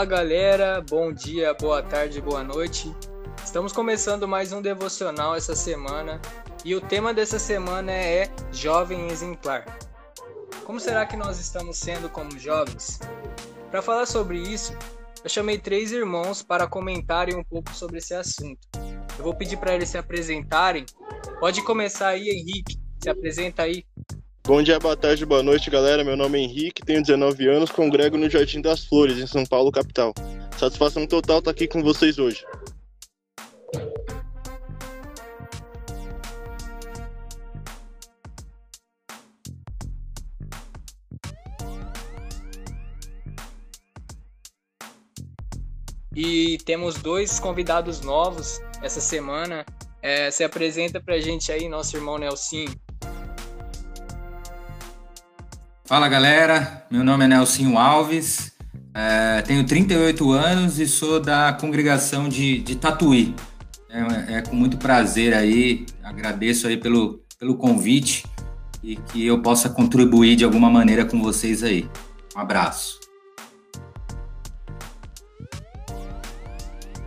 Fala 0.00 0.08
galera, 0.08 0.80
bom 0.88 1.12
dia, 1.12 1.52
boa 1.52 1.82
tarde, 1.82 2.22
boa 2.22 2.42
noite. 2.42 2.90
Estamos 3.44 3.70
começando 3.70 4.26
mais 4.26 4.50
um 4.50 4.62
devocional 4.62 5.36
essa 5.36 5.54
semana 5.54 6.18
e 6.64 6.74
o 6.74 6.80
tema 6.80 7.12
dessa 7.12 7.38
semana 7.38 7.92
é 7.92 8.26
Jovem 8.50 9.08
Exemplar. 9.08 9.66
Como 10.64 10.80
será 10.80 11.04
que 11.04 11.18
nós 11.18 11.38
estamos 11.38 11.76
sendo 11.76 12.08
como 12.08 12.38
jovens? 12.38 12.98
Para 13.70 13.82
falar 13.82 14.06
sobre 14.06 14.38
isso, 14.38 14.74
eu 15.22 15.28
chamei 15.28 15.58
três 15.58 15.92
irmãos 15.92 16.42
para 16.42 16.66
comentarem 16.66 17.36
um 17.36 17.44
pouco 17.44 17.74
sobre 17.74 17.98
esse 17.98 18.14
assunto. 18.14 18.66
Eu 19.18 19.22
vou 19.22 19.34
pedir 19.34 19.58
para 19.58 19.74
eles 19.74 19.90
se 19.90 19.98
apresentarem. 19.98 20.86
Pode 21.38 21.62
começar 21.62 22.08
aí, 22.08 22.26
Henrique. 22.30 22.80
Se 23.02 23.10
apresenta 23.10 23.64
aí. 23.64 23.84
Bom 24.50 24.64
dia, 24.64 24.80
boa 24.80 24.96
tarde, 24.96 25.24
boa 25.24 25.44
noite, 25.44 25.70
galera. 25.70 26.02
Meu 26.02 26.16
nome 26.16 26.36
é 26.36 26.42
Henrique, 26.42 26.82
tenho 26.84 27.00
19 27.00 27.46
anos, 27.46 27.70
congrego 27.70 28.18
no 28.18 28.28
Jardim 28.28 28.60
das 28.60 28.84
Flores, 28.84 29.16
em 29.16 29.24
São 29.24 29.46
Paulo, 29.46 29.70
capital. 29.70 30.12
Satisfação 30.58 31.06
total 31.06 31.38
estar 31.38 31.52
aqui 31.52 31.68
com 31.68 31.80
vocês 31.84 32.18
hoje. 32.18 32.44
E 46.16 46.58
temos 46.64 46.96
dois 46.96 47.38
convidados 47.38 48.00
novos 48.00 48.60
essa 48.82 49.00
semana. 49.00 49.64
É, 50.02 50.28
se 50.32 50.42
apresenta 50.42 51.00
pra 51.00 51.20
gente 51.20 51.52
aí, 51.52 51.68
nosso 51.68 51.96
irmão 51.96 52.18
Nelsinho. 52.18 52.74
Fala 55.90 56.08
galera, 56.08 56.86
meu 56.88 57.02
nome 57.02 57.24
é 57.24 57.26
Nelsinho 57.26 57.76
Alves, 57.76 58.52
é, 58.94 59.42
tenho 59.42 59.66
38 59.66 60.30
anos 60.30 60.78
e 60.78 60.86
sou 60.86 61.18
da 61.18 61.52
congregação 61.52 62.28
de, 62.28 62.60
de 62.60 62.76
Tatuí. 62.76 63.34
É, 63.88 64.36
é, 64.36 64.42
com 64.42 64.54
muito 64.54 64.76
prazer 64.76 65.34
aí, 65.34 65.84
agradeço 66.00 66.68
aí 66.68 66.76
pelo, 66.76 67.20
pelo 67.40 67.56
convite 67.56 68.24
e 68.84 68.94
que 68.94 69.26
eu 69.26 69.42
possa 69.42 69.68
contribuir 69.68 70.36
de 70.36 70.44
alguma 70.44 70.70
maneira 70.70 71.04
com 71.04 71.20
vocês 71.20 71.64
aí. 71.64 71.90
Um 72.36 72.38
abraço. 72.38 73.00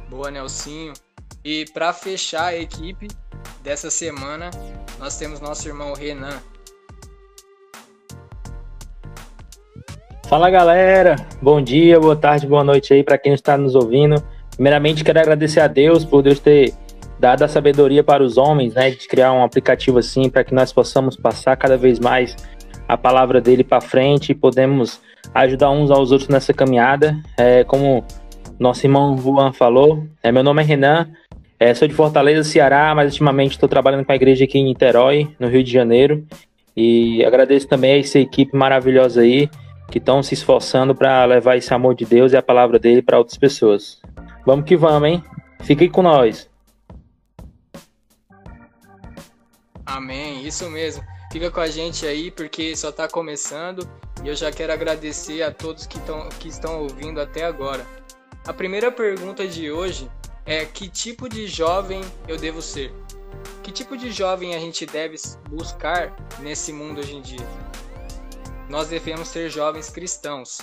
Boa, 0.10 0.30
Nelsinho. 0.30 0.92
E 1.42 1.64
para 1.74 1.94
fechar 1.94 2.48
a 2.48 2.58
equipe 2.58 3.08
dessa 3.64 3.90
semana, 3.90 4.52
nós 5.00 5.18
temos 5.18 5.40
nosso 5.40 5.66
irmão 5.70 5.94
Renan. 5.94 6.38
Fala 10.34 10.50
galera, 10.50 11.16
bom 11.40 11.62
dia, 11.62 12.00
boa 12.00 12.16
tarde, 12.16 12.48
boa 12.48 12.64
noite 12.64 12.92
aí 12.92 13.04
para 13.04 13.20
quem 13.20 13.36
está 13.36 13.56
nos 13.56 13.76
ouvindo. 13.76 14.16
Primeiramente 14.56 15.04
quero 15.04 15.20
agradecer 15.20 15.60
a 15.60 15.68
Deus 15.68 16.04
por 16.04 16.24
Deus 16.24 16.40
ter 16.40 16.74
dado 17.20 17.44
a 17.44 17.48
sabedoria 17.48 18.04
para 18.04 18.24
os 18.24 18.36
homens, 18.36 18.74
né, 18.74 18.90
de 18.90 19.08
criar 19.08 19.32
um 19.32 19.44
aplicativo 19.44 20.00
assim 20.00 20.32
para 20.32 20.44
que 20.44 20.52
nós 20.52 20.74
possamos 20.74 21.16
passar 21.16 21.56
cada 21.56 21.78
vez 21.78 22.00
mais 22.00 22.36
a 22.88 22.98
palavra 22.98 23.40
dele 23.40 23.64
para 23.64 23.80
frente 23.80 24.32
e 24.32 24.36
podemos 24.36 25.00
ajudar 25.36 25.70
uns 25.70 25.92
aos 25.92 26.12
outros 26.12 26.30
nessa 26.30 26.52
caminhada. 26.52 27.16
É, 27.38 27.64
como 27.64 28.04
nosso 28.58 28.84
irmão 28.88 29.16
Juan 29.16 29.54
falou, 29.54 30.04
é, 30.24 30.32
meu 30.32 30.42
nome 30.42 30.64
é 30.64 30.66
Renan, 30.66 31.12
é, 31.60 31.76
sou 31.76 31.88
de 31.88 31.94
Fortaleza, 31.94 32.44
Ceará, 32.44 32.96
mas 32.96 33.12
ultimamente 33.12 33.52
estou 33.52 33.70
trabalhando 33.70 34.04
com 34.04 34.12
a 34.12 34.16
igreja 34.16 34.46
aqui 34.46 34.58
em 34.58 34.64
Niterói, 34.64 35.30
no 35.40 35.48
Rio 35.48 35.64
de 35.64 35.72
Janeiro. 35.72 36.26
E 36.76 37.24
agradeço 37.24 37.68
também 37.68 37.94
a 37.94 38.00
essa 38.00 38.18
equipe 38.18 38.58
maravilhosa 38.58 39.22
aí 39.22 39.48
que 39.94 40.00
estão 40.00 40.24
se 40.24 40.34
esforçando 40.34 40.96
para 40.96 41.24
levar 41.24 41.56
esse 41.56 41.72
amor 41.72 41.94
de 41.94 42.04
Deus 42.04 42.32
e 42.32 42.36
a 42.36 42.42
palavra 42.42 42.80
dele 42.80 43.00
para 43.00 43.20
outras 43.20 43.38
pessoas. 43.38 44.02
Vamos 44.44 44.66
que 44.66 44.76
vamos, 44.76 45.08
hein? 45.08 45.24
Fiquem 45.62 45.88
com 45.88 46.02
nós. 46.02 46.50
Amém, 49.86 50.48
isso 50.48 50.68
mesmo. 50.68 51.04
Fica 51.32 51.52
com 51.52 51.60
a 51.60 51.68
gente 51.68 52.08
aí 52.08 52.32
porque 52.32 52.76
só 52.76 52.90
está 52.90 53.08
começando 53.08 53.88
e 54.24 54.30
eu 54.30 54.36
já 54.36 54.52
quero 54.52 54.74
agradecer 54.74 55.44
a 55.44 55.52
todos 55.52 55.86
que, 55.86 56.00
tão, 56.00 56.28
que 56.40 56.48
estão 56.48 56.82
ouvindo 56.82 57.22
até 57.22 57.46
agora. 57.46 57.86
A 58.48 58.52
primeira 58.52 58.92
pergunta 58.92 59.48
de 59.48 59.72
hoje 59.72 60.10
é: 60.44 60.66
que 60.66 60.90
tipo 60.90 61.30
de 61.30 61.46
jovem 61.46 62.02
eu 62.28 62.36
devo 62.36 62.64
ser? 62.64 62.92
Que 63.62 63.72
tipo 63.72 63.96
de 63.96 64.12
jovem 64.12 64.56
a 64.56 64.60
gente 64.60 64.88
deve 64.88 65.18
buscar 65.52 66.16
nesse 66.40 66.74
mundo 66.74 67.00
hoje 67.00 67.16
em 67.16 67.22
dia? 67.22 67.46
Nós 68.70 68.88
devemos 68.88 69.28
ser 69.28 69.50
jovens 69.50 69.90
cristãos. 69.90 70.60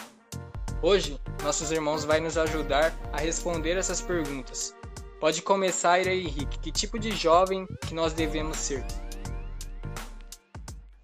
Hoje, 0.83 1.21
nossos 1.43 1.71
irmãos 1.71 2.05
vão 2.05 2.21
nos 2.21 2.39
ajudar 2.39 2.95
a 3.13 3.19
responder 3.19 3.77
essas 3.77 4.01
perguntas. 4.01 4.75
Pode 5.21 5.43
começar 5.43 5.93
aí, 5.93 6.27
Henrique. 6.27 6.59
Que 6.59 6.73
tipo 6.73 6.99
de 6.99 7.11
jovem 7.11 7.67
que 7.87 7.95
nós 7.95 8.15
devemos 8.15 8.57
ser? 8.57 8.85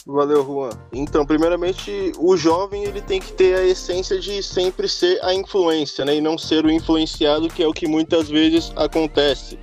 Valeu, 0.06 0.44
Juan. 0.44 0.70
Então, 0.92 1.26
primeiramente, 1.26 2.12
o 2.16 2.36
jovem 2.36 2.84
ele 2.84 3.02
tem 3.02 3.20
que 3.20 3.32
ter 3.32 3.56
a 3.56 3.64
essência 3.64 4.20
de 4.20 4.40
sempre 4.40 4.88
ser 4.88 5.22
a 5.22 5.34
influência, 5.34 6.04
né, 6.04 6.14
e 6.14 6.20
não 6.20 6.38
ser 6.38 6.64
o 6.64 6.70
influenciado, 6.70 7.48
que 7.48 7.60
é 7.62 7.66
o 7.66 7.72
que 7.72 7.88
muitas 7.88 8.28
vezes 8.28 8.72
acontece. 8.76 9.58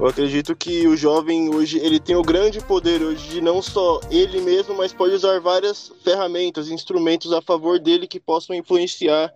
Eu 0.00 0.06
acredito 0.06 0.56
que 0.56 0.88
o 0.88 0.96
jovem 0.96 1.54
hoje 1.54 1.78
ele 1.78 2.00
tem 2.00 2.16
o 2.16 2.22
grande 2.22 2.58
poder 2.58 3.02
hoje 3.02 3.28
de 3.28 3.40
não 3.42 3.60
só 3.60 4.00
ele 4.10 4.40
mesmo, 4.40 4.74
mas 4.74 4.94
pode 4.94 5.12
usar 5.12 5.38
várias 5.40 5.92
ferramentas, 6.02 6.70
instrumentos 6.70 7.34
a 7.34 7.42
favor 7.42 7.78
dele 7.78 8.06
que 8.06 8.18
possam 8.18 8.56
influenciar 8.56 9.30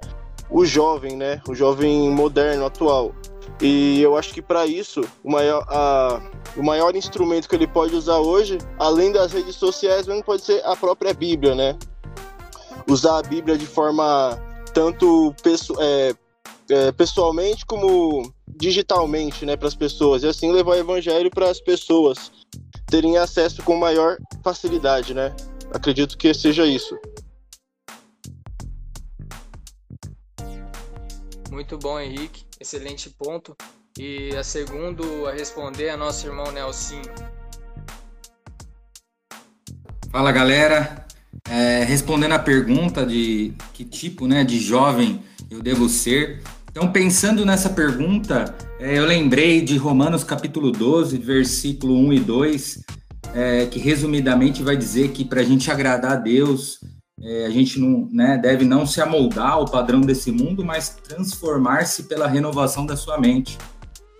o 0.48 0.64
jovem, 0.64 1.18
né? 1.18 1.42
O 1.46 1.54
jovem 1.54 2.08
moderno 2.08 2.64
atual. 2.64 3.14
E 3.60 4.00
eu 4.00 4.16
acho 4.16 4.32
que 4.32 4.40
para 4.40 4.66
isso 4.66 5.02
o 5.22 5.30
maior, 5.30 5.66
a, 5.68 6.22
o 6.56 6.62
maior 6.62 6.96
instrumento 6.96 7.46
que 7.46 7.54
ele 7.54 7.66
pode 7.66 7.94
usar 7.94 8.20
hoje, 8.20 8.56
além 8.78 9.12
das 9.12 9.34
redes 9.34 9.56
sociais, 9.56 10.06
mesmo 10.06 10.24
pode 10.24 10.44
ser 10.44 10.64
a 10.64 10.74
própria 10.74 11.12
Bíblia, 11.12 11.54
né? 11.54 11.76
Usar 12.88 13.18
a 13.18 13.22
Bíblia 13.22 13.58
de 13.58 13.66
forma 13.66 14.38
tanto 14.72 15.34
é, 15.78 16.14
é, 16.70 16.92
pessoalmente 16.92 17.66
como 17.66 18.32
digitalmente, 18.56 19.44
né, 19.44 19.56
para 19.56 19.68
as 19.68 19.74
pessoas 19.74 20.22
e 20.22 20.28
assim 20.28 20.52
levar 20.52 20.72
o 20.72 20.78
evangelho 20.78 21.30
para 21.30 21.50
as 21.50 21.60
pessoas 21.60 22.32
terem 22.86 23.16
acesso 23.16 23.62
com 23.62 23.76
maior 23.76 24.16
facilidade, 24.42 25.14
né? 25.14 25.34
Acredito 25.72 26.16
que 26.16 26.32
seja 26.32 26.64
isso. 26.64 26.96
Muito 31.50 31.78
bom, 31.78 31.98
Henrique. 31.98 32.44
Excelente 32.60 33.10
ponto. 33.10 33.56
E 33.98 34.34
a 34.36 34.42
segundo 34.42 35.26
a 35.26 35.32
responder 35.32 35.86
é 35.86 35.96
nosso 35.96 36.26
irmão 36.26 36.50
Nelsinho. 36.50 37.02
Fala, 40.10 40.32
galera. 40.32 41.04
É, 41.48 41.84
respondendo 41.84 42.32
a 42.32 42.38
pergunta 42.38 43.04
de 43.04 43.52
que 43.72 43.84
tipo 43.84 44.26
né, 44.26 44.44
de 44.44 44.58
jovem 44.58 45.22
eu 45.50 45.60
devo 45.60 45.88
ser, 45.88 46.42
então, 46.74 46.90
pensando 46.90 47.46
nessa 47.46 47.70
pergunta, 47.70 48.52
é, 48.80 48.98
eu 48.98 49.06
lembrei 49.06 49.60
de 49.60 49.76
Romanos 49.76 50.24
capítulo 50.24 50.72
12, 50.72 51.16
versículo 51.18 51.96
1 51.96 52.12
e 52.14 52.18
2, 52.18 52.84
é, 53.32 53.66
que 53.66 53.78
resumidamente 53.78 54.60
vai 54.60 54.76
dizer 54.76 55.12
que 55.12 55.24
para 55.24 55.40
a 55.40 55.44
gente 55.44 55.70
agradar 55.70 56.14
a 56.14 56.16
Deus, 56.16 56.80
é, 57.22 57.46
a 57.46 57.50
gente 57.50 57.78
não 57.78 58.08
né, 58.10 58.36
deve 58.36 58.64
não 58.64 58.84
se 58.84 59.00
amoldar 59.00 59.52
ao 59.52 59.66
padrão 59.66 60.00
desse 60.00 60.32
mundo, 60.32 60.64
mas 60.64 60.88
transformar-se 60.88 62.02
pela 62.08 62.26
renovação 62.26 62.84
da 62.84 62.96
sua 62.96 63.20
mente, 63.20 63.56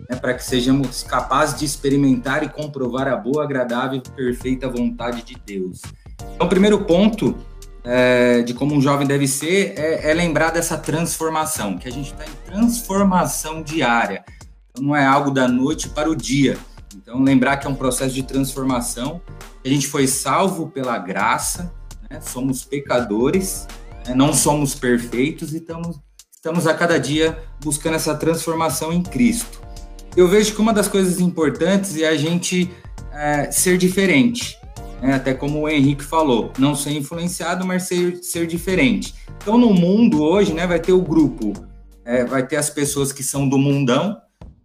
né, 0.09 0.15
para 0.15 0.33
que 0.33 0.41
sejamos 0.41 1.03
capazes 1.03 1.59
de 1.59 1.65
experimentar 1.65 2.41
e 2.41 2.47
comprovar 2.47 3.09
a 3.09 3.17
boa, 3.17 3.43
agradável 3.43 3.97
e 3.97 4.11
perfeita 4.15 4.69
vontade 4.69 5.23
de 5.23 5.35
Deus. 5.45 5.81
Então, 6.35 6.47
o 6.47 6.49
primeiro 6.49 6.85
ponto 6.85 7.35
é, 7.85 8.41
de 8.41 8.53
como 8.53 8.73
um 8.73 8.81
jovem 8.81 9.05
deve 9.05 9.27
ser 9.27 9.75
é, 9.77 10.09
é, 10.09 10.13
lembrar 10.13 10.49
dessa 10.49 10.77
transformação, 10.77 11.77
que 11.77 11.87
a 11.87 11.91
gente 11.91 12.11
está 12.11 12.25
em 12.25 12.51
transformação 12.51 13.61
diária. 13.61 14.25
Então, 14.71 14.83
não 14.83 14.95
é 14.95 15.05
algo 15.05 15.29
da 15.29 15.47
noite 15.47 15.87
para 15.89 16.09
o 16.09 16.15
dia. 16.15 16.57
Então, 16.95 17.21
lembrar 17.21 17.57
que 17.57 17.67
é 17.67 17.69
um 17.69 17.75
processo 17.75 18.13
de 18.13 18.23
transformação. 18.23 19.21
A 19.63 19.69
gente 19.69 19.87
foi 19.87 20.07
salvo 20.07 20.67
pela 20.69 20.97
graça, 20.97 21.71
né? 22.09 22.19
somos 22.21 22.63
pecadores, 22.63 23.67
né? 24.07 24.15
não 24.15 24.33
somos 24.33 24.73
perfeitos 24.73 25.53
e 25.53 25.57
estamos, 25.57 25.99
estamos 26.31 26.65
a 26.65 26.73
cada 26.73 26.99
dia 26.99 27.37
buscando 27.63 27.95
essa 27.95 28.15
transformação 28.15 28.91
em 28.91 29.03
Cristo. 29.03 29.61
Eu 30.17 30.27
vejo 30.27 30.55
que 30.55 30.61
uma 30.61 30.73
das 30.73 30.87
coisas 30.87 31.19
importantes 31.19 31.97
é 31.97 32.07
a 32.07 32.15
gente 32.15 32.71
é, 33.11 33.51
ser 33.51 33.77
diferente 33.77 34.57
né? 35.01 35.13
até 35.13 35.33
como 35.33 35.61
o 35.61 35.69
Henrique 35.69 36.03
falou, 36.03 36.51
não 36.57 36.75
ser 36.75 36.91
influenciado, 36.91 37.65
mas 37.65 37.83
ser, 37.83 38.17
ser 38.23 38.47
diferente. 38.47 39.15
Então, 39.37 39.57
no 39.57 39.73
mundo 39.73 40.23
hoje, 40.23 40.53
né, 40.53 40.65
vai 40.65 40.79
ter 40.79 40.93
o 40.93 41.01
grupo, 41.01 41.53
é, 42.03 42.23
vai 42.25 42.45
ter 42.45 42.57
as 42.57 42.69
pessoas 42.69 43.11
que 43.11 43.23
são 43.23 43.47
do 43.47 43.57
mundão, 43.57 44.17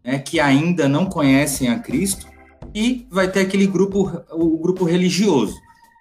né, 0.05 0.19
que 0.19 0.41
ainda 0.41 0.89
não 0.89 1.07
conhecem 1.07 1.69
a 1.69 1.79
Cristo, 1.79 2.27
e 2.75 3.07
vai 3.11 3.31
ter 3.31 3.41
aquele 3.41 3.67
grupo, 3.67 4.23
o 4.31 4.59
grupo 4.59 4.85
religioso. 4.85 5.55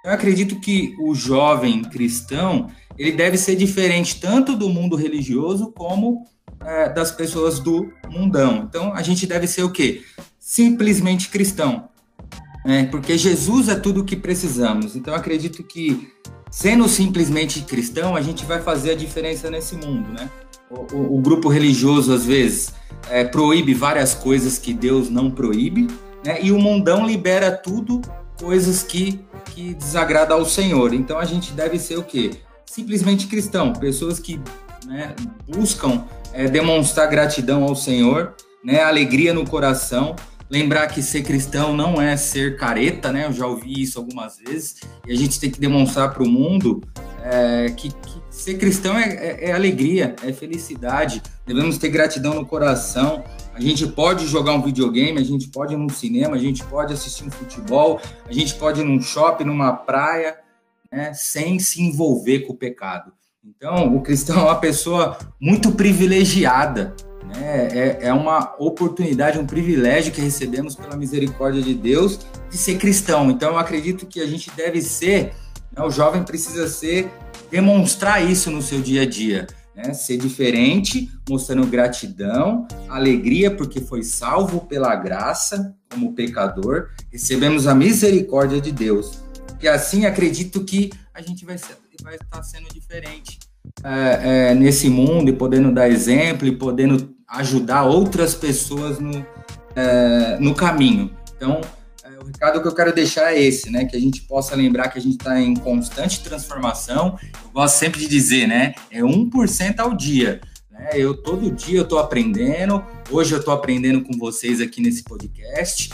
Eu 0.03 0.11
acredito 0.11 0.59
que 0.59 0.95
o 0.99 1.13
jovem 1.13 1.83
cristão 1.83 2.69
ele 2.97 3.11
deve 3.11 3.37
ser 3.37 3.55
diferente 3.55 4.19
tanto 4.19 4.55
do 4.55 4.69
mundo 4.69 4.95
religioso 4.95 5.71
como 5.71 6.25
é, 6.61 6.89
das 6.89 7.11
pessoas 7.11 7.59
do 7.59 7.91
mundão. 8.09 8.65
Então 8.67 8.93
a 8.93 9.01
gente 9.01 9.25
deve 9.25 9.47
ser 9.47 9.63
o 9.63 9.71
quê? 9.71 10.03
Simplesmente 10.37 11.29
cristão. 11.29 11.89
Né? 12.65 12.87
Porque 12.91 13.17
Jesus 13.17 13.69
é 13.69 13.75
tudo 13.75 14.01
o 14.01 14.05
que 14.05 14.15
precisamos. 14.15 14.95
Então 14.95 15.13
acredito 15.13 15.63
que 15.63 16.11
sendo 16.51 16.87
simplesmente 16.87 17.61
cristão, 17.61 18.15
a 18.15 18.21
gente 18.21 18.45
vai 18.45 18.61
fazer 18.61 18.91
a 18.91 18.95
diferença 18.95 19.49
nesse 19.49 19.75
mundo, 19.75 20.09
né? 20.09 20.29
O, 20.69 20.95
o, 20.95 21.17
o 21.17 21.21
grupo 21.21 21.47
religioso, 21.47 22.13
às 22.13 22.25
vezes, 22.25 22.73
é, 23.09 23.23
proíbe 23.23 23.73
várias 23.73 24.13
coisas 24.13 24.57
que 24.57 24.73
Deus 24.73 25.09
não 25.09 25.29
proíbe, 25.31 25.87
né? 26.25 26.39
E 26.41 26.51
o 26.51 26.59
mundão 26.59 27.05
libera 27.05 27.51
tudo, 27.51 28.01
coisas 28.39 28.83
que, 28.83 29.19
que 29.45 29.73
desagradam 29.73 30.37
ao 30.37 30.45
Senhor. 30.45 30.93
Então 30.93 31.19
a 31.19 31.25
gente 31.25 31.51
deve 31.53 31.77
ser 31.77 31.97
o 31.97 32.03
quê? 32.03 32.31
Simplesmente 32.65 33.27
cristão, 33.27 33.73
pessoas 33.73 34.19
que 34.19 34.39
né, 34.85 35.15
buscam 35.47 36.03
é, 36.33 36.47
demonstrar 36.47 37.09
gratidão 37.09 37.63
ao 37.63 37.75
Senhor, 37.75 38.33
né, 38.63 38.81
alegria 38.81 39.33
no 39.33 39.45
coração, 39.45 40.15
lembrar 40.49 40.87
que 40.87 41.01
ser 41.01 41.21
cristão 41.21 41.75
não 41.75 42.01
é 42.01 42.17
ser 42.17 42.57
careta, 42.57 43.11
né? 43.11 43.25
Eu 43.25 43.33
já 43.33 43.45
ouvi 43.45 43.81
isso 43.81 43.99
algumas 43.99 44.37
vezes 44.37 44.77
e 45.07 45.11
a 45.11 45.15
gente 45.15 45.39
tem 45.39 45.51
que 45.51 45.59
demonstrar 45.59 46.13
para 46.13 46.23
o 46.23 46.27
mundo 46.27 46.81
é, 47.23 47.69
que, 47.69 47.89
que, 47.89 48.19
ser 48.29 48.57
cristão 48.57 48.97
é, 48.97 49.09
é, 49.09 49.49
é, 49.49 49.51
alegria, 49.51 50.15
é 50.23 50.33
felicidade. 50.33 51.21
Devemos 51.45 51.77
ter 51.77 51.89
gratidão 51.89 52.33
no 52.33 52.45
coração. 52.45 53.23
A 53.53 53.61
gente 53.61 53.85
pode 53.87 54.25
jogar 54.25 54.53
um 54.53 54.61
videogame, 54.61 55.19
a 55.19 55.23
gente 55.23 55.49
pode 55.49 55.73
ir 55.73 55.77
num 55.77 55.89
cinema, 55.89 56.35
a 56.35 56.39
gente 56.39 56.63
pode 56.63 56.93
assistir 56.93 57.25
um 57.25 57.31
futebol, 57.31 57.99
a 58.25 58.31
gente 58.31 58.55
pode 58.55 58.81
ir 58.81 58.85
num 58.85 59.01
shopping, 59.01 59.43
numa 59.43 59.73
praia, 59.73 60.37
né, 60.91 61.13
sem 61.13 61.59
se 61.59 61.81
envolver 61.81 62.41
com 62.41 62.53
o 62.53 62.57
pecado. 62.57 63.11
Então, 63.43 63.95
o 63.95 64.01
cristão 64.01 64.39
é 64.39 64.43
uma 64.43 64.59
pessoa 64.59 65.17
muito 65.39 65.71
privilegiada, 65.71 66.95
né? 67.29 67.67
É, 67.71 68.07
é 68.07 68.13
uma 68.13 68.55
oportunidade, 68.59 69.39
um 69.39 69.45
privilégio 69.45 70.11
que 70.11 70.21
recebemos 70.21 70.75
pela 70.75 70.97
misericórdia 70.97 71.61
de 71.61 71.73
Deus 71.73 72.19
de 72.49 72.57
ser 72.57 72.77
cristão. 72.77 73.29
Então, 73.29 73.51
eu 73.51 73.57
acredito 73.57 74.05
que 74.05 74.19
a 74.19 74.27
gente 74.27 74.51
deve 74.51 74.81
ser, 74.81 75.33
né, 75.75 75.83
o 75.83 75.91
jovem 75.91 76.23
precisa 76.23 76.67
ser, 76.67 77.09
demonstrar 77.51 78.27
isso 78.27 78.49
no 78.51 78.61
seu 78.61 78.81
dia 78.81 79.03
a 79.03 79.05
dia. 79.05 79.47
Né? 79.75 79.93
Ser 79.93 80.17
diferente, 80.17 81.09
mostrando 81.29 81.65
gratidão, 81.67 82.67
alegria, 82.87 83.55
porque 83.55 83.79
foi 83.79 84.03
salvo 84.03 84.61
pela 84.61 84.95
graça, 84.95 85.75
como 85.89 86.13
pecador, 86.13 86.89
recebemos 87.11 87.67
a 87.67 87.73
misericórdia 87.73 88.59
de 88.59 88.71
Deus. 88.71 89.19
E 89.61 89.67
assim 89.67 90.05
acredito 90.05 90.63
que 90.63 90.91
a 91.13 91.21
gente 91.21 91.45
vai, 91.45 91.57
ser, 91.57 91.77
vai 92.01 92.15
estar 92.15 92.41
sendo 92.43 92.69
diferente 92.73 93.39
é, 93.83 94.51
é, 94.51 94.55
nesse 94.55 94.89
mundo 94.89 95.29
e 95.29 95.33
podendo 95.33 95.71
dar 95.71 95.89
exemplo 95.89 96.47
e 96.47 96.55
podendo 96.55 97.15
ajudar 97.29 97.83
outras 97.83 98.33
pessoas 98.33 98.99
no, 98.99 99.25
é, 99.75 100.37
no 100.39 100.55
caminho. 100.55 101.11
Então, 101.35 101.61
é, 102.03 102.19
o 102.19 102.25
recado 102.25 102.61
que 102.61 102.67
eu 102.67 102.73
quero 102.73 102.93
deixar 102.93 103.33
é 103.33 103.41
esse, 103.41 103.69
né? 103.69 103.85
Que 103.85 103.95
a 103.95 103.99
gente 103.99 104.23
possa 104.23 104.55
lembrar 104.55 104.89
que 104.89 104.97
a 104.97 105.01
gente 105.01 105.17
está 105.17 105.39
em 105.39 105.55
constante 105.55 106.23
transformação. 106.23 107.17
Eu 107.43 107.51
gosto 107.51 107.75
sempre 107.75 107.99
de 107.99 108.07
dizer, 108.07 108.47
né? 108.47 108.73
É 108.89 109.01
1% 109.01 109.79
ao 109.79 109.93
dia. 109.93 110.41
Né? 110.71 110.89
Eu 110.95 111.15
todo 111.15 111.51
dia 111.51 111.77
eu 111.77 111.83
estou 111.83 111.99
aprendendo. 111.99 112.83
Hoje 113.11 113.33
eu 113.33 113.39
estou 113.39 113.53
aprendendo 113.53 114.01
com 114.01 114.17
vocês 114.17 114.59
aqui 114.59 114.81
nesse 114.81 115.03
podcast. 115.03 115.91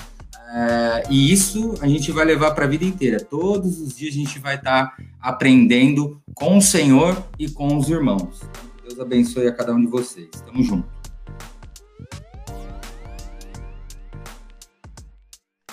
É, 0.54 1.04
e 1.10 1.34
isso 1.34 1.76
a 1.82 1.88
gente 1.88 2.12
vai 2.14 2.24
levar 2.24 2.52
para 2.52 2.64
a 2.64 2.68
vida 2.68 2.86
inteira. 2.86 3.20
Todos 3.20 3.82
os 3.82 3.94
dias 3.94 4.14
a 4.14 4.18
gente 4.18 4.40
vai 4.40 4.56
estar 4.56 4.96
tá 4.96 5.04
aprendendo 5.20 6.22
com 6.34 6.58
o 6.58 6.62
Senhor 6.62 7.22
e 7.38 7.50
com 7.50 7.76
os 7.76 7.90
irmãos. 7.90 8.42
Deus 8.88 9.00
abençoe 9.00 9.48
a 9.48 9.52
cada 9.52 9.74
um 9.74 9.82
de 9.82 9.88
vocês. 9.88 10.30
Tamo 10.46 10.64
junto. 10.64 10.95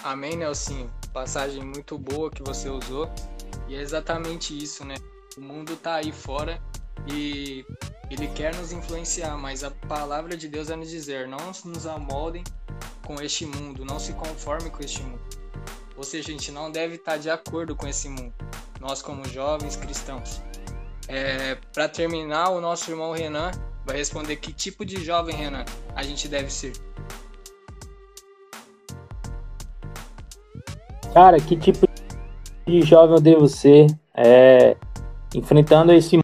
Amém, 0.03 0.37
Nelson. 0.37 0.91
Passagem 1.13 1.65
muito 1.65 1.97
boa 1.97 2.29
que 2.29 2.43
você 2.43 2.69
usou. 2.69 3.09
E 3.69 3.77
é 3.77 3.81
exatamente 3.81 4.57
isso, 4.57 4.85
né? 4.85 4.97
O 5.37 5.41
mundo 5.41 5.77
tá 5.77 5.95
aí 5.95 6.11
fora 6.11 6.61
e 7.07 7.65
ele 8.11 8.27
quer 8.29 8.55
nos 8.57 8.73
influenciar, 8.73 9.37
mas 9.37 9.63
a 9.63 9.71
palavra 9.71 10.37
de 10.37 10.49
Deus 10.49 10.71
é 10.71 10.77
nos 10.77 10.91
dizer: 10.91 11.29
não 11.29 11.39
nos 11.65 11.87
amoldem 11.87 12.43
com 13.07 13.23
este 13.23 13.47
mundo, 13.47 13.85
não 13.85 14.01
se 14.01 14.13
conforme 14.15 14.71
com 14.71 14.83
este 14.83 15.03
mundo. 15.03 15.23
Ou 15.97 16.03
seja, 16.03 16.31
a 16.31 16.33
gente 16.33 16.51
não 16.51 16.71
deve 16.71 16.97
estar 16.97 17.17
de 17.17 17.31
acordo 17.31 17.77
com 17.77 17.87
esse 17.87 18.09
mundo, 18.09 18.35
nós 18.81 19.01
como 19.01 19.25
jovens 19.29 19.77
cristãos. 19.77 20.43
É, 21.07 21.55
Para 21.73 21.89
terminar, 21.89 22.51
o 22.51 22.61
nosso 22.61 22.91
irmão 22.91 23.13
Renan 23.13 23.53
vai 23.85 23.99
responder 23.99 24.37
que 24.37 24.53
tipo 24.53 24.85
de 24.85 25.05
jovem, 25.05 25.37
Renan, 25.37 25.65
a 25.95 26.03
gente 26.03 26.27
deve 26.27 26.51
ser. 26.51 26.73
Cara, 31.13 31.39
que 31.39 31.57
tipo 31.57 31.87
de 32.67 32.83
jovem 32.83 33.17
eu 33.17 33.21
devo 33.21 33.49
ser? 33.49 33.87
É, 34.15 34.77
enfrentando 35.35 35.93
esse 35.93 36.19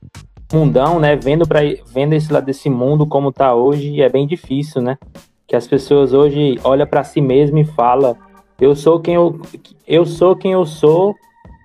mundão, 0.52 0.98
né? 0.98 1.16
Vendo, 1.16 1.46
pra, 1.46 1.60
vendo 1.86 2.14
esse 2.14 2.32
lado 2.32 2.46
desse 2.46 2.70
mundo 2.70 3.06
como 3.06 3.32
tá 3.32 3.54
hoje, 3.54 4.00
é 4.00 4.08
bem 4.08 4.26
difícil, 4.26 4.80
né? 4.80 4.96
que 5.48 5.56
as 5.56 5.66
pessoas 5.66 6.12
hoje 6.12 6.60
olham 6.62 6.86
para 6.86 7.02
si 7.02 7.20
mesmo 7.20 7.58
e 7.58 7.64
falam: 7.64 8.14
eu 8.60 8.76
sou 8.76 9.00
quem 9.00 9.14
eu, 9.14 9.40
eu 9.86 10.04
sou 10.04 10.36
quem 10.36 10.52
eu 10.52 10.66
sou 10.66 11.16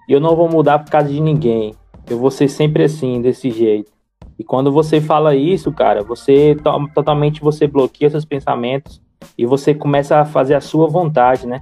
e 0.08 0.14
eu 0.14 0.22
não 0.22 0.36
vou 0.36 0.50
mudar 0.50 0.80
por 0.80 0.90
causa 0.90 1.10
de 1.10 1.20
ninguém. 1.20 1.76
Eu 2.10 2.18
vou 2.18 2.32
ser 2.32 2.48
sempre 2.48 2.84
assim, 2.84 3.22
desse 3.22 3.52
jeito. 3.52 3.92
E 4.40 4.44
quando 4.44 4.72
você 4.72 5.00
fala 5.00 5.36
isso, 5.36 5.72
cara, 5.72 6.02
você 6.02 6.56
totalmente 6.96 7.42
você 7.42 7.68
bloqueia 7.68 8.10
seus 8.10 8.26
pensamentos 8.26 9.02
e 9.38 9.46
você 9.46 9.74
começa 9.74 10.18
a 10.18 10.26
fazer 10.26 10.56
a 10.56 10.62
sua 10.62 10.88
vontade, 10.88 11.46
né? 11.46 11.60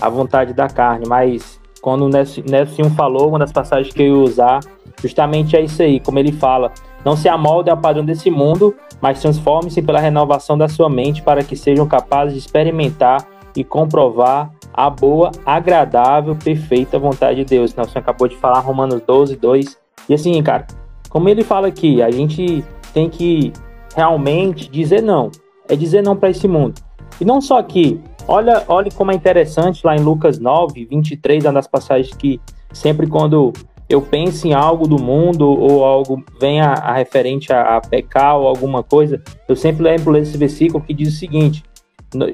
A 0.00 0.08
vontade 0.08 0.52
da 0.52 0.68
carne. 0.68 1.06
Mas 1.08 1.60
quando 1.80 2.06
o 2.06 2.08
Nelson 2.08 2.90
falou, 2.96 3.28
uma 3.28 3.38
das 3.38 3.52
passagens 3.52 3.94
que 3.94 4.02
eu 4.02 4.06
ia 4.06 4.22
usar, 4.22 4.60
justamente 5.02 5.56
é 5.56 5.60
isso 5.60 5.82
aí, 5.82 6.00
como 6.00 6.18
ele 6.18 6.32
fala. 6.32 6.72
Não 7.04 7.16
se 7.16 7.28
amolde 7.28 7.68
ao 7.68 7.76
padrão 7.76 8.04
desse 8.04 8.30
mundo, 8.30 8.74
mas 9.00 9.20
transforme-se 9.20 9.82
pela 9.82 10.00
renovação 10.00 10.56
da 10.56 10.68
sua 10.68 10.88
mente 10.88 11.22
para 11.22 11.44
que 11.44 11.54
sejam 11.54 11.86
capazes 11.86 12.32
de 12.32 12.38
experimentar 12.40 13.26
e 13.54 13.62
comprovar 13.62 14.50
a 14.72 14.90
boa, 14.90 15.30
agradável, 15.46 16.34
perfeita 16.34 16.98
vontade 16.98 17.36
de 17.36 17.44
Deus. 17.44 17.74
Nelson 17.74 17.98
acabou 17.98 18.26
de 18.26 18.36
falar 18.36 18.60
Romanos 18.60 19.00
12, 19.06 19.36
2. 19.36 19.78
E 20.08 20.14
assim, 20.14 20.42
cara, 20.42 20.66
como 21.08 21.28
ele 21.28 21.44
fala 21.44 21.68
aqui, 21.68 22.02
a 22.02 22.10
gente 22.10 22.64
tem 22.92 23.08
que 23.08 23.52
realmente 23.94 24.68
dizer 24.68 25.02
não. 25.02 25.30
É 25.68 25.76
dizer 25.76 26.02
não 26.02 26.16
para 26.16 26.30
esse 26.30 26.48
mundo. 26.48 26.80
E 27.20 27.24
não 27.24 27.40
só 27.40 27.58
aqui. 27.58 28.00
Olha, 28.26 28.64
olha 28.68 28.90
como 28.90 29.12
é 29.12 29.14
interessante 29.14 29.84
lá 29.84 29.94
em 29.94 30.00
Lucas 30.00 30.38
9, 30.38 30.86
23, 30.86 31.44
uma 31.44 31.52
das 31.52 31.66
passagens 31.66 32.16
que 32.16 32.40
sempre 32.72 33.06
quando 33.06 33.52
eu 33.88 34.00
penso 34.00 34.46
em 34.46 34.54
algo 34.54 34.88
do 34.88 35.00
mundo 35.00 35.46
ou 35.46 35.84
algo 35.84 36.24
venha 36.40 36.70
a, 36.70 36.94
referente 36.94 37.52
a, 37.52 37.76
a, 37.76 37.80
pecar 37.80 38.38
ou 38.38 38.48
alguma 38.48 38.82
coisa, 38.82 39.22
eu 39.46 39.54
sempre 39.54 39.82
lembro 39.82 40.14
desse 40.14 40.38
versículo 40.38 40.82
que 40.82 40.94
diz 40.94 41.14
o 41.14 41.18
seguinte, 41.18 41.62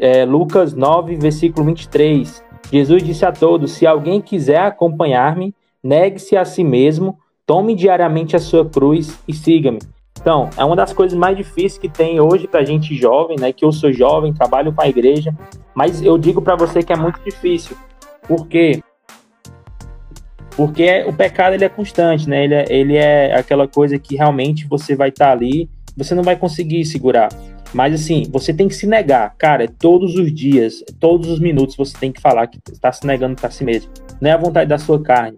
é, 0.01 0.25
Lucas 0.25 0.75
9, 0.75 1.17
versículo 1.17 1.67
23, 1.67 2.43
Jesus 2.73 3.03
disse 3.03 3.25
a 3.25 3.33
todos, 3.33 3.73
se 3.73 3.85
alguém 3.85 4.21
quiser 4.21 4.61
acompanhar-me, 4.61 5.53
negue-se 5.83 6.37
a 6.37 6.45
si 6.45 6.63
mesmo, 6.63 7.19
tome 7.45 7.75
diariamente 7.75 8.37
a 8.37 8.39
sua 8.39 8.65
cruz 8.65 9.19
e 9.27 9.35
siga-me. 9.35 9.81
Então, 10.21 10.51
é 10.57 10.65
uma 10.65 10.77
das 10.77 10.93
coisas 10.93 11.17
mais 11.17 11.37
difíceis 11.37 11.79
que 11.79 11.89
tem 11.89 12.21
hoje 12.21 12.47
para 12.47 12.63
gente 12.65 12.95
jovem, 12.95 13.37
né? 13.41 13.53
Que 13.53 13.65
eu 13.65 13.73
sou 13.73 13.93
jovem, 13.93 14.35
trabalho 14.35 14.73
com 14.73 14.83
a 14.83 14.89
igreja, 14.89 15.35
mas 15.75 16.03
eu 16.03 16.19
digo 16.19 16.43
para 16.43 16.57
você 16.57 16.83
que 16.83 16.93
é 16.93 16.97
muito 16.97 17.19
difícil. 17.25 17.77
Por 18.29 18.47
quê? 18.47 18.83
Porque 20.57 21.05
o 21.07 21.13
pecado 21.13 21.55
ele 21.55 21.65
é 21.65 21.69
constante, 21.71 22.29
né? 22.29 22.45
Ele 22.45 22.55
é, 22.55 22.65
ele 22.69 22.97
é 22.97 23.35
aquela 23.35 23.67
coisa 23.67 23.99
que 23.99 24.15
realmente 24.15 24.67
você 24.67 24.95
vai 24.95 25.09
estar 25.09 25.27
tá 25.27 25.33
ali, 25.33 25.71
você 25.97 26.15
não 26.15 26.23
vai 26.23 26.37
conseguir 26.37 26.85
segurar. 26.85 27.31
Mas 27.73 27.95
assim, 27.95 28.25
você 28.31 28.53
tem 28.53 28.69
que 28.69 28.75
se 28.75 28.87
negar, 28.87 29.35
cara, 29.39 29.67
todos 29.67 30.17
os 30.17 30.35
dias, 30.35 30.85
todos 30.99 31.29
os 31.29 31.39
minutos 31.39 31.77
você 31.77 31.97
tem 31.97 32.13
que 32.13 32.21
falar 32.21 32.47
que 32.49 32.59
está 32.71 32.93
se 32.93 33.07
negando 33.07 33.37
para 33.37 33.51
si 33.51 33.65
mesmo. 33.65 33.91
Não 34.21 34.29
é 34.29 34.33
a 34.35 34.37
vontade 34.37 34.69
da 34.69 34.77
sua 34.77 35.01
carne, 35.01 35.37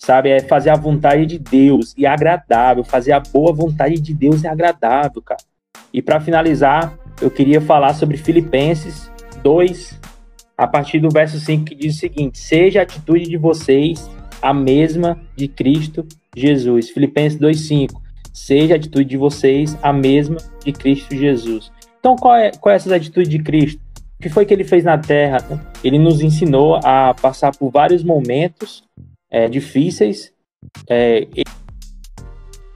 sabe? 0.00 0.30
É 0.30 0.40
fazer 0.40 0.70
a 0.70 0.76
vontade 0.76 1.26
de 1.26 1.38
Deus 1.38 1.94
e 1.96 2.06
é 2.06 2.08
agradável. 2.08 2.82
Fazer 2.82 3.12
a 3.12 3.20
boa 3.20 3.52
vontade 3.52 4.00
de 4.00 4.14
Deus 4.14 4.44
é 4.44 4.48
agradável, 4.48 5.22
cara. 5.22 5.42
E 5.92 6.00
para 6.00 6.20
finalizar, 6.20 6.98
eu 7.20 7.30
queria 7.30 7.60
falar 7.60 7.94
sobre 7.94 8.16
Filipenses 8.16 9.10
2, 9.42 10.00
a 10.56 10.66
partir 10.66 11.00
do 11.00 11.10
verso 11.10 11.38
5, 11.38 11.64
que 11.64 11.74
diz 11.74 11.96
o 11.96 11.98
seguinte: 11.98 12.38
Seja 12.38 12.80
a 12.80 12.82
atitude 12.82 13.28
de 13.28 13.36
vocês 13.36 14.10
a 14.40 14.54
mesma 14.54 15.20
de 15.36 15.46
Cristo 15.46 16.06
Jesus. 16.34 16.90
Filipenses 16.90 17.38
2,5. 17.38 18.00
Seja 18.32 18.74
a 18.74 18.76
atitude 18.76 19.04
de 19.04 19.16
vocês 19.16 19.76
a 19.82 19.92
mesma 19.92 20.38
de 20.64 20.72
Cristo 20.72 21.14
Jesus. 21.14 21.70
Então, 21.98 22.16
qual 22.16 22.36
é, 22.36 22.50
qual 22.52 22.72
é 22.72 22.76
essa 22.76 22.94
atitude 22.94 23.28
de 23.28 23.40
Cristo? 23.40 23.80
O 24.18 24.22
que 24.22 24.28
foi 24.28 24.46
que 24.46 24.54
ele 24.54 24.64
fez 24.64 24.84
na 24.84 24.96
terra? 24.96 25.38
Ele 25.82 25.98
nos 25.98 26.20
ensinou 26.20 26.76
a 26.84 27.14
passar 27.14 27.54
por 27.56 27.70
vários 27.70 28.04
momentos 28.04 28.84
é, 29.30 29.48
difíceis. 29.48 30.32
É, 30.88 31.26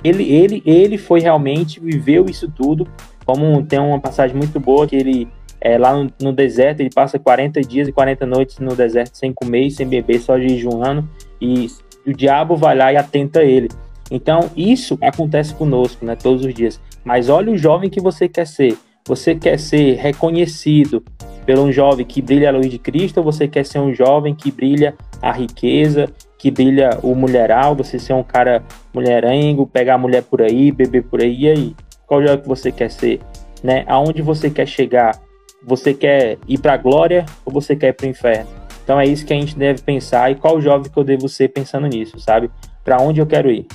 ele, 0.02 0.30
ele, 0.30 0.62
ele 0.66 0.98
foi 0.98 1.20
realmente, 1.20 1.80
viveu 1.80 2.26
isso 2.26 2.50
tudo. 2.50 2.86
Como 3.24 3.64
tem 3.64 3.78
uma 3.78 3.98
passagem 3.98 4.36
muito 4.36 4.60
boa 4.60 4.86
que 4.86 4.94
ele 4.94 5.28
é, 5.60 5.78
lá 5.78 5.94
no, 5.96 6.10
no, 6.20 6.32
deserto, 6.32 6.80
ele 6.80 6.90
passa 6.94 7.18
40 7.18 7.62
dias 7.62 7.88
e 7.88 7.92
40 7.92 8.26
noites 8.26 8.58
no 8.58 8.76
deserto 8.76 9.16
sem 9.16 9.32
comer 9.32 9.70
sem 9.70 9.88
beber, 9.88 10.20
só 10.20 10.38
jejuando, 10.38 11.08
e 11.40 11.68
o 12.06 12.12
diabo 12.12 12.54
vai 12.54 12.76
lá 12.76 12.92
e 12.92 12.96
atenta 12.98 13.42
ele. 13.42 13.68
Então, 14.10 14.50
isso 14.54 14.98
acontece 15.00 15.54
conosco, 15.54 16.04
né, 16.04 16.14
todos 16.14 16.44
os 16.44 16.52
dias. 16.52 16.78
Mas 17.02 17.30
olha 17.30 17.50
o 17.50 17.56
jovem 17.56 17.88
que 17.88 18.00
você 18.00 18.28
quer 18.28 18.46
ser. 18.46 18.76
Você 19.06 19.34
quer 19.34 19.58
ser 19.58 19.96
reconhecido 19.96 21.02
pelo 21.46 21.62
um 21.62 21.72
jovem 21.72 22.04
que 22.04 22.22
brilha 22.22 22.48
a 22.48 22.52
luz 22.52 22.70
de 22.70 22.78
Cristo 22.78 23.18
ou 23.18 23.24
você 23.24 23.48
quer 23.48 23.64
ser 23.64 23.78
um 23.78 23.92
jovem 23.92 24.34
que 24.34 24.50
brilha 24.50 24.94
a 25.20 25.32
riqueza, 25.32 26.10
que 26.44 26.50
brilha 26.50 26.98
o 27.02 27.14
mulheral, 27.14 27.74
você 27.74 27.98
ser 27.98 28.12
um 28.12 28.22
cara 28.22 28.62
mulherengo, 28.92 29.66
pegar 29.66 29.94
a 29.94 29.98
mulher 29.98 30.22
por 30.22 30.42
aí, 30.42 30.70
beber 30.70 31.02
por 31.04 31.22
aí, 31.22 31.44
e 31.44 31.48
aí? 31.48 31.76
Qual 32.06 32.20
jovem 32.20 32.42
que 32.42 32.46
você 32.46 32.70
quer 32.70 32.90
ser? 32.90 33.18
Né? 33.62 33.82
Aonde 33.88 34.20
você 34.20 34.50
quer 34.50 34.66
chegar? 34.66 35.18
Você 35.62 35.94
quer 35.94 36.36
ir 36.46 36.58
para 36.58 36.74
a 36.74 36.76
glória 36.76 37.24
ou 37.46 37.50
você 37.50 37.74
quer 37.74 37.88
ir 37.88 37.92
para 37.94 38.04
o 38.04 38.10
inferno? 38.10 38.50
Então 38.82 39.00
é 39.00 39.06
isso 39.06 39.24
que 39.24 39.32
a 39.32 39.36
gente 39.36 39.56
deve 39.56 39.80
pensar 39.80 40.30
e 40.30 40.34
qual 40.34 40.60
jovem 40.60 40.92
que 40.92 40.98
eu 40.98 41.02
devo 41.02 41.30
ser 41.30 41.48
pensando 41.48 41.86
nisso, 41.86 42.20
sabe? 42.20 42.50
Para 42.84 43.00
onde 43.00 43.22
eu 43.22 43.26
quero 43.26 43.50
ir? 43.50 43.66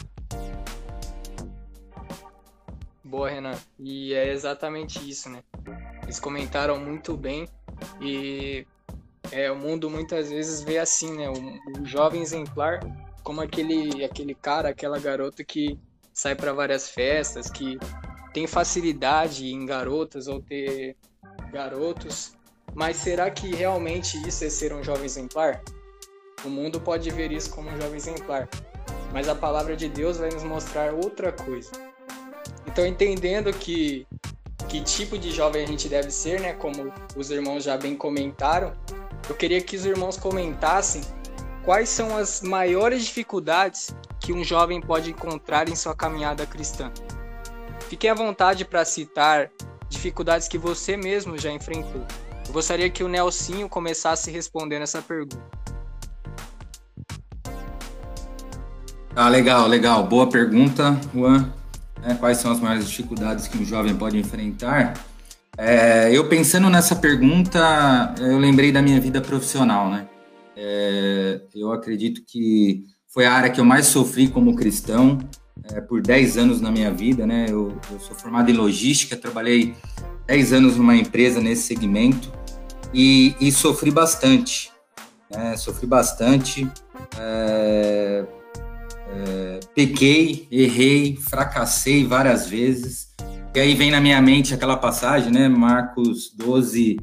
Boa, 3.04 3.32
Renan. 3.32 3.56
E 3.80 4.14
é 4.14 4.32
exatamente 4.32 5.10
isso, 5.10 5.28
né? 5.28 5.40
Eles 6.04 6.20
comentaram 6.20 6.80
muito 6.80 7.18
bem 7.18 7.48
e 8.00 8.64
é, 9.32 9.52
o 9.52 9.56
mundo 9.56 9.90
muitas 9.90 10.30
vezes 10.30 10.62
vê 10.62 10.78
assim, 10.78 11.16
né? 11.16 11.30
O, 11.30 11.82
o 11.82 11.86
jovem 11.86 12.22
exemplar 12.22 12.80
como 13.24 13.42
aquele, 13.42 14.04
aquele 14.04 14.34
cara, 14.34 14.70
aquela 14.70 15.00
garota 15.00 15.44
que 15.44 15.78
sai 16.14 16.36
para 16.36 16.54
várias 16.54 16.90
festas, 16.90 17.50
que 17.50 17.78
tem 18.34 18.48
facilidade 18.48 19.48
em 19.48 19.66
garotas 19.66 20.28
ou 20.28 20.42
ter 20.42 20.96
garotos, 21.52 22.34
mas 22.74 22.98
será 22.98 23.30
que 23.30 23.54
realmente 23.54 24.18
isso 24.28 24.44
é 24.44 24.50
ser 24.50 24.74
um 24.74 24.84
jovem 24.84 25.06
exemplar? 25.06 25.62
O 26.44 26.50
mundo 26.50 26.80
pode 26.80 27.10
ver 27.12 27.32
isso 27.32 27.50
como 27.52 27.70
um 27.70 27.82
jovem 27.82 27.98
exemplar, 27.98 28.48
mas 29.12 29.28
a 29.28 29.36
palavra 29.36 29.76
de 29.76 29.90
Deus 29.90 30.18
vai 30.18 30.30
nos 30.30 30.44
mostrar 30.44 30.94
outra 30.94 31.32
coisa. 31.32 31.72
Então, 32.68 32.86
entendendo 32.86 33.52
que 33.52 34.08
que 34.70 34.80
tipo 34.82 35.18
de 35.18 35.32
jovem 35.32 35.64
a 35.64 35.68
gente 35.68 35.90
deve 35.90 36.12
ser, 36.12 36.40
né, 36.40 36.54
como 36.54 36.94
os 37.16 37.32
irmãos 37.32 37.64
já 37.64 37.76
bem 37.76 37.96
comentaram, 37.96 38.72
eu 39.28 39.36
queria 39.36 39.60
que 39.60 39.76
os 39.76 39.84
irmãos 39.84 40.16
comentassem 40.16 41.02
quais 41.66 41.90
são 41.90 42.16
as 42.16 42.42
maiores 42.42 43.04
dificuldades 43.04 43.90
que 44.20 44.32
um 44.32 44.44
jovem 44.44 44.80
pode 44.80 45.10
encontrar 45.10 45.68
em 45.68 45.76
sua 45.76 45.96
caminhada 45.96 46.46
cristã. 46.46 46.92
Fiquem 47.90 48.12
à 48.12 48.14
vontade 48.14 48.64
para 48.64 48.86
citar 48.86 49.50
dificuldades 49.90 50.48
que 50.48 50.58
você 50.58 50.96
mesmo 50.96 51.36
já 51.38 51.52
enfrentou. 51.52 52.06
Eu 52.48 52.54
gostaria 52.54 52.90
que 52.90 53.04
o 53.04 53.08
Nelsinho 53.08 53.68
começasse 53.68 54.30
respondendo 54.30 54.84
essa 54.84 55.02
pergunta. 55.02 55.38
Ah, 59.16 59.28
legal, 59.30 59.68
legal. 59.68 60.04
Boa 60.04 60.30
pergunta, 60.30 60.96
Juan. 61.14 61.52
É, 62.04 62.14
quais 62.14 62.38
são 62.38 62.52
as 62.52 62.60
maiores 62.60 62.88
dificuldades 62.88 63.48
que 63.48 63.58
um 63.58 63.66
jovem 63.66 63.96
pode 63.96 64.18
enfrentar? 64.18 64.94
É, 65.58 66.10
eu 66.16 66.28
pensando 66.30 66.70
nessa 66.70 66.96
pergunta, 66.96 68.16
eu 68.20 68.38
lembrei 68.38 68.72
da 68.72 68.82
minha 68.82 69.00
vida 69.00 69.20
profissional, 69.20 69.90
né? 69.90 70.08
É, 70.56 71.42
eu 71.54 71.72
acredito 71.72 72.22
que 72.26 72.86
foi 73.08 73.26
a 73.26 73.34
área 73.34 73.50
que 73.50 73.60
eu 73.60 73.66
mais 73.66 73.88
sofri 73.88 74.30
como 74.30 74.56
cristão 74.56 75.18
é, 75.74 75.82
por 75.82 76.02
10 76.02 76.38
anos 76.38 76.62
na 76.62 76.72
minha 76.72 76.92
vida, 76.92 77.26
né? 77.26 77.48
Eu, 77.50 77.78
eu, 77.92 78.00
sou 78.00 78.16
formado 78.16 78.50
em 78.50 78.54
logística, 78.54 79.18
trabalhei 79.18 79.76
10 80.28 80.54
anos 80.54 80.78
numa 80.78 80.96
empresa 80.96 81.42
nesse 81.42 81.64
segmento 81.64 82.32
e, 82.94 83.36
e 83.42 83.52
sofri 83.52 83.92
bastante, 83.92 84.72
né? 85.30 85.58
Sofri 85.58 85.86
bastante, 85.86 86.70
é, 89.12 89.60
pequei, 89.74 90.48
errei, 90.52 91.16
fracassei 91.18 92.06
várias 92.06 92.48
vezes. 92.48 93.10
E 93.56 93.60
aí 93.60 93.74
vem 93.74 93.92
na 93.92 94.00
minha 94.00 94.22
mente 94.22 94.54
aquela 94.54 94.78
passagem, 94.78 95.32
né? 95.32 95.50
Marcos 95.50 96.32
12, 96.36 96.98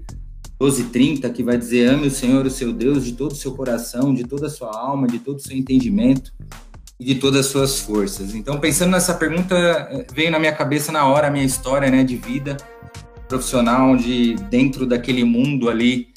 12, 0.58 0.84
30, 0.84 1.28
que 1.30 1.42
vai 1.42 1.58
dizer: 1.58 1.88
ame 1.90 2.06
o 2.06 2.10
Senhor, 2.10 2.46
o 2.46 2.50
seu 2.50 2.72
Deus, 2.72 3.04
de 3.04 3.12
todo 3.12 3.32
o 3.32 3.36
seu 3.36 3.52
coração, 3.52 4.14
de 4.14 4.25
toda 4.25 4.46
a 4.46 4.50
sua 4.50 4.70
alma, 4.76 5.06
de 5.06 5.18
todo 5.18 5.36
o 5.36 5.42
seu 5.42 5.56
entendimento 5.56 6.32
e 6.98 7.04
de 7.04 7.16
todas 7.16 7.46
as 7.46 7.52
suas 7.52 7.80
forças. 7.80 8.34
Então, 8.34 8.58
pensando 8.58 8.92
nessa 8.92 9.14
pergunta, 9.14 10.06
veio 10.14 10.30
na 10.30 10.38
minha 10.38 10.52
cabeça 10.52 10.90
na 10.90 11.06
hora 11.06 11.26
a 11.26 11.30
minha 11.30 11.44
história 11.44 11.90
né, 11.90 12.04
de 12.04 12.16
vida 12.16 12.56
profissional, 13.28 13.90
onde 13.90 14.34
dentro 14.48 14.86
daquele 14.86 15.25
mundo 15.25 15.68
ali, 15.68 16.08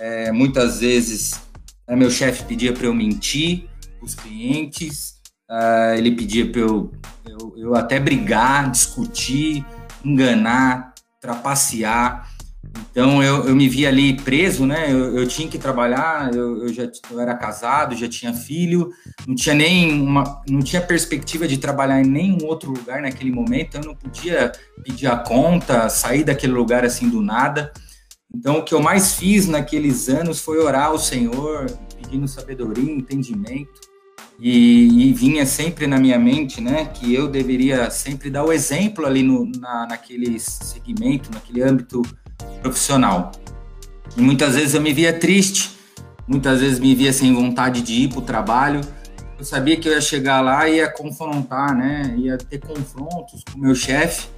é, 0.00 0.32
muitas 0.32 0.80
vezes 0.80 1.40
é, 1.86 1.94
meu 1.94 2.10
chefe 2.10 2.44
pedia 2.44 2.72
para 2.72 2.86
eu 2.86 2.94
mentir 2.94 3.68
os 4.02 4.14
clientes, 4.14 5.20
é, 5.50 5.94
ele 5.98 6.12
pedia 6.12 6.50
para 6.50 6.60
eu, 6.60 6.92
eu, 7.26 7.54
eu 7.56 7.74
até 7.74 8.00
brigar, 8.00 8.70
discutir, 8.70 9.64
enganar, 10.04 10.94
trapacear. 11.20 12.30
Então 12.90 13.22
eu, 13.22 13.46
eu 13.46 13.54
me 13.54 13.68
vi 13.68 13.86
ali 13.86 14.14
preso, 14.14 14.66
né? 14.66 14.90
Eu, 14.90 15.18
eu 15.18 15.28
tinha 15.28 15.48
que 15.48 15.58
trabalhar, 15.58 16.34
eu, 16.34 16.66
eu 16.66 16.72
já 16.72 16.90
eu 17.10 17.20
era 17.20 17.34
casado, 17.34 17.94
já 17.94 18.08
tinha 18.08 18.32
filho, 18.32 18.90
não 19.26 19.34
tinha 19.34 19.54
nem 19.54 20.00
uma, 20.00 20.42
não 20.48 20.60
tinha 20.60 20.80
perspectiva 20.80 21.46
de 21.46 21.58
trabalhar 21.58 22.00
em 22.00 22.06
nenhum 22.06 22.44
outro 22.46 22.70
lugar 22.70 23.02
naquele 23.02 23.30
momento, 23.30 23.76
eu 23.76 23.84
não 23.84 23.94
podia 23.94 24.50
pedir 24.82 25.06
a 25.06 25.16
conta, 25.16 25.88
sair 25.88 26.24
daquele 26.24 26.52
lugar 26.52 26.84
assim 26.84 27.08
do 27.08 27.20
nada. 27.20 27.72
Então 28.34 28.58
o 28.58 28.64
que 28.64 28.74
eu 28.74 28.82
mais 28.82 29.14
fiz 29.14 29.46
naqueles 29.46 30.08
anos 30.08 30.40
foi 30.40 30.58
orar 30.58 30.86
ao 30.86 30.98
Senhor, 30.98 31.66
pedindo 31.96 32.26
sabedoria, 32.26 32.90
entendimento. 32.90 33.93
E, 34.38 35.08
e, 35.08 35.12
vinha 35.12 35.46
sempre 35.46 35.86
na 35.86 35.98
minha 35.98 36.18
mente, 36.18 36.60
né, 36.60 36.86
que 36.86 37.14
eu 37.14 37.28
deveria 37.28 37.88
sempre 37.90 38.28
dar 38.28 38.44
o 38.44 38.52
exemplo 38.52 39.06
ali 39.06 39.22
no, 39.22 39.46
na, 39.46 39.86
naquele 39.88 40.38
segmento, 40.40 41.30
naquele 41.32 41.62
âmbito 41.62 42.02
profissional. 42.60 43.30
E 44.16 44.20
muitas 44.20 44.54
vezes 44.54 44.74
eu 44.74 44.80
me 44.80 44.92
via 44.92 45.12
triste, 45.12 45.70
muitas 46.26 46.60
vezes 46.60 46.78
me 46.78 46.94
via 46.94 47.12
sem 47.12 47.32
vontade 47.34 47.80
de 47.82 47.92
ir 47.92 48.08
para 48.08 48.18
o 48.18 48.22
trabalho. 48.22 48.80
Eu 49.38 49.44
sabia 49.44 49.76
que 49.76 49.88
eu 49.88 49.92
ia 49.92 50.00
chegar 50.00 50.40
lá 50.40 50.68
e 50.68 50.76
ia 50.76 50.90
confrontar, 50.90 51.74
né? 51.76 52.14
Ia 52.18 52.38
ter 52.38 52.58
confrontos 52.58 53.42
com 53.44 53.58
o 53.58 53.60
meu 53.60 53.74
chefe. 53.74 54.28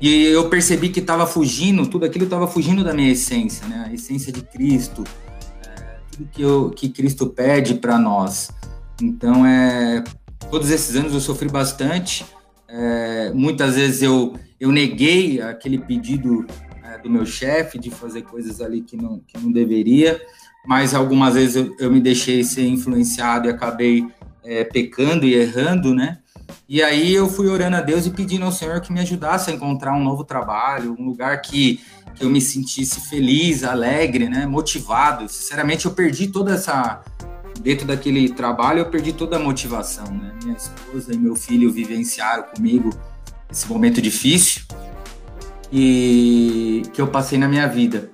E 0.00 0.24
eu 0.24 0.48
percebi 0.48 0.88
que 0.88 1.00
estava 1.00 1.26
fugindo, 1.26 1.86
tudo 1.86 2.04
aquilo 2.06 2.24
estava 2.24 2.46
fugindo 2.48 2.82
da 2.82 2.94
minha 2.94 3.12
essência, 3.12 3.66
né? 3.68 3.86
A 3.88 3.92
essência 3.92 4.32
de 4.32 4.42
Cristo, 4.42 5.04
é, 5.64 5.98
tudo 6.10 6.28
que, 6.32 6.42
eu, 6.42 6.70
que 6.70 6.88
Cristo 6.88 7.26
pede 7.26 7.74
para 7.74 7.98
nós. 7.98 8.50
Então, 9.00 9.46
é, 9.46 10.04
todos 10.50 10.70
esses 10.70 10.94
anos 10.96 11.14
eu 11.14 11.20
sofri 11.20 11.48
bastante. 11.48 12.24
É, 12.68 13.32
muitas 13.34 13.74
vezes 13.74 14.02
eu, 14.02 14.34
eu 14.58 14.70
neguei 14.70 15.40
aquele 15.40 15.78
pedido 15.78 16.46
do 17.02 17.10
meu 17.10 17.26
chefe, 17.26 17.78
de 17.78 17.90
fazer 17.90 18.22
coisas 18.22 18.60
ali 18.60 18.82
que 18.82 18.96
não, 18.96 19.20
que 19.26 19.38
não 19.38 19.50
deveria, 19.50 20.20
mas 20.66 20.94
algumas 20.94 21.34
vezes 21.34 21.56
eu, 21.56 21.74
eu 21.78 21.90
me 21.90 22.00
deixei 22.00 22.44
ser 22.44 22.66
influenciado 22.66 23.48
e 23.48 23.50
acabei 23.50 24.06
é, 24.44 24.64
pecando 24.64 25.26
e 25.26 25.34
errando, 25.34 25.94
né? 25.94 26.18
E 26.68 26.82
aí 26.82 27.12
eu 27.14 27.28
fui 27.28 27.48
orando 27.48 27.76
a 27.76 27.80
Deus 27.80 28.06
e 28.06 28.10
pedindo 28.10 28.44
ao 28.44 28.52
Senhor 28.52 28.80
que 28.80 28.92
me 28.92 29.00
ajudasse 29.00 29.50
a 29.50 29.54
encontrar 29.54 29.94
um 29.94 30.02
novo 30.02 30.24
trabalho, 30.24 30.96
um 30.98 31.04
lugar 31.04 31.40
que, 31.40 31.80
que 32.14 32.24
eu 32.24 32.30
me 32.30 32.40
sentisse 32.40 33.08
feliz, 33.08 33.64
alegre, 33.64 34.28
né? 34.28 34.46
Motivado. 34.46 35.28
Sinceramente, 35.28 35.86
eu 35.86 35.92
perdi 35.92 36.28
toda 36.28 36.54
essa 36.54 37.02
dentro 37.60 37.86
daquele 37.86 38.28
trabalho, 38.30 38.80
eu 38.80 38.86
perdi 38.86 39.12
toda 39.12 39.36
a 39.36 39.38
motivação, 39.38 40.06
né? 40.12 40.32
Minha 40.42 40.56
esposa 40.56 41.14
e 41.14 41.18
meu 41.18 41.36
filho 41.36 41.70
vivenciaram 41.70 42.44
comigo 42.54 42.90
esse 43.50 43.68
momento 43.68 44.00
difícil 44.00 44.62
e 45.72 46.82
que 46.92 47.00
eu 47.00 47.06
passei 47.06 47.38
na 47.38 47.48
minha 47.48 47.66
vida. 47.66 48.10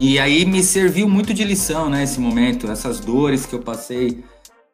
E 0.00 0.18
aí 0.18 0.44
me 0.44 0.62
serviu 0.62 1.08
muito 1.08 1.34
de 1.34 1.42
lição, 1.42 1.90
né, 1.90 2.04
esse 2.04 2.20
momento, 2.20 2.70
essas 2.70 3.00
dores 3.00 3.44
que 3.44 3.54
eu 3.54 3.58
passei 3.58 4.22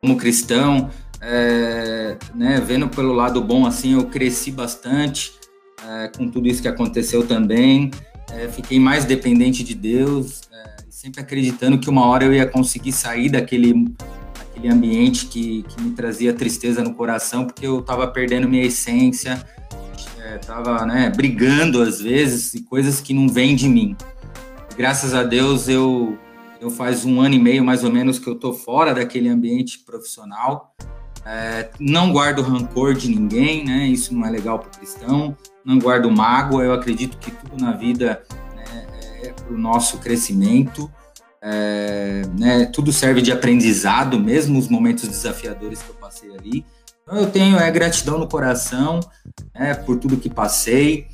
como 0.01 0.19
cristão, 0.19 0.91
é, 1.21 2.19
né, 2.35 2.61
vendo 2.61 2.89
pelo 2.89 3.15
lado 3.15 3.41
bom, 3.41 3.67
assim, 3.67 3.95
eu 3.95 4.05
cresci 4.05 4.51
bastante 4.51 5.33
é, 5.89 6.09
com 6.15 6.29
tudo 6.29 6.47
isso 6.47 6.61
que 6.61 6.69
aconteceu 6.69 7.27
também, 7.27 7.91
é, 8.33 8.49
fiquei 8.49 8.79
mais 8.79 9.07
dependente 9.07 9.65
de 9.65 9.75
Deus, 9.75 10.43
é, 10.53 10.77
sempre 11.05 11.21
acreditando 11.21 11.79
que 11.79 11.91
uma 11.91 12.07
hora 12.07 12.25
eu 12.25 12.33
ia 12.33 12.47
conseguir 12.47 12.93
sair 12.93 13.29
daquele, 13.29 13.95
daquele 14.39 14.73
ambiente 14.73 15.27
que, 15.27 15.63
que 15.65 15.83
me 15.83 15.91
trazia 15.91 16.33
tristeza 16.33 16.83
no 16.83 16.95
coração, 16.95 17.45
porque 17.45 17.67
eu 17.67 17.81
estava 17.81 18.07
perdendo 18.07 18.49
minha 18.49 18.65
essência, 18.65 19.45
é, 20.19 20.39
tava 20.39 20.87
né, 20.87 21.13
brigando 21.15 21.83
às 21.83 22.01
vezes 22.01 22.55
e 22.55 22.63
coisas 22.63 23.03
que 23.03 23.13
não 23.13 23.29
vêm 23.29 23.55
de 23.55 23.69
mim. 23.69 23.95
Graças 24.79 25.13
a 25.13 25.23
Deus 25.23 25.69
eu 25.69 26.19
eu 26.59 26.71
faz 26.71 27.05
um 27.05 27.21
ano 27.21 27.35
e 27.35 27.39
meio 27.39 27.63
mais 27.63 27.85
ou 27.85 27.93
menos 27.93 28.19
que 28.19 28.27
eu 28.27 28.37
tô 28.37 28.55
fora 28.55 28.95
daquele 28.95 29.29
ambiente 29.29 29.81
profissional. 29.81 30.75
É, 31.27 31.69
não 31.79 32.11
guardo 32.11 32.41
rancor 32.41 32.95
de 32.95 33.11
ninguém, 33.11 33.63
né? 33.63 33.87
Isso 33.87 34.15
não 34.15 34.27
é 34.27 34.31
legal 34.31 34.59
para 34.59 34.69
o 34.69 34.79
cristão. 34.79 35.37
não 35.63 35.79
guardo 35.79 36.11
mágoa, 36.11 36.65
eu 36.65 36.73
acredito 36.73 37.19
que 37.19 37.31
tudo 37.31 37.63
na 37.63 37.73
vida 37.73 38.23
é 38.31 38.44
para 39.35 39.55
o 39.55 39.59
nosso 39.59 39.99
crescimento, 39.99 40.91
é, 41.43 42.23
né, 42.39 42.67
tudo 42.67 42.93
serve 42.93 43.21
de 43.21 43.31
aprendizado, 43.31 44.19
mesmo 44.19 44.59
os 44.59 44.69
momentos 44.69 45.09
desafiadores 45.09 45.83
que 45.83 45.91
eu 45.91 45.95
passei 45.97 46.35
ali. 46.35 46.65
Então 47.03 47.19
eu 47.19 47.31
tenho 47.31 47.59
é, 47.59 47.71
gratidão 47.71 48.19
no 48.19 48.27
coração 48.27 49.01
é, 49.53 49.75
por 49.75 49.99
tudo 49.99 50.17
que 50.17 50.31
passei, 50.31 51.07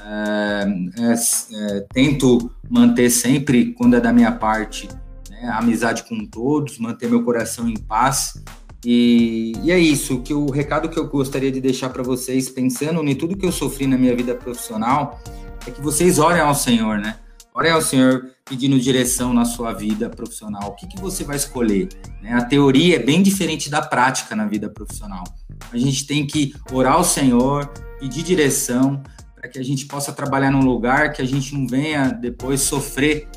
é, 0.00 0.64
é, 1.00 1.14
é, 1.14 1.86
tento 1.92 2.50
manter 2.70 3.10
sempre, 3.10 3.72
quando 3.74 3.96
é 3.96 4.00
da 4.00 4.12
minha 4.12 4.32
parte, 4.32 4.88
né, 5.28 5.48
a 5.48 5.58
amizade 5.58 6.04
com 6.04 6.24
todos, 6.26 6.78
manter 6.78 7.08
meu 7.08 7.24
coração 7.24 7.68
em 7.68 7.76
paz. 7.76 8.42
E, 8.84 9.52
e, 9.62 9.70
é 9.70 9.78
isso, 9.78 10.20
que 10.22 10.34
o 10.34 10.50
recado 10.50 10.88
que 10.88 10.98
eu 10.98 11.08
gostaria 11.08 11.52
de 11.52 11.60
deixar 11.60 11.90
para 11.90 12.02
vocês, 12.02 12.48
pensando 12.48 13.02
em 13.08 13.14
tudo 13.14 13.36
que 13.36 13.46
eu 13.46 13.52
sofri 13.52 13.86
na 13.86 13.96
minha 13.96 14.14
vida 14.14 14.34
profissional, 14.34 15.20
é 15.66 15.70
que 15.70 15.80
vocês 15.80 16.18
orem 16.18 16.40
ao 16.40 16.54
Senhor, 16.54 16.98
né? 16.98 17.16
Orem 17.54 17.70
ao 17.70 17.82
Senhor 17.82 18.30
pedindo 18.46 18.80
direção 18.80 19.34
na 19.34 19.44
sua 19.44 19.72
vida 19.72 20.08
profissional. 20.08 20.70
O 20.70 20.74
que, 20.74 20.86
que 20.86 21.00
você 21.00 21.22
vai 21.22 21.36
escolher? 21.36 21.88
Né? 22.22 22.32
A 22.32 22.44
teoria 22.44 22.96
é 22.96 22.98
bem 22.98 23.22
diferente 23.22 23.68
da 23.68 23.82
prática 23.82 24.34
na 24.34 24.46
vida 24.46 24.70
profissional. 24.70 25.24
A 25.70 25.76
gente 25.76 26.06
tem 26.06 26.26
que 26.26 26.54
orar 26.72 26.94
ao 26.94 27.04
Senhor, 27.04 27.66
pedir 28.00 28.22
direção, 28.22 29.02
para 29.34 29.48
que 29.48 29.58
a 29.58 29.62
gente 29.62 29.86
possa 29.86 30.12
trabalhar 30.12 30.50
num 30.50 30.64
lugar 30.64 31.12
que 31.12 31.20
a 31.20 31.26
gente 31.26 31.54
não 31.54 31.66
venha 31.66 32.08
depois 32.08 32.62
sofrer 32.62 33.28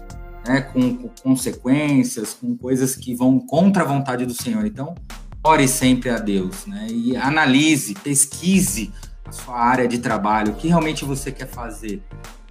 né, 0.48 0.62
com, 0.62 0.96
com 0.96 1.10
consequências, 1.22 2.34
com 2.34 2.56
coisas 2.56 2.96
que 2.96 3.14
vão 3.14 3.40
contra 3.40 3.84
a 3.84 3.86
vontade 3.86 4.26
do 4.26 4.34
Senhor. 4.34 4.66
Então, 4.66 4.96
ore 5.44 5.68
sempre 5.68 6.10
a 6.10 6.18
Deus, 6.18 6.66
né? 6.66 6.88
E 6.90 7.18
analise, 7.18 7.94
pesquise 7.96 8.92
a 9.26 9.32
sua 9.32 9.58
área 9.58 9.88
de 9.88 9.98
trabalho, 9.98 10.54
o 10.54 10.56
que 10.56 10.68
realmente 10.68 11.04
você 11.04 11.32
quer 11.32 11.48
fazer, 11.48 12.02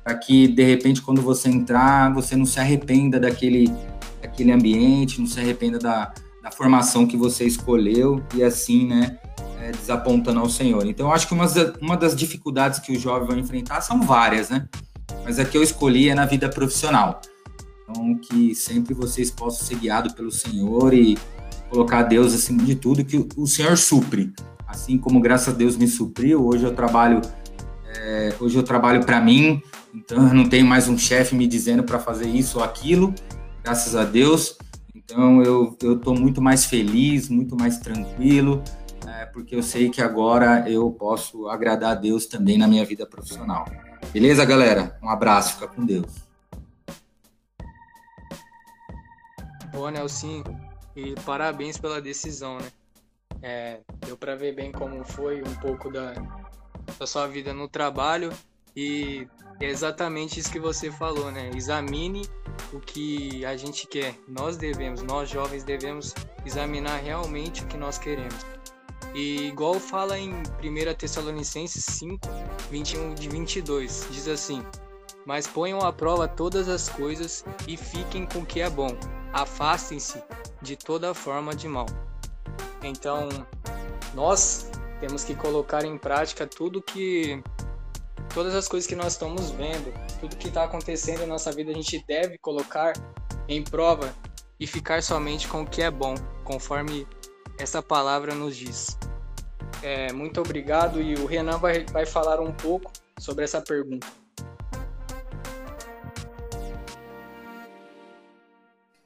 para 0.04 0.14
que 0.14 0.46
de 0.46 0.62
repente 0.62 1.00
quando 1.00 1.22
você 1.22 1.48
entrar, 1.48 2.12
você 2.12 2.36
não 2.36 2.44
se 2.44 2.60
arrependa 2.60 3.18
daquele, 3.18 3.72
daquele 4.20 4.52
ambiente, 4.52 5.18
não 5.18 5.26
se 5.26 5.40
arrependa 5.40 5.78
da, 5.78 6.12
da 6.42 6.50
formação 6.50 7.06
que 7.06 7.16
você 7.16 7.44
escolheu 7.46 8.22
e 8.34 8.42
assim, 8.44 8.86
né? 8.86 9.18
É, 9.60 9.72
desapontando 9.72 10.40
ao 10.40 10.48
Senhor. 10.50 10.84
Então, 10.86 11.06
eu 11.06 11.12
acho 11.12 11.26
que 11.26 11.32
uma 11.32 11.46
uma 11.80 11.96
das 11.96 12.14
dificuldades 12.14 12.80
que 12.80 12.92
o 12.92 13.00
jovem 13.00 13.26
vai 13.26 13.38
enfrentar 13.38 13.80
são 13.80 14.02
várias, 14.02 14.50
né? 14.50 14.68
Mas 15.24 15.38
a 15.38 15.44
que 15.44 15.56
eu 15.56 15.62
escolhi 15.62 16.10
é 16.10 16.14
na 16.14 16.26
vida 16.26 16.50
profissional. 16.50 17.22
Então, 17.82 18.14
que 18.18 18.54
sempre 18.54 18.92
vocês 18.92 19.30
possam 19.30 19.66
ser 19.66 19.76
guiados 19.76 20.12
pelo 20.12 20.30
Senhor 20.30 20.92
e 20.92 21.16
colocar 21.70 22.02
Deus 22.02 22.34
acima 22.34 22.62
de 22.62 22.74
tudo, 22.74 23.04
que 23.04 23.26
o 23.36 23.46
Senhor 23.46 23.78
supre. 23.78 24.34
Assim 24.66 24.98
como 24.98 25.18
graças 25.18 25.54
a 25.54 25.56
Deus 25.56 25.78
me 25.78 25.88
supriu, 25.88 26.46
hoje 26.46 26.64
eu 26.64 26.74
trabalho 26.74 27.22
é, 27.96 28.34
hoje 28.40 28.56
eu 28.56 28.62
trabalho 28.62 29.04
para 29.04 29.20
mim, 29.20 29.62
então 29.94 30.26
eu 30.26 30.34
não 30.34 30.48
tenho 30.48 30.66
mais 30.66 30.88
um 30.88 30.98
chefe 30.98 31.36
me 31.36 31.46
dizendo 31.46 31.84
para 31.84 32.00
fazer 32.00 32.28
isso 32.28 32.58
ou 32.58 32.64
aquilo, 32.64 33.14
graças 33.62 33.94
a 33.94 34.04
Deus. 34.04 34.58
Então 34.92 35.40
eu 35.40 35.76
eu 35.80 36.14
muito 36.14 36.42
mais 36.42 36.64
feliz, 36.64 37.28
muito 37.28 37.56
mais 37.56 37.78
tranquilo, 37.78 38.62
é, 39.06 39.24
porque 39.26 39.54
eu 39.54 39.62
sei 39.62 39.88
que 39.90 40.02
agora 40.02 40.68
eu 40.68 40.90
posso 40.90 41.48
agradar 41.48 41.92
a 41.92 41.94
Deus 41.94 42.26
também 42.26 42.58
na 42.58 42.66
minha 42.66 42.84
vida 42.84 43.06
profissional. 43.06 43.66
Beleza, 44.12 44.44
galera? 44.44 44.98
Um 45.00 45.08
abraço, 45.08 45.54
fica 45.54 45.68
com 45.68 45.86
Deus. 45.86 46.06
Boa, 49.72 49.92
Nelson. 49.92 50.42
E 50.96 51.14
parabéns 51.24 51.78
pela 51.78 52.00
decisão, 52.00 52.58
né? 52.58 52.66
É, 53.42 53.80
deu 54.06 54.16
para 54.16 54.34
ver 54.34 54.54
bem 54.54 54.72
como 54.72 55.04
foi 55.04 55.42
um 55.42 55.54
pouco 55.56 55.90
da, 55.90 56.14
da 56.98 57.06
sua 57.06 57.26
vida 57.26 57.52
no 57.52 57.68
trabalho 57.68 58.32
e 58.76 59.28
é 59.60 59.66
exatamente 59.66 60.40
isso 60.40 60.50
que 60.50 60.58
você 60.58 60.90
falou, 60.90 61.30
né? 61.30 61.50
Examine 61.54 62.28
o 62.72 62.80
que 62.80 63.44
a 63.44 63.56
gente 63.56 63.86
quer. 63.86 64.18
Nós 64.26 64.56
devemos, 64.56 65.02
nós 65.02 65.28
jovens 65.28 65.62
devemos 65.62 66.14
examinar 66.44 67.00
realmente 67.00 67.62
o 67.62 67.66
que 67.66 67.76
nós 67.76 67.98
queremos. 67.98 68.34
E 69.14 69.46
igual 69.46 69.78
fala 69.78 70.18
em 70.18 70.32
1 70.32 70.42
Tessalonicenses 70.98 71.84
5, 71.84 72.28
21 72.70 73.14
de 73.14 73.28
22, 73.28 74.08
diz 74.10 74.26
assim: 74.26 74.60
Mas 75.24 75.46
ponham 75.46 75.80
à 75.80 75.92
prova 75.92 76.26
todas 76.26 76.68
as 76.68 76.88
coisas 76.88 77.44
e 77.68 77.76
fiquem 77.76 78.26
com 78.26 78.40
o 78.40 78.46
que 78.46 78.60
é 78.60 78.68
bom. 78.68 78.88
Afastem-se 79.32 80.20
de 80.60 80.76
toda 80.76 81.14
forma 81.14 81.54
de 81.54 81.68
mal. 81.68 81.86
Então, 82.82 83.28
nós 84.14 84.68
temos 84.98 85.22
que 85.22 85.34
colocar 85.34 85.84
em 85.84 85.96
prática 85.96 86.44
tudo 86.44 86.82
que 86.82 87.42
todas 88.34 88.54
as 88.54 88.66
coisas 88.66 88.86
que 88.86 88.96
nós 88.96 89.12
estamos 89.12 89.52
vendo, 89.52 89.94
tudo 90.20 90.36
que 90.36 90.48
está 90.48 90.64
acontecendo 90.64 91.22
em 91.22 91.26
nossa 91.26 91.52
vida, 91.52 91.70
a 91.70 91.74
gente 91.74 92.04
deve 92.06 92.36
colocar 92.38 92.92
em 93.48 93.62
prova 93.62 94.12
e 94.58 94.66
ficar 94.66 95.02
somente 95.02 95.46
com 95.46 95.62
o 95.62 95.66
que 95.66 95.82
é 95.82 95.90
bom, 95.90 96.14
conforme 96.42 97.06
essa 97.58 97.80
palavra 97.80 98.34
nos 98.34 98.56
diz. 98.56 98.98
É, 99.82 100.12
muito 100.12 100.40
obrigado 100.40 101.00
e 101.00 101.14
o 101.14 101.26
Renan 101.26 101.58
vai, 101.58 101.84
vai 101.84 102.04
falar 102.04 102.40
um 102.40 102.52
pouco 102.52 102.90
sobre 103.18 103.44
essa 103.44 103.62
pergunta. 103.62 104.06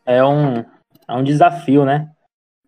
É 0.07 0.25
um, 0.25 0.61
é 1.07 1.13
um 1.13 1.23
desafio, 1.23 1.85
né? 1.85 2.11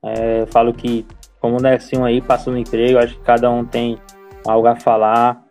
É, 0.03 0.43
eu 0.43 0.47
falo 0.47 0.75
que, 0.75 1.07
como 1.41 1.57
o 1.57 1.63
Nelson 1.63 2.05
aí 2.05 2.21
passou 2.21 2.53
no 2.53 2.59
emprego, 2.59 2.99
acho 2.99 3.15
que 3.15 3.23
cada 3.23 3.51
um 3.51 3.65
tem 3.65 3.99
algo 4.47 4.67
a 4.67 4.77
falar. 4.77 5.43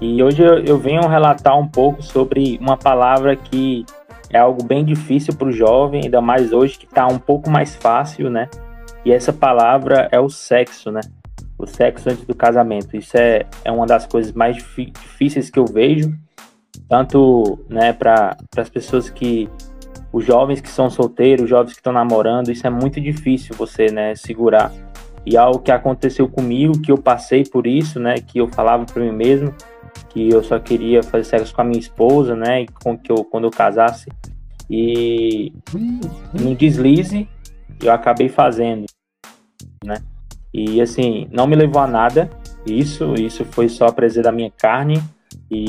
E 0.00 0.22
hoje 0.22 0.42
eu, 0.42 0.58
eu 0.64 0.78
venho 0.78 1.06
relatar 1.08 1.58
um 1.58 1.66
pouco 1.66 2.02
sobre 2.02 2.58
uma 2.60 2.76
palavra 2.76 3.34
que 3.34 3.84
é 4.30 4.38
algo 4.38 4.62
bem 4.62 4.84
difícil 4.84 5.34
para 5.34 5.48
o 5.48 5.52
jovem, 5.52 6.02
ainda 6.04 6.20
mais 6.20 6.52
hoje 6.52 6.78
que 6.78 6.84
está 6.84 7.06
um 7.06 7.18
pouco 7.18 7.50
mais 7.50 7.74
fácil, 7.74 8.30
né? 8.30 8.48
E 9.04 9.12
essa 9.12 9.32
palavra 9.32 10.08
é 10.12 10.20
o 10.20 10.28
sexo, 10.28 10.90
né? 10.90 11.00
O 11.56 11.66
sexo 11.66 12.10
antes 12.10 12.24
do 12.24 12.34
casamento. 12.34 12.96
Isso 12.96 13.16
é, 13.16 13.46
é 13.64 13.72
uma 13.72 13.86
das 13.86 14.06
coisas 14.06 14.32
mais 14.32 14.56
difíceis 14.56 15.50
que 15.50 15.58
eu 15.58 15.64
vejo, 15.64 16.12
tanto 16.88 17.58
né, 17.68 17.92
para 17.92 18.36
as 18.56 18.68
pessoas 18.68 19.10
que 19.10 19.48
os 20.12 20.24
jovens 20.24 20.60
que 20.60 20.68
são 20.68 20.88
solteiros, 20.88 21.44
os 21.44 21.50
jovens 21.50 21.72
que 21.72 21.80
estão 21.80 21.92
namorando, 21.92 22.50
isso 22.50 22.66
é 22.66 22.70
muito 22.70 23.00
difícil 23.00 23.54
você, 23.56 23.90
né, 23.90 24.14
segurar. 24.14 24.72
E 25.26 25.36
algo 25.36 25.58
que 25.58 25.70
aconteceu 25.70 26.28
comigo, 26.28 26.80
que 26.80 26.92
eu 26.92 26.96
passei 26.96 27.44
por 27.44 27.66
isso, 27.66 27.98
né, 27.98 28.16
que 28.16 28.38
eu 28.38 28.48
falava 28.48 28.84
para 28.86 29.02
mim 29.02 29.12
mesmo, 29.12 29.54
que 30.10 30.30
eu 30.30 30.42
só 30.42 30.58
queria 30.58 31.02
fazer 31.02 31.24
sexo 31.24 31.54
com 31.54 31.60
a 31.60 31.64
minha 31.64 31.78
esposa, 31.78 32.34
né, 32.34 32.66
com 32.82 32.96
que 32.96 33.10
eu 33.10 33.24
quando 33.24 33.44
eu 33.44 33.50
casasse. 33.50 34.08
E 34.70 35.52
no 36.32 36.54
deslize 36.54 37.28
eu 37.82 37.92
acabei 37.92 38.28
fazendo, 38.28 38.86
né? 39.84 40.02
E 40.52 40.80
assim, 40.80 41.28
não 41.30 41.46
me 41.46 41.56
levou 41.56 41.80
a 41.80 41.86
nada. 41.86 42.28
Isso, 42.66 43.14
isso 43.14 43.44
foi 43.44 43.68
só 43.68 43.90
prazer 43.92 44.24
da 44.24 44.32
minha 44.32 44.50
carne 44.50 45.02
e, 45.50 45.66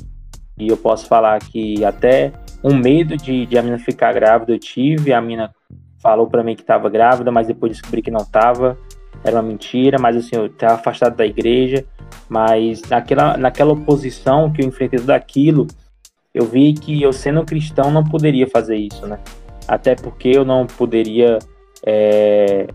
e 0.57 0.67
eu 0.67 0.77
posso 0.77 1.07
falar 1.07 1.39
que 1.39 1.83
até 1.85 2.33
um 2.63 2.75
medo 2.75 3.15
de, 3.15 3.45
de 3.45 3.57
a 3.57 3.61
menina 3.61 3.79
ficar 3.79 4.13
grávida 4.13 4.51
eu 4.51 4.59
tive. 4.59 5.13
A 5.13 5.21
menina 5.21 5.53
falou 6.01 6.27
para 6.27 6.43
mim 6.43 6.55
que 6.55 6.61
estava 6.61 6.89
grávida, 6.89 7.31
mas 7.31 7.47
depois 7.47 7.71
descobri 7.71 8.01
que 8.01 8.11
não 8.11 8.21
estava. 8.21 8.77
Era 9.23 9.37
uma 9.37 9.43
mentira, 9.43 9.97
mas 9.99 10.15
assim, 10.15 10.35
eu 10.35 10.47
estava 10.47 10.75
afastado 10.75 11.15
da 11.15 11.25
igreja. 11.25 11.85
Mas 12.27 12.81
naquela, 12.83 13.37
naquela 13.37 13.73
oposição 13.73 14.51
que 14.51 14.61
eu 14.61 14.67
enfrentei 14.67 14.99
tudo 14.99 15.11
aquilo, 15.11 15.67
eu 16.33 16.45
vi 16.45 16.73
que 16.73 17.01
eu 17.01 17.11
sendo 17.11 17.43
cristão 17.43 17.91
não 17.91 18.03
poderia 18.03 18.47
fazer 18.47 18.77
isso, 18.77 19.05
né? 19.05 19.19
Até 19.67 19.95
porque 19.95 20.29
eu 20.29 20.45
não 20.45 20.65
poderia 20.65 21.39
é, 21.85 22.67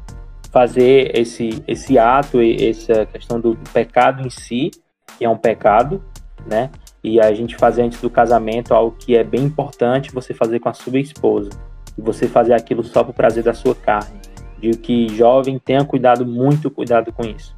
fazer 0.51 1.19
esse, 1.19 1.63
esse 1.67 1.99
ato, 1.99 2.39
essa 2.41 3.07
questão 3.07 3.41
do 3.41 3.57
pecado 3.73 4.27
em 4.27 4.31
si, 4.31 4.71
que 5.19 5.25
é 5.25 5.29
um 5.29 5.37
pecado, 5.37 6.03
né? 6.47 6.71
e 7.05 7.21
a 7.21 7.33
gente 7.35 7.55
fazer 7.55 7.83
antes 7.83 8.01
do 8.01 8.09
casamento 8.09 8.73
algo 8.73 8.97
que 8.99 9.15
é 9.15 9.23
bem 9.23 9.43
importante 9.43 10.11
você 10.11 10.33
fazer 10.33 10.59
com 10.59 10.71
a 10.71 10.73
sua 10.73 10.99
esposa 10.99 11.51
e 11.99 12.01
você 12.01 12.27
fazer 12.27 12.55
aquilo 12.55 12.83
só 12.83 13.03
o 13.03 13.13
prazer 13.13 13.45
da 13.45 13.53
sua 13.53 13.75
carne. 13.75 14.19
Digo 14.65 14.79
que 14.79 15.09
jovem 15.11 15.59
tenha 15.59 15.85
cuidado, 15.85 16.25
muito 16.25 16.71
cuidado 16.71 17.13
com 17.13 17.23
isso. 17.23 17.55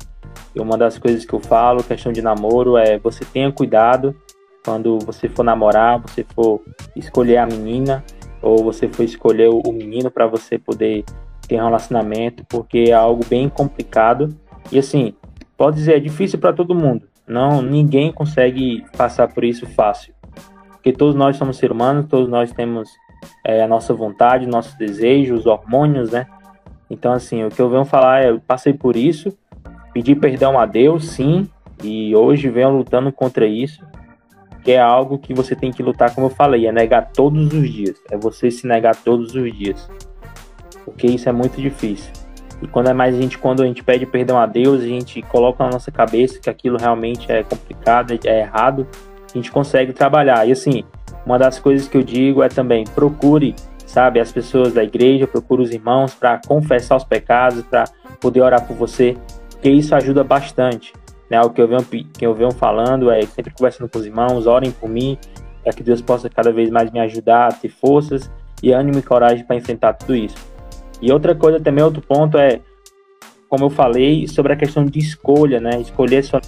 E 0.52 0.60
uma 0.60 0.76
das 0.76 0.98
coisas 0.98 1.24
que 1.24 1.32
eu 1.32 1.38
falo, 1.38 1.84
questão 1.84 2.10
de 2.10 2.20
namoro, 2.20 2.76
é 2.76 2.98
você 2.98 3.24
tenha 3.24 3.52
cuidado 3.52 4.12
quando 4.64 4.98
você 4.98 5.28
for 5.28 5.44
namorar, 5.44 6.00
você 6.00 6.26
for 6.34 6.60
escolher 6.96 7.36
a 7.36 7.46
menina 7.46 8.04
ou 8.42 8.64
você 8.64 8.88
for 8.88 9.04
escolher 9.04 9.48
o 9.48 9.72
menino 9.72 10.10
para 10.10 10.26
você 10.26 10.58
poder 10.58 11.04
ter 11.46 11.54
um 11.60 11.66
relacionamento, 11.66 12.44
porque 12.48 12.86
é 12.88 12.92
algo 12.92 13.24
bem 13.24 13.48
complicado. 13.48 14.36
E 14.72 14.76
assim, 14.76 15.14
pode 15.56 15.76
dizer, 15.76 15.98
é 15.98 16.00
difícil 16.00 16.40
para 16.40 16.52
todo 16.52 16.74
mundo, 16.74 17.06
não, 17.24 17.62
ninguém 17.62 18.10
consegue 18.10 18.84
passar 18.96 19.32
por 19.32 19.44
isso 19.44 19.64
fácil. 19.64 20.12
Porque 20.72 20.92
todos 20.92 21.14
nós 21.14 21.36
somos 21.36 21.56
seres 21.56 21.72
humanos, 21.72 22.06
todos 22.06 22.28
nós 22.28 22.50
temos 22.50 22.90
é, 23.44 23.62
a 23.62 23.68
nossa 23.68 23.94
vontade, 23.94 24.44
nossos 24.44 24.74
desejos, 24.74 25.46
hormônios, 25.46 26.10
né? 26.10 26.26
Então, 26.88 27.12
assim, 27.12 27.44
o 27.44 27.50
que 27.50 27.60
eu 27.60 27.68
venho 27.68 27.84
falar 27.84 28.24
é: 28.24 28.30
eu 28.30 28.40
passei 28.40 28.72
por 28.72 28.96
isso, 28.96 29.36
pedi 29.92 30.14
perdão 30.14 30.58
a 30.58 30.66
Deus, 30.66 31.08
sim, 31.08 31.48
e 31.82 32.14
hoje 32.14 32.48
venho 32.48 32.70
lutando 32.70 33.12
contra 33.12 33.46
isso. 33.46 33.84
que 34.66 34.72
é 34.72 34.80
algo 34.80 35.16
que 35.16 35.32
você 35.32 35.54
tem 35.54 35.70
que 35.70 35.80
lutar, 35.80 36.12
como 36.12 36.26
eu 36.26 36.30
falei, 36.30 36.66
é 36.66 36.72
negar 36.72 37.12
todos 37.12 37.52
os 37.52 37.70
dias, 37.70 38.02
é 38.10 38.16
você 38.16 38.50
se 38.50 38.66
negar 38.66 38.96
todos 38.96 39.32
os 39.32 39.56
dias, 39.56 39.88
porque 40.84 41.06
isso 41.06 41.28
é 41.28 41.32
muito 41.32 41.60
difícil. 41.60 42.12
E 42.60 42.66
quando 42.66 42.88
é 42.88 42.92
mais 42.92 43.14
a 43.14 43.20
gente, 43.20 43.38
quando 43.38 43.62
a 43.62 43.66
gente 43.66 43.84
pede 43.84 44.04
perdão 44.06 44.36
a 44.38 44.44
Deus, 44.44 44.82
a 44.82 44.86
gente 44.86 45.22
coloca 45.22 45.62
na 45.62 45.70
nossa 45.70 45.92
cabeça 45.92 46.40
que 46.40 46.50
aquilo 46.50 46.78
realmente 46.78 47.30
é 47.30 47.44
complicado, 47.44 48.18
é 48.24 48.40
errado, 48.40 48.88
a 49.32 49.38
gente 49.38 49.52
consegue 49.52 49.92
trabalhar. 49.92 50.44
E 50.48 50.50
assim, 50.50 50.82
uma 51.24 51.38
das 51.38 51.60
coisas 51.60 51.86
que 51.86 51.96
eu 51.96 52.02
digo 52.02 52.42
é 52.42 52.48
também 52.48 52.82
procure, 52.84 53.54
sabe, 53.86 54.20
as 54.20 54.32
pessoas 54.32 54.74
da 54.74 54.82
igreja, 54.82 55.26
procure 55.26 55.62
os 55.62 55.70
irmãos 55.70 56.12
para 56.12 56.40
confessar 56.46 56.96
os 56.96 57.04
pecados, 57.04 57.62
para 57.62 57.84
poder 58.20 58.40
orar 58.40 58.66
por 58.66 58.76
você, 58.76 59.16
porque 59.50 59.70
isso 59.70 59.94
ajuda 59.94 60.22
bastante. 60.24 60.92
Né? 61.30 61.40
O 61.40 61.50
que 61.50 61.62
eu 61.62 61.68
venho, 61.68 61.84
que 61.84 62.26
eu 62.26 62.34
venho 62.34 62.50
falando 62.50 63.10
é 63.10 63.22
sempre 63.22 63.52
conversando 63.54 63.88
com 63.88 63.98
os 63.98 64.04
irmãos, 64.04 64.46
orem 64.46 64.70
por 64.70 64.90
mim, 64.90 65.16
para 65.62 65.72
que 65.72 65.82
Deus 65.82 66.02
possa 66.02 66.28
cada 66.28 66.52
vez 66.52 66.68
mais 66.68 66.90
me 66.90 67.00
ajudar 67.00 67.48
a 67.48 67.52
ter 67.52 67.68
forças 67.68 68.30
e 68.62 68.72
ânimo 68.72 68.98
e 68.98 69.02
coragem 69.02 69.44
para 69.44 69.56
enfrentar 69.56 69.94
tudo 69.94 70.14
isso. 70.14 70.36
E 71.00 71.12
outra 71.12 71.34
coisa 71.34 71.60
também, 71.60 71.84
outro 71.84 72.02
ponto 72.02 72.38
é, 72.38 72.60
como 73.48 73.64
eu 73.64 73.70
falei, 73.70 74.26
sobre 74.26 74.52
a 74.52 74.56
questão 74.56 74.84
de 74.84 74.98
escolha, 74.98 75.60
né? 75.60 75.80
Escolher 75.80 76.24
seu 76.24 76.40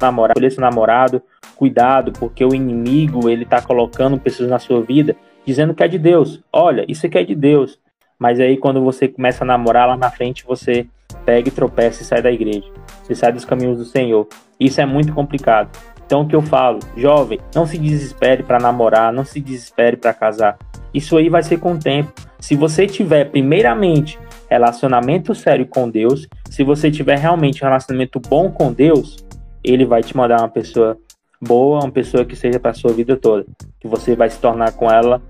namorado, 0.00 0.32
escolher 0.38 0.50
seu 0.50 0.60
namorado, 0.60 1.22
cuidado, 1.54 2.12
porque 2.12 2.44
o 2.44 2.54
inimigo, 2.54 3.28
ele 3.28 3.44
tá 3.44 3.62
colocando 3.62 4.18
pessoas 4.18 4.48
na 4.48 4.58
sua 4.58 4.82
vida 4.82 5.16
dizendo 5.46 5.74
que 5.74 5.82
é 5.82 5.88
de 5.88 5.98
Deus. 5.98 6.42
Olha, 6.52 6.84
isso 6.88 7.06
aqui 7.06 7.18
é 7.18 7.24
de 7.24 7.34
Deus. 7.34 7.78
Mas 8.18 8.40
aí 8.40 8.56
quando 8.56 8.82
você 8.82 9.06
começa 9.06 9.44
a 9.44 9.46
namorar 9.46 9.88
lá 9.88 9.96
na 9.96 10.10
frente, 10.10 10.44
você 10.44 10.86
pega 11.24 11.48
e 11.48 11.52
tropeça 11.52 12.02
e 12.02 12.04
sai 12.04 12.20
da 12.20 12.32
igreja. 12.32 12.68
Você 13.02 13.14
sai 13.14 13.32
dos 13.32 13.44
caminhos 13.44 13.78
do 13.78 13.84
Senhor. 13.84 14.26
Isso 14.58 14.80
é 14.80 14.86
muito 14.86 15.12
complicado. 15.12 15.70
Então 16.04 16.22
o 16.22 16.26
que 16.26 16.36
eu 16.36 16.42
falo, 16.42 16.78
jovem, 16.96 17.40
não 17.54 17.66
se 17.66 17.78
desespere 17.78 18.42
para 18.42 18.58
namorar, 18.58 19.12
não 19.12 19.24
se 19.24 19.40
desespere 19.40 19.96
para 19.96 20.14
casar. 20.14 20.56
Isso 20.92 21.16
aí 21.16 21.28
vai 21.28 21.42
ser 21.42 21.58
com 21.58 21.72
o 21.72 21.78
tempo. 21.78 22.12
Se 22.38 22.54
você 22.54 22.86
tiver 22.86 23.26
primeiramente 23.26 24.18
relacionamento 24.48 25.34
sério 25.34 25.66
com 25.66 25.90
Deus, 25.90 26.26
se 26.48 26.62
você 26.62 26.90
tiver 26.90 27.18
realmente 27.18 27.62
um 27.62 27.66
relacionamento 27.66 28.20
bom 28.20 28.50
com 28.50 28.72
Deus, 28.72 29.24
ele 29.62 29.84
vai 29.84 30.02
te 30.02 30.16
mandar 30.16 30.40
uma 30.40 30.48
pessoa 30.48 30.96
boa, 31.40 31.80
uma 31.80 31.90
pessoa 31.90 32.24
que 32.24 32.36
seja 32.36 32.58
para 32.58 32.72
sua 32.72 32.92
vida 32.92 33.16
toda, 33.16 33.44
que 33.80 33.88
você 33.88 34.14
vai 34.14 34.30
se 34.30 34.38
tornar 34.38 34.72
com 34.72 34.90
ela 34.90 35.20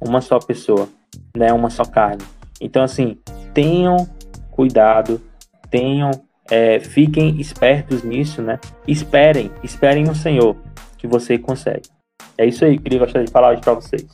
uma 0.00 0.20
só 0.20 0.38
pessoa, 0.38 0.88
né, 1.36 1.52
uma 1.52 1.70
só 1.70 1.84
carne. 1.84 2.22
Então 2.60 2.82
assim, 2.82 3.18
tenham 3.52 4.08
cuidado, 4.50 5.20
tenham, 5.70 6.10
é, 6.50 6.80
fiquem 6.80 7.40
espertos 7.40 8.02
nisso, 8.02 8.40
né? 8.40 8.58
Esperem, 8.88 9.50
esperem 9.62 10.04
no 10.04 10.14
Senhor, 10.14 10.56
que 10.96 11.06
você 11.06 11.38
consegue. 11.38 11.88
É 12.38 12.46
isso 12.46 12.64
aí, 12.64 12.78
queria 12.78 12.98
gostar 12.98 13.22
de 13.22 13.30
falar 13.30 13.52
hoje 13.52 13.60
para 13.60 13.74
vocês. 13.74 14.06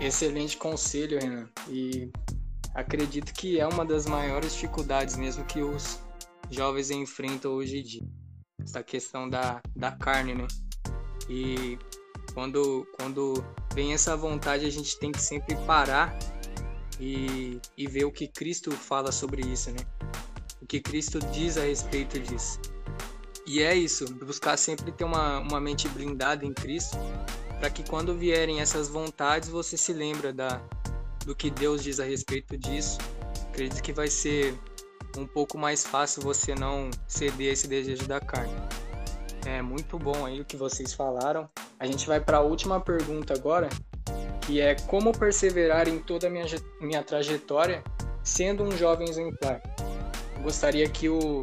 Excelente 0.00 0.56
conselho, 0.56 1.20
Renan. 1.20 1.48
E 1.68 2.10
acredito 2.74 3.32
que 3.32 3.60
é 3.60 3.66
uma 3.66 3.84
das 3.84 4.06
maiores 4.06 4.54
dificuldades 4.54 5.16
mesmo 5.16 5.44
que 5.44 5.62
os 5.62 6.00
jovens 6.50 6.90
enfrentam 6.90 7.52
hoje 7.52 7.78
em 7.78 7.82
dia. 7.82 8.08
Essa 8.62 8.82
questão 8.82 9.28
da, 9.28 9.62
da 9.74 9.92
carne, 9.92 10.34
né? 10.34 10.46
E 11.28 11.78
quando, 12.34 12.86
quando 12.98 13.44
vem 13.74 13.92
essa 13.92 14.16
vontade, 14.16 14.66
a 14.66 14.70
gente 14.70 14.98
tem 14.98 15.12
que 15.12 15.22
sempre 15.22 15.54
parar 15.64 16.16
e, 16.98 17.60
e 17.76 17.86
ver 17.86 18.04
o 18.04 18.12
que 18.12 18.28
Cristo 18.28 18.70
fala 18.72 19.12
sobre 19.12 19.42
isso, 19.46 19.70
né? 19.70 19.78
O 20.60 20.66
que 20.66 20.80
Cristo 20.80 21.18
diz 21.32 21.56
a 21.56 21.62
respeito 21.62 22.18
disso. 22.18 22.60
E 23.46 23.62
é 23.62 23.74
isso, 23.74 24.12
buscar 24.14 24.56
sempre 24.56 24.92
ter 24.92 25.04
uma, 25.04 25.38
uma 25.38 25.60
mente 25.60 25.88
blindada 25.88 26.44
em 26.44 26.52
Cristo, 26.52 26.96
para 27.58 27.70
que 27.70 27.82
quando 27.82 28.16
vierem 28.16 28.60
essas 28.60 28.88
vontades, 28.88 29.48
você 29.48 29.76
se 29.76 29.92
lembra 29.92 30.32
da, 30.32 30.62
do 31.24 31.34
que 31.34 31.50
Deus 31.50 31.82
diz 31.82 31.98
a 31.98 32.04
respeito 32.04 32.56
disso. 32.56 32.98
Acredito 33.48 33.82
que 33.82 33.92
vai 33.92 34.08
ser 34.08 34.56
um 35.16 35.26
pouco 35.26 35.58
mais 35.58 35.84
fácil 35.84 36.22
você 36.22 36.54
não 36.54 36.90
ceder 37.06 37.52
esse 37.52 37.66
desejo 37.66 38.06
da 38.06 38.20
carne. 38.20 38.54
É 39.46 39.62
muito 39.62 39.98
bom 39.98 40.26
aí 40.26 40.40
o 40.40 40.44
que 40.44 40.56
vocês 40.56 40.92
falaram. 40.92 41.48
A 41.78 41.86
gente 41.86 42.06
vai 42.06 42.20
para 42.20 42.38
a 42.38 42.40
última 42.40 42.80
pergunta 42.80 43.34
agora, 43.34 43.68
que 44.42 44.60
é 44.60 44.74
como 44.74 45.12
perseverar 45.16 45.88
em 45.88 45.98
toda 45.98 46.26
a 46.26 46.30
minha, 46.30 46.44
minha 46.80 47.02
trajetória 47.02 47.82
sendo 48.22 48.62
um 48.62 48.70
jovem 48.72 49.08
exemplar. 49.08 49.60
Gostaria 50.42 50.88
que 50.88 51.08
o 51.08 51.42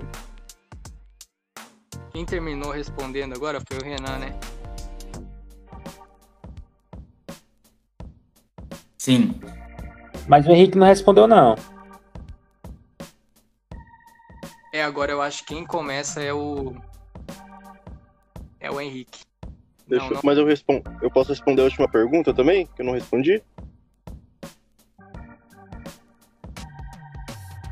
quem 2.12 2.26
terminou 2.26 2.72
respondendo 2.72 3.34
agora 3.34 3.62
foi 3.68 3.78
o 3.78 3.84
Renan, 3.84 4.18
né? 4.18 4.40
Sim. 8.98 9.40
Mas 10.28 10.46
o 10.46 10.52
Henrique 10.52 10.78
não 10.78 10.88
respondeu 10.88 11.28
não. 11.28 11.56
É, 14.78 14.84
agora 14.84 15.12
eu 15.12 15.24
acho 15.24 15.40
que 15.40 15.56
quem 15.56 15.66
começa 15.66 16.22
é 16.22 16.32
o 16.32 16.76
é 18.60 18.70
o 18.70 18.80
Henrique. 18.80 19.22
Deixa, 19.88 20.06
não, 20.06 20.14
não... 20.14 20.22
Mas 20.24 20.38
eu 20.38 20.46
respondo. 20.46 20.84
Eu 21.02 21.10
posso 21.10 21.32
responder 21.32 21.62
a 21.62 21.64
última 21.64 21.90
pergunta 21.90 22.32
também? 22.32 22.68
Que 22.68 22.84
eu 22.84 22.86
não 22.86 22.94
respondi? 22.94 23.42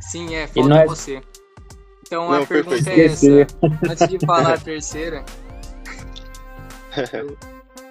Sim, 0.02 0.34
é, 0.34 0.48
falta 0.48 0.80
é... 0.80 0.86
você. 0.88 1.22
Então 2.08 2.28
não, 2.28 2.42
a 2.42 2.48
pergunta 2.48 2.84
perfeito. 2.84 3.24
é 3.28 3.42
essa. 3.42 3.58
Antes 3.88 4.08
de 4.08 4.26
falar 4.26 4.54
a 4.56 4.58
terceira. 4.58 5.26
eu, 7.14 7.38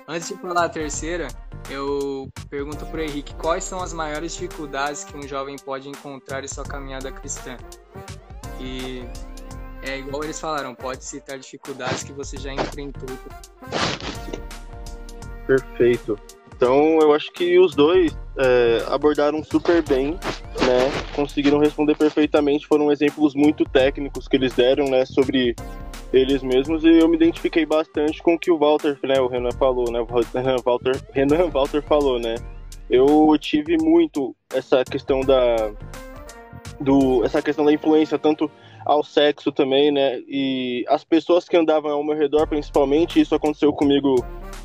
antes 0.08 0.26
de 0.26 0.34
falar 0.38 0.64
a 0.64 0.68
terceira, 0.68 1.28
eu 1.70 2.28
pergunto 2.50 2.84
pro 2.86 3.00
Henrique 3.00 3.32
quais 3.36 3.62
são 3.62 3.80
as 3.80 3.92
maiores 3.92 4.32
dificuldades 4.32 5.04
que 5.04 5.16
um 5.16 5.22
jovem 5.22 5.54
pode 5.54 5.88
encontrar 5.88 6.42
em 6.42 6.48
sua 6.48 6.64
caminhada 6.64 7.12
cristã. 7.12 7.56
E 8.64 9.04
é 9.82 9.98
igual 9.98 10.24
eles 10.24 10.40
falaram, 10.40 10.74
pode 10.74 11.04
citar 11.04 11.38
dificuldades 11.38 12.02
que 12.02 12.12
você 12.12 12.38
já 12.38 12.52
enfrentou. 12.52 13.08
Perfeito. 15.46 16.18
Então 16.56 16.98
eu 17.00 17.12
acho 17.12 17.30
que 17.32 17.58
os 17.58 17.74
dois 17.74 18.16
é, 18.38 18.82
abordaram 18.88 19.44
super 19.44 19.82
bem, 19.82 20.12
né? 20.12 20.90
Conseguiram 21.14 21.58
responder 21.58 21.94
perfeitamente. 21.94 22.66
Foram 22.66 22.90
exemplos 22.90 23.34
muito 23.34 23.64
técnicos 23.64 24.26
que 24.26 24.36
eles 24.36 24.54
deram, 24.54 24.86
né? 24.86 25.04
Sobre 25.04 25.54
eles 26.10 26.42
mesmos 26.42 26.84
e 26.84 26.88
eu 26.88 27.08
me 27.08 27.16
identifiquei 27.16 27.66
bastante 27.66 28.22
com 28.22 28.34
o 28.34 28.38
que 28.38 28.50
o 28.50 28.56
Walter, 28.56 28.98
né? 29.02 29.20
O 29.20 29.26
Renan 29.26 29.52
falou, 29.52 29.90
né? 29.90 30.00
O 30.00 30.06
Walter, 30.64 30.98
Renan 31.12 31.50
Walter 31.50 31.82
falou, 31.82 32.18
né? 32.18 32.36
Eu 32.88 33.36
tive 33.38 33.76
muito 33.76 34.34
essa 34.54 34.84
questão 34.84 35.20
da 35.20 35.72
do 36.80 37.24
essa 37.24 37.40
questão 37.40 37.64
da 37.64 37.72
influência 37.72 38.18
tanto 38.18 38.50
ao 38.84 39.02
sexo 39.02 39.50
também, 39.50 39.90
né? 39.90 40.20
E 40.28 40.84
as 40.88 41.04
pessoas 41.04 41.48
que 41.48 41.56
andavam 41.56 41.92
ao 41.92 42.04
meu 42.04 42.16
redor, 42.16 42.46
principalmente, 42.46 43.20
isso 43.20 43.34
aconteceu 43.34 43.72
comigo 43.72 44.16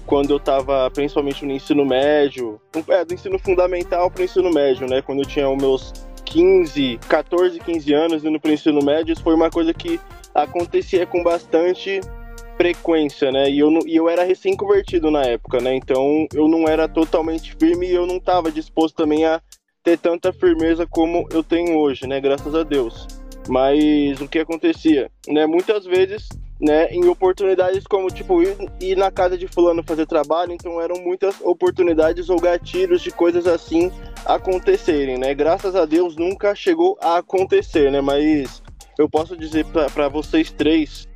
quando 0.06 0.32
eu 0.32 0.38
estava 0.38 0.90
principalmente 0.92 1.46
no 1.46 1.52
ensino 1.52 1.86
médio, 1.86 2.60
é, 2.90 3.06
do 3.06 3.14
ensino 3.14 3.40
fundamental 3.40 4.12
para 4.12 4.24
ensino 4.24 4.52
médio, 4.52 4.88
né? 4.88 5.02
Quando 5.02 5.20
eu 5.20 5.26
tinha 5.26 5.50
os 5.50 5.58
meus 5.58 5.94
15, 6.26 7.00
14, 7.08 7.60
15 7.60 7.94
anos 7.94 8.26
indo 8.26 8.40
para 8.40 8.52
ensino 8.52 8.84
médio, 8.84 9.14
isso 9.14 9.24
foi 9.24 9.34
uma 9.34 9.50
coisa 9.50 9.74
que 9.74 10.00
acontecia 10.34 11.06
com 11.06 11.24
bastante 11.24 12.02
frequência, 12.58 13.32
né? 13.32 13.50
E 13.50 13.60
eu, 13.60 13.70
e 13.86 13.96
eu 13.96 14.10
era 14.10 14.24
recém-convertido 14.24 15.10
na 15.10 15.24
época, 15.24 15.62
né? 15.62 15.76
Então 15.76 16.28
eu 16.34 16.48
não 16.48 16.68
era 16.68 16.90
totalmente 16.90 17.56
firme 17.58 17.88
e 17.88 17.96
eu 17.96 18.06
não 18.06 18.18
estava 18.18 18.52
disposto 18.52 18.96
também 18.96 19.26
a 19.26 19.42
ter 19.90 19.98
tanta 19.98 20.32
firmeza 20.32 20.86
como 20.86 21.28
eu 21.32 21.44
tenho 21.44 21.78
hoje, 21.78 22.06
né? 22.06 22.22
Graças 22.22 22.54
a 22.54 22.62
Deus. 22.62 23.08
Mas 23.48 24.22
o 24.22 24.28
que 24.28 24.38
acontecia, 24.38 25.10
né? 25.28 25.48
Muitas 25.48 25.84
vezes, 25.86 26.30
né, 26.62 26.88
em 26.92 27.08
oportunidades 27.08 27.86
como 27.88 28.12
tipo 28.12 28.44
ir, 28.44 28.56
ir 28.80 28.96
na 28.96 29.10
casa 29.10 29.36
de 29.36 29.48
fulano 29.48 29.82
fazer 29.82 30.06
trabalho, 30.06 30.52
então 30.52 30.80
eram 30.80 31.02
muitas 31.02 31.42
oportunidades 31.42 32.30
ou 32.30 32.40
gatilhos 32.40 33.02
de 33.02 33.10
coisas 33.10 33.48
assim 33.48 33.92
acontecerem, 34.26 35.18
né? 35.18 35.34
Graças 35.34 35.76
a 35.76 35.86
Deus 35.86 36.16
nunca 36.16 36.54
chegou 36.54 36.96
a 37.02 37.18
acontecer, 37.18 37.92
né? 37.92 38.00
Mas 38.00 38.62
eu 38.96 39.10
posso 39.10 39.36
dizer 39.36 39.66
para 39.66 40.08
vocês 40.08 40.52
três 40.52 41.08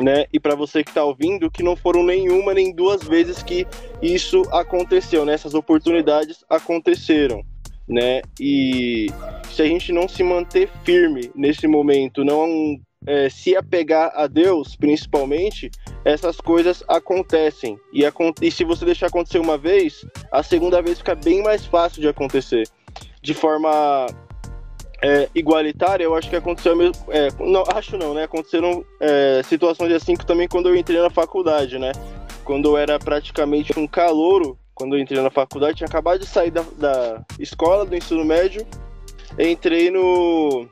né? 0.00 0.24
E 0.32 0.40
para 0.40 0.56
você 0.56 0.82
que 0.82 0.90
está 0.90 1.04
ouvindo, 1.04 1.48
que 1.48 1.62
não 1.62 1.76
foram 1.76 2.02
nenhuma 2.02 2.52
nem 2.52 2.74
duas 2.74 3.04
vezes 3.04 3.40
que 3.40 3.64
isso 4.00 4.42
aconteceu, 4.50 5.24
né? 5.24 5.34
Essas 5.34 5.54
oportunidades 5.54 6.44
aconteceram 6.50 7.44
né? 7.88 8.22
E 8.40 9.06
se 9.50 9.62
a 9.62 9.66
gente 9.66 9.92
não 9.92 10.08
se 10.08 10.22
manter 10.22 10.68
firme 10.84 11.30
nesse 11.34 11.66
momento, 11.66 12.24
não 12.24 12.78
é, 13.06 13.28
se 13.28 13.56
apegar 13.56 14.12
a 14.14 14.26
Deus, 14.26 14.76
principalmente, 14.76 15.70
essas 16.04 16.36
coisas 16.36 16.82
acontecem. 16.88 17.78
E, 17.92 18.02
e 18.40 18.50
se 18.50 18.64
você 18.64 18.84
deixar 18.84 19.06
acontecer 19.06 19.38
uma 19.38 19.58
vez, 19.58 20.04
a 20.30 20.42
segunda 20.42 20.80
vez 20.80 20.98
fica 20.98 21.14
bem 21.14 21.42
mais 21.42 21.66
fácil 21.66 22.00
de 22.00 22.08
acontecer. 22.08 22.68
De 23.20 23.34
forma 23.34 24.06
é, 25.02 25.28
igualitária, 25.34 26.04
eu 26.04 26.14
acho 26.14 26.30
que 26.30 26.36
aconteceu 26.36 26.76
mesmo. 26.76 26.94
É, 27.08 27.28
não, 27.40 27.64
acho 27.74 27.96
não, 27.96 28.14
né? 28.14 28.24
Aconteceram 28.24 28.84
é, 29.00 29.42
situações 29.42 29.92
assim 29.92 30.14
que 30.14 30.24
também 30.24 30.48
quando 30.48 30.68
eu 30.68 30.76
entrei 30.76 31.00
na 31.00 31.10
faculdade, 31.10 31.78
né? 31.78 31.92
Quando 32.44 32.70
eu 32.70 32.76
era 32.76 32.98
praticamente 32.98 33.78
um 33.78 33.86
calouro, 33.86 34.58
quando 34.82 34.96
eu 34.96 35.00
entrei 35.00 35.20
na 35.20 35.30
faculdade, 35.30 35.76
tinha 35.76 35.86
acabado 35.86 36.18
de 36.18 36.26
sair 36.26 36.50
da, 36.50 36.64
da 36.76 37.24
escola, 37.38 37.86
do 37.86 37.94
ensino 37.94 38.24
médio, 38.24 38.66
entrei 39.38 39.92
no, 39.92 40.66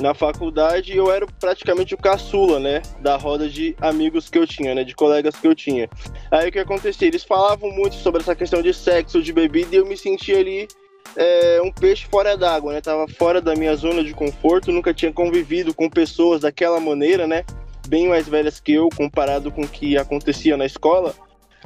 na 0.00 0.14
faculdade 0.14 0.92
e 0.92 0.96
eu 0.96 1.10
era 1.10 1.26
praticamente 1.40 1.92
o 1.92 1.98
caçula, 1.98 2.60
né? 2.60 2.82
Da 3.00 3.16
roda 3.16 3.48
de 3.48 3.74
amigos 3.80 4.30
que 4.30 4.38
eu 4.38 4.46
tinha, 4.46 4.76
né? 4.76 4.84
De 4.84 4.94
colegas 4.94 5.34
que 5.34 5.48
eu 5.48 5.56
tinha. 5.56 5.90
Aí 6.30 6.48
o 6.48 6.52
que 6.52 6.60
acontecia? 6.60 7.08
Eles 7.08 7.24
falavam 7.24 7.68
muito 7.72 7.96
sobre 7.96 8.22
essa 8.22 8.36
questão 8.36 8.62
de 8.62 8.72
sexo, 8.72 9.20
de 9.20 9.32
bebida, 9.32 9.74
e 9.74 9.78
eu 9.78 9.86
me 9.86 9.96
sentia 9.96 10.38
ali 10.38 10.68
é, 11.16 11.60
um 11.60 11.72
peixe 11.72 12.06
fora 12.08 12.36
d'água, 12.36 12.74
né? 12.74 12.80
Tava 12.80 13.08
fora 13.08 13.40
da 13.40 13.56
minha 13.56 13.74
zona 13.74 14.04
de 14.04 14.14
conforto, 14.14 14.70
nunca 14.70 14.94
tinha 14.94 15.12
convivido 15.12 15.74
com 15.74 15.90
pessoas 15.90 16.42
daquela 16.42 16.78
maneira, 16.78 17.26
né? 17.26 17.44
Bem 17.88 18.06
mais 18.06 18.28
velhas 18.28 18.60
que 18.60 18.74
eu, 18.74 18.88
comparado 18.96 19.50
com 19.50 19.62
o 19.62 19.68
que 19.68 19.98
acontecia 19.98 20.56
na 20.56 20.64
escola. 20.64 21.12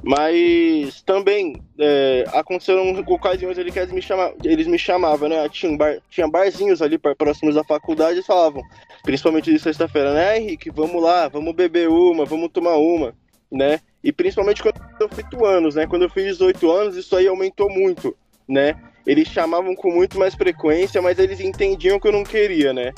Mas 0.03 1.01
também 1.03 1.62
é, 1.79 2.25
aconteceram 2.33 2.91
ocasiões 3.07 3.57
ali 3.57 3.71
que 3.71 3.79
eles 3.79 3.93
me, 3.93 4.03
chama, 4.03 4.33
eles 4.43 4.67
me 4.67 4.79
chamavam, 4.79 5.29
né? 5.29 5.49
Tinha, 5.49 5.77
bar, 5.77 5.99
tinha 6.11 6.29
barzinhos 6.29 6.83
ali 6.83 6.99
próximos 6.99 7.55
da 7.55 7.62
faculdade 7.62 8.19
e 8.19 8.25
falavam, 8.25 8.62
principalmente 9.05 9.53
de 9.53 9.61
sexta-feira, 9.61 10.12
né, 10.12 10.38
Henrique? 10.38 10.71
Vamos 10.71 11.01
lá, 11.01 11.29
vamos 11.29 11.55
beber 11.55 11.88
uma, 11.88 12.25
vamos 12.25 12.51
tomar 12.51 12.77
uma, 12.77 13.15
né? 13.51 13.79
E 14.03 14.11
principalmente 14.11 14.61
quando 14.61 14.81
eu 14.99 15.09
fiz 15.09 15.25
anos, 15.45 15.77
né? 15.77 15.87
Quando 15.87 16.03
eu 16.03 16.11
fiz 16.11 16.25
18 16.25 16.71
anos, 16.73 16.97
isso 16.97 17.15
aí 17.15 17.29
aumentou 17.29 17.71
muito, 17.71 18.17
né? 18.49 18.75
Eles 19.07 19.29
chamavam 19.29 19.75
com 19.77 19.93
muito 19.93 20.19
mais 20.19 20.35
frequência, 20.35 21.01
mas 21.01 21.21
eles 21.21 21.38
entendiam 21.38 22.01
que 22.01 22.09
eu 22.09 22.12
não 22.12 22.25
queria, 22.25 22.73
né? 22.73 22.93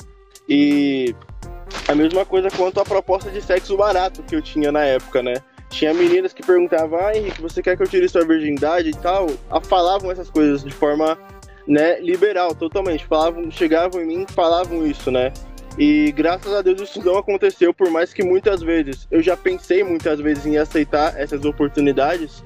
E 0.49 1.15
a 1.87 1.93
mesma 1.93 2.25
coisa 2.25 2.49
quanto 2.49 2.79
a 2.79 2.85
proposta 2.85 3.29
de 3.29 3.43
sexo 3.43 3.77
barato 3.77 4.23
que 4.23 4.35
eu 4.35 4.41
tinha 4.41 4.71
na 4.71 4.83
época, 4.83 5.21
né? 5.21 5.35
Tinha 5.75 5.93
meninas 5.93 6.31
que 6.31 6.41
perguntavam, 6.41 6.97
ah, 7.05 7.13
Henrique, 7.13 7.41
você 7.41 7.61
quer 7.61 7.75
que 7.75 7.83
eu 7.83 7.87
tire 7.87 8.07
sua 8.07 8.25
virgindade 8.25 8.91
e 8.91 8.93
tal? 8.93 9.27
A, 9.51 9.59
falavam 9.59 10.09
essas 10.09 10.29
coisas 10.29 10.63
de 10.63 10.71
forma, 10.71 11.19
né, 11.67 11.99
liberal, 11.99 12.55
totalmente. 12.55 13.05
Falavam, 13.05 13.51
chegavam 13.51 14.01
em 14.01 14.05
mim 14.05 14.25
falavam 14.25 14.87
isso, 14.87 15.11
né? 15.11 15.33
E 15.77 16.13
graças 16.13 16.53
a 16.53 16.61
Deus 16.61 16.79
isso 16.79 17.03
não 17.03 17.17
aconteceu, 17.17 17.73
por 17.73 17.91
mais 17.91 18.13
que 18.13 18.23
muitas 18.23 18.61
vezes 18.61 19.05
eu 19.11 19.21
já 19.21 19.35
pensei 19.35 19.83
muitas 19.83 20.21
vezes 20.21 20.45
em 20.45 20.57
aceitar 20.57 21.19
essas 21.19 21.43
oportunidades, 21.43 22.41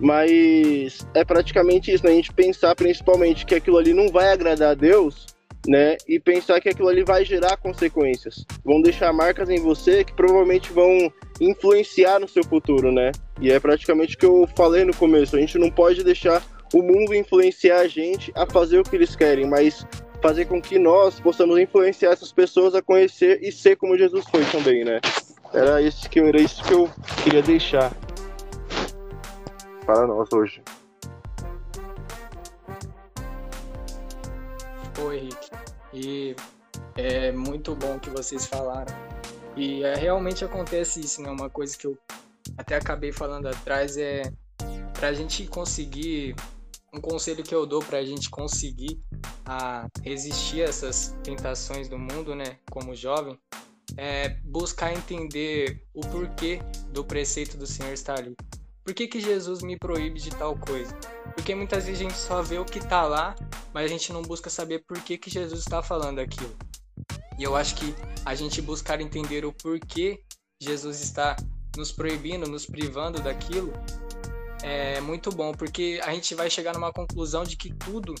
mas 0.00 1.06
é 1.14 1.24
praticamente 1.24 1.92
isso, 1.92 2.04
né? 2.04 2.10
A 2.10 2.16
gente 2.16 2.32
pensar 2.32 2.74
principalmente 2.74 3.46
que 3.46 3.54
aquilo 3.54 3.78
ali 3.78 3.94
não 3.94 4.08
vai 4.08 4.32
agradar 4.32 4.72
a 4.72 4.74
Deus, 4.74 5.26
né? 5.68 5.96
E 6.08 6.18
pensar 6.18 6.60
que 6.60 6.68
aquilo 6.68 6.88
ali 6.88 7.04
vai 7.04 7.24
gerar 7.24 7.56
consequências. 7.58 8.44
Vão 8.64 8.82
deixar 8.82 9.12
marcas 9.12 9.48
em 9.48 9.60
você 9.60 10.02
que 10.02 10.12
provavelmente 10.12 10.72
vão 10.72 11.12
influenciar 11.40 12.18
no 12.18 12.28
seu 12.28 12.44
futuro, 12.44 12.92
né? 12.92 13.12
E 13.40 13.50
é 13.50 13.58
praticamente 13.58 14.14
o 14.14 14.18
que 14.18 14.26
eu 14.26 14.48
falei 14.56 14.84
no 14.84 14.94
começo. 14.94 15.36
A 15.36 15.40
gente 15.40 15.58
não 15.58 15.70
pode 15.70 16.04
deixar 16.04 16.42
o 16.72 16.82
mundo 16.82 17.14
influenciar 17.14 17.80
a 17.80 17.88
gente 17.88 18.32
a 18.34 18.46
fazer 18.46 18.78
o 18.78 18.82
que 18.82 18.96
eles 18.96 19.14
querem, 19.14 19.48
mas 19.48 19.86
fazer 20.22 20.46
com 20.46 20.62
que 20.62 20.78
nós 20.78 21.18
possamos 21.18 21.58
influenciar 21.58 22.12
essas 22.12 22.32
pessoas 22.32 22.74
a 22.74 22.82
conhecer 22.82 23.40
e 23.42 23.50
ser 23.50 23.76
como 23.76 23.98
Jesus 23.98 24.24
foi 24.30 24.44
também, 24.46 24.84
né? 24.84 25.00
Era 25.52 25.82
isso 25.82 26.08
que 26.08 26.20
eu, 26.20 26.26
era 26.26 26.40
isso 26.40 26.62
que 26.64 26.72
eu 26.72 26.88
queria 27.22 27.42
deixar 27.42 27.92
para 29.84 30.06
nós 30.06 30.28
hoje. 30.32 30.62
Oi, 35.04 35.18
Henrique. 35.18 35.50
E 35.92 36.36
é 36.96 37.32
muito 37.32 37.74
bom 37.74 37.98
que 37.98 38.08
vocês 38.08 38.46
falaram 38.46 39.11
e 39.56 39.82
é, 39.82 39.94
realmente 39.94 40.44
acontece 40.44 41.00
isso, 41.00 41.20
né? 41.22 41.30
Uma 41.30 41.50
coisa 41.50 41.76
que 41.76 41.86
eu 41.86 41.98
até 42.56 42.76
acabei 42.76 43.12
falando 43.12 43.46
atrás 43.46 43.96
é 43.96 44.32
para 44.94 45.08
a 45.08 45.12
gente 45.12 45.46
conseguir 45.46 46.34
um 46.92 47.00
conselho 47.00 47.42
que 47.42 47.54
eu 47.54 47.66
dou 47.66 47.82
para 47.82 47.98
a 47.98 48.04
gente 48.04 48.28
conseguir 48.28 49.00
a 49.44 49.88
resistir 50.02 50.62
a 50.62 50.66
essas 50.66 51.16
tentações 51.22 51.88
do 51.88 51.98
mundo, 51.98 52.34
né? 52.34 52.58
Como 52.70 52.94
jovem, 52.94 53.38
é 53.96 54.30
buscar 54.44 54.92
entender 54.92 55.84
o 55.94 56.00
porquê 56.00 56.60
do 56.90 57.04
preceito 57.04 57.56
do 57.56 57.66
Senhor 57.66 57.92
estar 57.92 58.18
ali. 58.18 58.34
Por 58.84 58.94
que, 58.94 59.06
que 59.06 59.20
Jesus 59.20 59.62
me 59.62 59.78
proíbe 59.78 60.18
de 60.18 60.30
tal 60.30 60.56
coisa? 60.56 60.92
Porque 61.34 61.54
muitas 61.54 61.84
vezes 61.86 62.00
a 62.00 62.04
gente 62.04 62.18
só 62.18 62.42
vê 62.42 62.58
o 62.58 62.64
que 62.64 62.78
está 62.78 63.04
lá, 63.04 63.34
mas 63.72 63.84
a 63.84 63.88
gente 63.88 64.12
não 64.12 64.22
busca 64.22 64.50
saber 64.50 64.84
por 64.86 65.00
que, 65.00 65.16
que 65.16 65.30
Jesus 65.30 65.60
está 65.60 65.82
falando 65.82 66.18
aquilo. 66.18 66.54
E 67.38 67.42
eu 67.42 67.56
acho 67.56 67.74
que 67.76 67.94
a 68.24 68.34
gente 68.34 68.60
buscar 68.62 69.00
entender 69.00 69.44
o 69.44 69.52
porquê 69.52 70.22
Jesus 70.60 71.00
está 71.00 71.36
nos 71.76 71.90
proibindo, 71.90 72.48
nos 72.48 72.66
privando 72.66 73.20
daquilo, 73.20 73.72
é 74.62 75.00
muito 75.00 75.30
bom, 75.30 75.52
porque 75.52 76.00
a 76.04 76.12
gente 76.12 76.34
vai 76.34 76.48
chegar 76.48 76.72
numa 76.72 76.92
conclusão 76.92 77.42
de 77.42 77.56
que 77.56 77.74
tudo, 77.74 78.14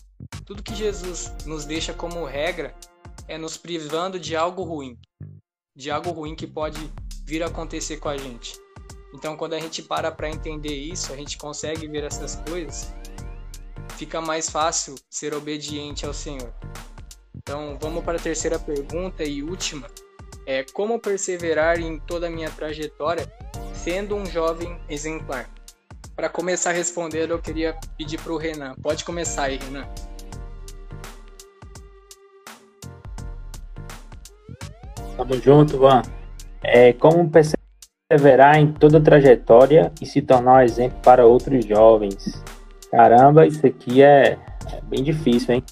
tudo 0.44 0.62
que 0.62 0.74
Jesus 0.74 1.32
nos 1.46 1.64
deixa 1.64 1.94
como 1.94 2.24
regra 2.24 2.74
é 3.28 3.38
nos 3.38 3.56
privando 3.56 4.18
de 4.18 4.34
algo 4.34 4.64
ruim, 4.64 4.98
de 5.76 5.90
algo 5.90 6.10
ruim 6.10 6.34
que 6.34 6.46
pode 6.46 6.92
vir 7.24 7.44
a 7.44 7.46
acontecer 7.46 7.98
com 7.98 8.08
a 8.08 8.16
gente. 8.16 8.58
Então, 9.14 9.36
quando 9.36 9.52
a 9.52 9.60
gente 9.60 9.82
para 9.82 10.10
para 10.10 10.28
entender 10.28 10.74
isso, 10.74 11.12
a 11.12 11.16
gente 11.16 11.38
consegue 11.38 11.86
ver 11.86 12.02
essas 12.02 12.36
coisas, 12.36 12.92
fica 13.96 14.20
mais 14.20 14.50
fácil 14.50 14.96
ser 15.08 15.34
obediente 15.34 16.04
ao 16.04 16.12
Senhor. 16.12 16.52
Então, 17.42 17.76
vamos 17.80 18.04
para 18.04 18.18
a 18.18 18.20
terceira 18.20 18.56
pergunta 18.56 19.24
e 19.24 19.42
última. 19.42 19.88
É 20.46 20.64
como 20.72 21.00
perseverar 21.00 21.80
em 21.80 21.98
toda 21.98 22.28
a 22.28 22.30
minha 22.30 22.48
trajetória 22.48 23.30
sendo 23.74 24.14
um 24.14 24.24
jovem 24.24 24.78
exemplar? 24.88 25.50
Para 26.14 26.28
começar 26.28 26.70
a 26.70 26.72
responder, 26.72 27.28
eu 27.30 27.40
queria 27.40 27.76
pedir 27.98 28.20
para 28.20 28.32
o 28.32 28.36
Renan. 28.36 28.76
Pode 28.80 29.04
começar 29.04 29.44
aí, 29.44 29.58
Renan. 29.58 29.88
Tamo 35.16 35.34
junto, 35.40 35.78
Van. 35.78 36.02
É, 36.62 36.92
como 36.92 37.28
perseverar 37.28 38.56
em 38.56 38.72
toda 38.72 38.98
a 38.98 39.00
trajetória 39.00 39.92
e 40.00 40.06
se 40.06 40.22
tornar 40.22 40.58
um 40.58 40.60
exemplo 40.60 40.98
para 41.02 41.26
outros 41.26 41.64
jovens? 41.64 42.40
Caramba, 42.88 43.46
isso 43.46 43.66
aqui 43.66 44.00
é, 44.00 44.38
é 44.72 44.80
bem 44.84 45.02
difícil, 45.02 45.54
hein? 45.54 45.64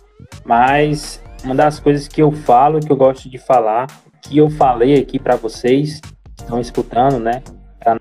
Mas 0.45 1.23
uma 1.45 1.55
das 1.55 1.81
coisas 1.81 2.07
que 2.07 2.23
eu 2.23 2.31
falo, 2.31 2.81
que 2.81 2.91
eu 2.91 2.97
gosto 2.97 3.29
de 3.29 3.39
falar, 3.39 3.87
que 4.21 4.39
eu 4.39 4.51
falei 4.51 5.01
aqui 5.01 5.19
para 5.19 5.37
vocês, 5.37 6.01
estão 6.39 6.61
escutando, 6.61 7.19
né? 7.19 7.43
Para 7.79 7.99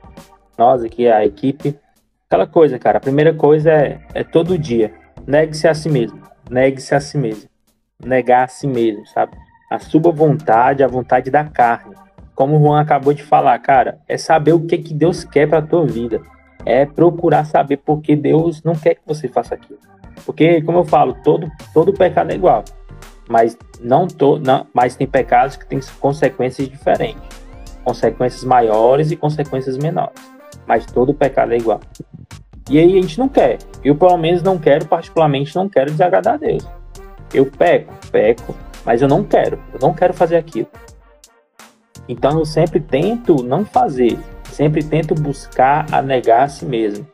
nós 0.58 0.84
aqui, 0.84 1.08
a 1.08 1.26
equipe. 1.26 1.78
Aquela 2.28 2.46
coisa, 2.46 2.78
cara, 2.78 2.98
a 2.98 3.02
primeira 3.02 3.34
coisa 3.34 3.72
é, 3.72 4.00
é 4.14 4.24
todo 4.24 4.58
dia. 4.58 4.94
Negue-se 5.26 5.68
a 5.68 5.74
si 5.74 5.90
mesmo. 5.90 6.22
Negue-se 6.50 6.94
a 6.94 7.00
si 7.00 7.18
mesmo. 7.18 7.50
Negar 8.04 8.44
a 8.44 8.48
si 8.48 8.68
mesmo, 8.68 9.06
sabe? 9.08 9.36
A 9.72 9.80
sua 9.80 10.12
vontade, 10.12 10.84
a 10.84 10.88
vontade 10.88 11.32
da 11.32 11.44
carne. 11.44 11.96
Como 12.36 12.56
o 12.56 12.60
Juan 12.60 12.80
acabou 12.80 13.14
de 13.14 13.24
falar, 13.24 13.58
cara, 13.60 14.00
é 14.08 14.18
saber 14.18 14.54
o 14.54 14.66
que, 14.66 14.78
que 14.78 14.94
Deus 14.94 15.24
quer 15.24 15.48
para 15.48 15.62
tua 15.62 15.86
vida. 15.86 16.22
É 16.66 16.86
procurar 16.86 17.46
saber 17.46 17.78
por 17.78 18.02
que 18.02 18.16
Deus 18.16 18.64
não 18.64 18.74
quer 18.76 18.96
que 18.96 19.02
você 19.06 19.28
faça 19.28 19.56
aquilo. 19.56 19.80
Porque, 20.26 20.62
como 20.62 20.80
eu 20.80 20.86
falo, 20.86 21.16
todo, 21.24 21.50
todo 21.74 21.94
pecado 21.94 22.32
é 22.32 22.36
igual 22.36 22.64
mas 23.30 23.56
não, 23.80 24.08
tô, 24.08 24.40
não 24.40 24.66
mas 24.74 24.96
tem 24.96 25.08
pecados 25.08 25.56
que 25.56 25.66
têm 25.66 25.80
consequências 26.00 26.68
diferentes, 26.68 27.22
consequências 27.84 28.44
maiores 28.44 29.12
e 29.12 29.16
consequências 29.16 29.78
menores, 29.78 30.20
mas 30.66 30.86
todo 30.88 31.14
pecado 31.14 31.54
é 31.54 31.58
igual. 31.58 31.80
E 32.70 32.78
aí 32.78 32.98
a 32.98 33.02
gente 33.02 33.18
não 33.18 33.30
quer. 33.30 33.60
Eu 33.84 33.96
pelo 33.96 34.18
menos 34.18 34.44
não 34.44 34.58
quero, 34.58 34.86
particularmente 34.86 35.56
não 35.56 35.70
quero 35.70 35.92
desagradar 35.92 36.34
a 36.34 36.38
Deus. 36.38 36.68
Eu 37.34 37.46
peco, 37.46 37.94
peco, 38.12 38.56
mas 38.84 39.02
eu 39.02 39.08
não 39.08 39.24
quero. 39.24 39.60
Eu 39.74 39.80
não 39.82 39.94
quero 39.94 40.14
fazer 40.14 40.36
aquilo. 40.38 40.68
Então 42.08 42.40
eu 42.40 42.46
sempre 42.46 42.80
tento 42.80 43.44
não 43.44 43.64
fazer, 43.64 44.18
sempre 44.52 44.84
tento 44.84 45.14
buscar 45.14 45.86
a 45.92 46.02
negar 46.02 46.44
a 46.44 46.48
si 46.48 46.66
mesmo, 46.66 47.06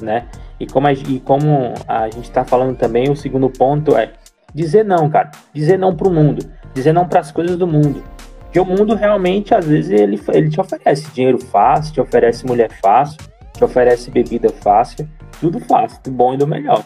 né? 0.00 0.28
E 0.58 0.66
como 0.66 0.86
a, 0.86 0.92
e 0.92 1.20
como 1.20 1.74
a 1.86 2.04
gente 2.08 2.24
está 2.24 2.44
falando 2.44 2.76
também, 2.76 3.10
o 3.10 3.16
segundo 3.16 3.50
ponto 3.50 3.96
é 3.96 4.12
dizer 4.54 4.84
não, 4.84 5.08
cara. 5.08 5.30
Dizer 5.52 5.78
não 5.78 5.96
pro 5.96 6.10
mundo. 6.10 6.44
Dizer 6.74 6.92
não 6.92 7.06
para 7.06 7.20
as 7.20 7.32
coisas 7.32 7.56
do 7.56 7.66
mundo. 7.66 8.02
Porque 8.40 8.58
o 8.58 8.64
mundo 8.64 8.94
realmente, 8.94 9.54
às 9.54 9.66
vezes, 9.66 9.90
ele, 9.90 10.20
ele 10.32 10.50
te 10.50 10.60
oferece 10.60 11.10
dinheiro 11.12 11.38
fácil, 11.38 11.94
te 11.94 12.00
oferece 12.00 12.44
mulher 12.44 12.70
fácil, 12.82 13.18
te 13.52 13.62
oferece 13.62 14.10
bebida 14.10 14.48
fácil, 14.48 15.08
tudo 15.40 15.60
fácil, 15.60 16.02
do 16.02 16.10
bom 16.10 16.34
e 16.34 16.36
do 16.36 16.46
melhor. 16.46 16.82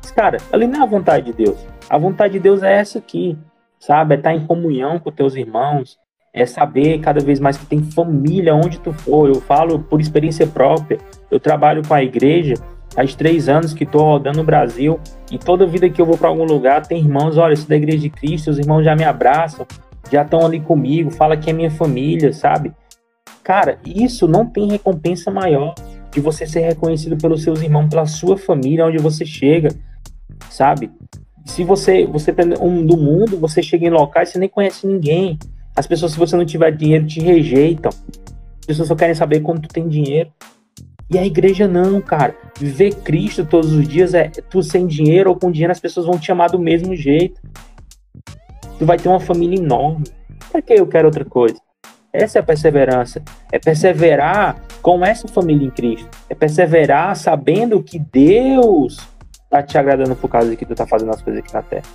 Mas, 0.00 0.12
cara, 0.12 0.38
ali 0.52 0.66
não 0.68 0.80
é 0.80 0.82
a 0.82 0.86
vontade 0.86 1.26
de 1.26 1.32
Deus. 1.32 1.58
A 1.88 1.98
vontade 1.98 2.34
de 2.34 2.38
Deus 2.38 2.62
é 2.62 2.72
essa 2.72 2.98
aqui, 2.98 3.36
sabe? 3.80 4.14
É 4.14 4.18
estar 4.18 4.32
em 4.32 4.46
comunhão 4.46 5.00
com 5.00 5.10
teus 5.10 5.34
irmãos, 5.34 5.98
é 6.32 6.46
saber 6.46 7.00
cada 7.00 7.20
vez 7.20 7.40
mais 7.40 7.58
que 7.58 7.66
tem 7.66 7.82
família 7.82 8.54
onde 8.54 8.78
tu 8.78 8.92
for. 8.92 9.28
Eu 9.28 9.40
falo 9.40 9.80
por 9.80 10.00
experiência 10.00 10.46
própria. 10.46 10.98
Eu 11.30 11.40
trabalho 11.40 11.82
com 11.86 11.94
a 11.94 12.02
igreja 12.02 12.54
Faz 12.94 13.14
três 13.14 13.48
anos 13.48 13.72
que 13.72 13.84
estou 13.84 14.02
rodando 14.02 14.38
no 14.38 14.44
Brasil. 14.44 14.98
E 15.30 15.38
toda 15.38 15.66
vida 15.66 15.88
que 15.88 16.00
eu 16.00 16.06
vou 16.06 16.18
para 16.18 16.28
algum 16.28 16.44
lugar, 16.44 16.86
tem 16.86 16.98
irmãos, 16.98 17.38
olha, 17.38 17.54
isso 17.54 17.68
da 17.68 17.76
Igreja 17.76 17.98
de 17.98 18.10
Cristo, 18.10 18.50
os 18.50 18.58
irmãos 18.58 18.82
já 18.82 18.96
me 18.96 19.04
abraçam, 19.04 19.66
já 20.10 20.22
estão 20.22 20.44
ali 20.44 20.60
comigo, 20.60 21.10
fala 21.10 21.36
que 21.36 21.50
é 21.50 21.52
minha 21.52 21.70
família, 21.70 22.32
sabe? 22.32 22.72
Cara, 23.44 23.78
isso 23.84 24.26
não 24.26 24.44
tem 24.44 24.68
recompensa 24.68 25.30
maior 25.30 25.74
de 26.10 26.20
você 26.20 26.46
ser 26.46 26.60
reconhecido 26.60 27.16
pelos 27.16 27.42
seus 27.42 27.62
irmãos, 27.62 27.88
pela 27.88 28.06
sua 28.06 28.36
família, 28.36 28.86
onde 28.86 28.98
você 28.98 29.24
chega, 29.24 29.70
sabe? 30.50 30.90
Se 31.44 31.64
você 31.64 32.06
você 32.06 32.32
tem 32.32 32.46
um 32.60 32.84
do 32.84 32.96
mundo, 32.96 33.38
você 33.38 33.62
chega 33.62 33.86
em 33.86 33.90
locais 33.90 34.28
você 34.28 34.38
nem 34.38 34.48
conhece 34.48 34.86
ninguém. 34.86 35.38
As 35.74 35.86
pessoas, 35.86 36.12
se 36.12 36.18
você 36.18 36.36
não 36.36 36.44
tiver 36.44 36.70
dinheiro, 36.72 37.06
te 37.06 37.20
rejeitam. 37.20 37.90
As 38.60 38.66
pessoas 38.66 38.88
só 38.88 38.94
querem 38.94 39.14
saber 39.14 39.40
quando 39.40 39.62
tu 39.62 39.68
tem 39.68 39.88
dinheiro. 39.88 40.30
E 41.10 41.18
a 41.18 41.26
igreja 41.26 41.66
não, 41.66 42.00
cara. 42.00 42.36
Viver 42.58 42.94
Cristo 42.96 43.44
todos 43.44 43.72
os 43.72 43.88
dias 43.88 44.14
é 44.14 44.28
tu 44.28 44.62
sem 44.62 44.86
dinheiro 44.86 45.30
ou 45.30 45.36
com 45.36 45.50
dinheiro, 45.50 45.72
as 45.72 45.80
pessoas 45.80 46.06
vão 46.06 46.18
te 46.18 46.30
amar 46.30 46.50
do 46.50 46.58
mesmo 46.58 46.94
jeito. 46.94 47.40
Tu 48.78 48.86
vai 48.86 48.96
ter 48.96 49.08
uma 49.08 49.18
família 49.18 49.58
enorme. 49.58 50.04
Pra 50.52 50.62
que 50.62 50.72
eu 50.72 50.86
quero 50.86 51.08
outra 51.08 51.24
coisa? 51.24 51.56
Essa 52.12 52.38
é 52.38 52.40
a 52.40 52.44
perseverança. 52.44 53.22
É 53.50 53.58
perseverar 53.58 54.56
com 54.80 55.04
essa 55.04 55.26
família 55.26 55.66
em 55.66 55.70
Cristo. 55.70 56.08
É 56.28 56.34
perseverar 56.34 57.16
sabendo 57.16 57.82
que 57.82 57.98
Deus 57.98 58.98
tá 59.48 59.62
te 59.62 59.76
agradando 59.76 60.14
por 60.14 60.28
causa 60.28 60.48
de 60.48 60.56
que 60.56 60.64
tu 60.64 60.74
tá 60.74 60.86
fazendo 60.86 61.10
as 61.10 61.20
coisas 61.20 61.42
aqui 61.42 61.52
na 61.52 61.62
terra. 61.62 61.86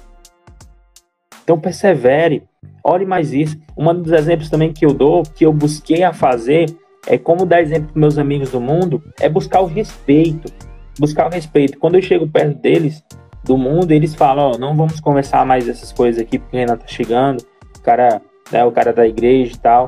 Então 1.44 1.60
persevere. 1.60 2.44
Olhe 2.84 3.06
mais 3.06 3.32
isso. 3.34 3.58
Um 3.78 3.94
dos 3.94 4.12
exemplos 4.12 4.50
também 4.50 4.74
que 4.74 4.86
eu 4.86 4.94
dou, 4.94 5.24
que 5.24 5.46
eu 5.46 5.54
busquei 5.54 6.04
a 6.04 6.12
fazer, 6.12 6.66
é 7.08 7.18
como 7.18 7.46
dar 7.46 7.62
exemplo 7.62 7.92
para 7.92 8.00
meus 8.00 8.18
amigos 8.18 8.52
do 8.52 8.60
mundo, 8.60 9.02
é 9.20 9.30
buscar 9.30 9.62
o 9.62 9.66
respeito. 9.66 10.52
Buscar 11.00 11.28
o 11.28 11.30
respeito. 11.30 11.78
Quando 11.78 11.96
eu 11.96 12.02
chego 12.02 12.28
perto 12.28 12.58
deles, 12.60 13.04
do 13.46 13.58
mundo, 13.58 13.92
eles 13.92 14.16
falam, 14.16 14.52
ó, 14.52 14.58
não 14.58 14.76
vamos 14.76 15.00
conversar 15.00 15.46
mais 15.46 15.66
dessas 15.66 15.94
coisas 15.94 16.22
aqui, 16.22 16.40
porque 16.40 16.58
o 16.58 16.60
Renan 16.60 16.78
tá 16.78 16.88
chegando, 16.88 17.46
o 17.78 17.82
cara, 17.82 18.22
né, 18.52 18.66
o 18.66 18.72
cara 18.72 18.92
da 18.92 19.08
igreja 19.08 19.54
e 19.54 19.58
tal. 19.58 19.88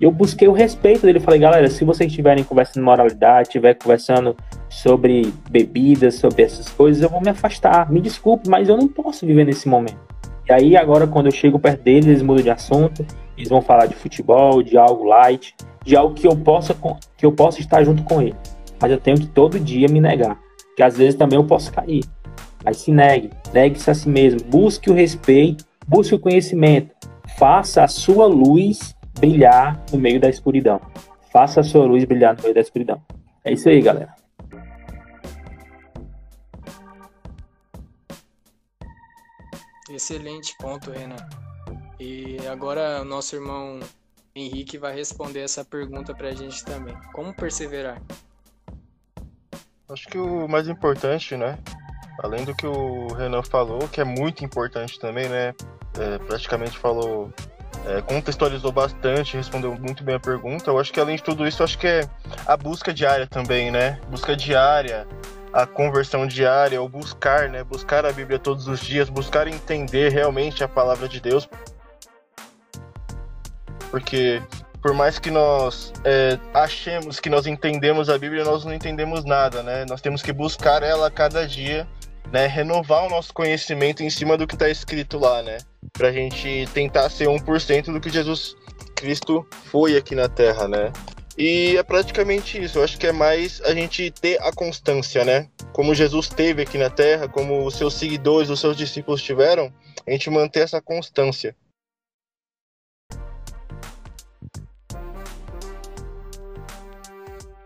E 0.00 0.04
eu 0.04 0.12
busquei 0.12 0.46
o 0.46 0.52
respeito 0.52 1.02
dele. 1.02 1.18
Falei, 1.18 1.40
galera, 1.40 1.68
se 1.68 1.84
vocês 1.84 2.08
estiverem 2.08 2.44
conversando 2.44 2.84
moralidade, 2.84 3.48
estiver 3.48 3.74
conversando 3.74 4.36
sobre 4.68 5.32
bebidas, 5.50 6.14
sobre 6.16 6.42
essas 6.42 6.68
coisas, 6.68 7.02
eu 7.02 7.08
vou 7.08 7.20
me 7.20 7.30
afastar. 7.30 7.90
Me 7.90 8.00
desculpe, 8.00 8.48
mas 8.48 8.68
eu 8.68 8.76
não 8.76 8.86
posso 8.86 9.26
viver 9.26 9.44
nesse 9.44 9.68
momento. 9.68 9.98
E 10.48 10.52
aí, 10.52 10.76
agora, 10.76 11.06
quando 11.06 11.26
eu 11.26 11.32
chego 11.32 11.58
perto 11.58 11.82
deles, 11.82 12.06
eles 12.06 12.22
mudam 12.22 12.44
de 12.44 12.50
assunto, 12.50 13.04
eles 13.38 13.48
vão 13.48 13.62
falar 13.62 13.86
de 13.86 13.94
futebol, 13.94 14.62
de 14.64 14.76
algo 14.76 15.04
light, 15.04 15.54
de 15.84 15.96
algo 15.96 16.12
que 16.12 16.26
eu 16.26 16.36
possa, 16.36 16.76
que 17.16 17.24
eu 17.24 17.30
possa 17.30 17.60
estar 17.60 17.84
junto 17.84 18.02
com 18.02 18.20
ele. 18.20 18.34
Mas 18.80 18.90
eu 18.90 18.98
tenho 18.98 19.16
que 19.16 19.28
todo 19.28 19.60
dia 19.60 19.86
me 19.88 20.00
negar. 20.00 20.38
Que 20.76 20.82
às 20.82 20.96
vezes 20.96 21.14
também 21.14 21.38
eu 21.38 21.44
posso 21.44 21.72
cair. 21.72 22.04
Mas 22.64 22.78
se 22.78 22.90
negue, 22.90 23.30
negue-se 23.52 23.90
a 23.90 23.94
si 23.94 24.08
mesmo. 24.08 24.40
Busque 24.44 24.90
o 24.90 24.94
respeito, 24.94 25.64
busque 25.86 26.16
o 26.16 26.18
conhecimento. 26.18 26.94
Faça 27.38 27.84
a 27.84 27.88
sua 27.88 28.26
luz 28.26 28.94
brilhar 29.20 29.80
no 29.92 29.98
meio 29.98 30.20
da 30.20 30.28
escuridão. 30.28 30.80
Faça 31.32 31.60
a 31.60 31.64
sua 31.64 31.86
luz 31.86 32.04
brilhar 32.04 32.36
no 32.36 32.42
meio 32.42 32.54
da 32.54 32.60
escuridão. 32.60 33.00
É 33.44 33.52
isso 33.52 33.68
aí, 33.68 33.80
galera. 33.80 34.14
Excelente 39.88 40.56
ponto, 40.58 40.90
Renan. 40.90 41.47
E 42.00 42.38
agora 42.50 43.02
o 43.02 43.04
nosso 43.04 43.34
irmão 43.34 43.80
Henrique 44.34 44.78
vai 44.78 44.94
responder 44.94 45.40
essa 45.40 45.64
pergunta 45.64 46.14
pra 46.14 46.32
gente 46.32 46.64
também. 46.64 46.96
Como 47.12 47.34
perseverar? 47.34 48.00
Acho 49.88 50.06
que 50.06 50.18
o 50.18 50.46
mais 50.46 50.68
importante, 50.68 51.36
né? 51.36 51.58
Além 52.22 52.44
do 52.44 52.54
que 52.54 52.66
o 52.66 53.08
Renan 53.14 53.42
falou, 53.42 53.88
que 53.88 54.00
é 54.00 54.04
muito 54.04 54.44
importante 54.44 54.98
também, 54.98 55.28
né? 55.28 55.54
É, 55.98 56.18
praticamente 56.18 56.78
falou 56.78 57.32
é, 57.86 58.02
contextualizou 58.02 58.72
bastante, 58.72 59.36
respondeu 59.36 59.74
muito 59.74 60.02
bem 60.04 60.16
a 60.16 60.20
pergunta. 60.20 60.70
Eu 60.70 60.78
acho 60.78 60.92
que 60.92 61.00
além 61.00 61.16
de 61.16 61.22
tudo 61.22 61.46
isso, 61.46 61.62
acho 61.62 61.78
que 61.78 61.86
é 61.86 62.08
a 62.46 62.56
busca 62.56 62.92
diária 62.92 63.26
também, 63.26 63.70
né? 63.70 64.00
Busca 64.08 64.36
diária, 64.36 65.06
a 65.52 65.66
conversão 65.66 66.26
diária, 66.26 66.80
ou 66.80 66.88
buscar, 66.88 67.48
né? 67.48 67.64
Buscar 67.64 68.04
a 68.04 68.12
Bíblia 68.12 68.38
todos 68.38 68.68
os 68.68 68.80
dias, 68.80 69.08
buscar 69.08 69.46
entender 69.46 70.10
realmente 70.10 70.62
a 70.62 70.68
palavra 70.68 71.08
de 71.08 71.20
Deus. 71.20 71.48
Porque 73.90 74.42
por 74.80 74.94
mais 74.94 75.18
que 75.18 75.30
nós 75.30 75.92
é, 76.04 76.38
achemos 76.54 77.18
que 77.20 77.28
nós 77.28 77.46
entendemos 77.46 78.08
a 78.08 78.18
Bíblia, 78.18 78.44
nós 78.44 78.64
não 78.64 78.72
entendemos 78.72 79.24
nada, 79.24 79.62
né? 79.62 79.84
Nós 79.88 80.00
temos 80.00 80.22
que 80.22 80.32
buscar 80.32 80.82
ela 80.82 81.08
a 81.08 81.10
cada 81.10 81.46
dia 81.46 81.86
né, 82.32 82.46
renovar 82.46 83.04
o 83.06 83.10
nosso 83.10 83.32
conhecimento 83.32 84.02
em 84.02 84.10
cima 84.10 84.36
do 84.36 84.46
que 84.46 84.54
está 84.54 84.68
escrito 84.68 85.18
lá, 85.18 85.42
né? 85.42 85.58
Pra 85.92 86.12
gente 86.12 86.68
tentar 86.72 87.08
ser 87.10 87.26
1% 87.26 87.92
do 87.92 88.00
que 88.00 88.10
Jesus 88.10 88.56
Cristo 88.94 89.46
foi 89.64 89.96
aqui 89.96 90.14
na 90.14 90.28
Terra, 90.28 90.68
né? 90.68 90.92
E 91.36 91.76
é 91.76 91.82
praticamente 91.82 92.62
isso. 92.62 92.78
Eu 92.78 92.84
acho 92.84 92.98
que 92.98 93.06
é 93.06 93.12
mais 93.12 93.60
a 93.62 93.72
gente 93.72 94.10
ter 94.10 94.40
a 94.42 94.52
constância, 94.52 95.24
né? 95.24 95.48
Como 95.72 95.94
Jesus 95.94 96.28
teve 96.28 96.62
aqui 96.62 96.76
na 96.76 96.90
Terra, 96.90 97.28
como 97.28 97.64
os 97.64 97.76
seus 97.76 97.94
seguidores, 97.94 98.50
os 98.50 98.60
seus 98.60 98.76
discípulos 98.76 99.22
tiveram, 99.22 99.72
a 100.06 100.10
gente 100.10 100.28
manter 100.30 100.60
essa 100.60 100.80
constância. 100.82 101.54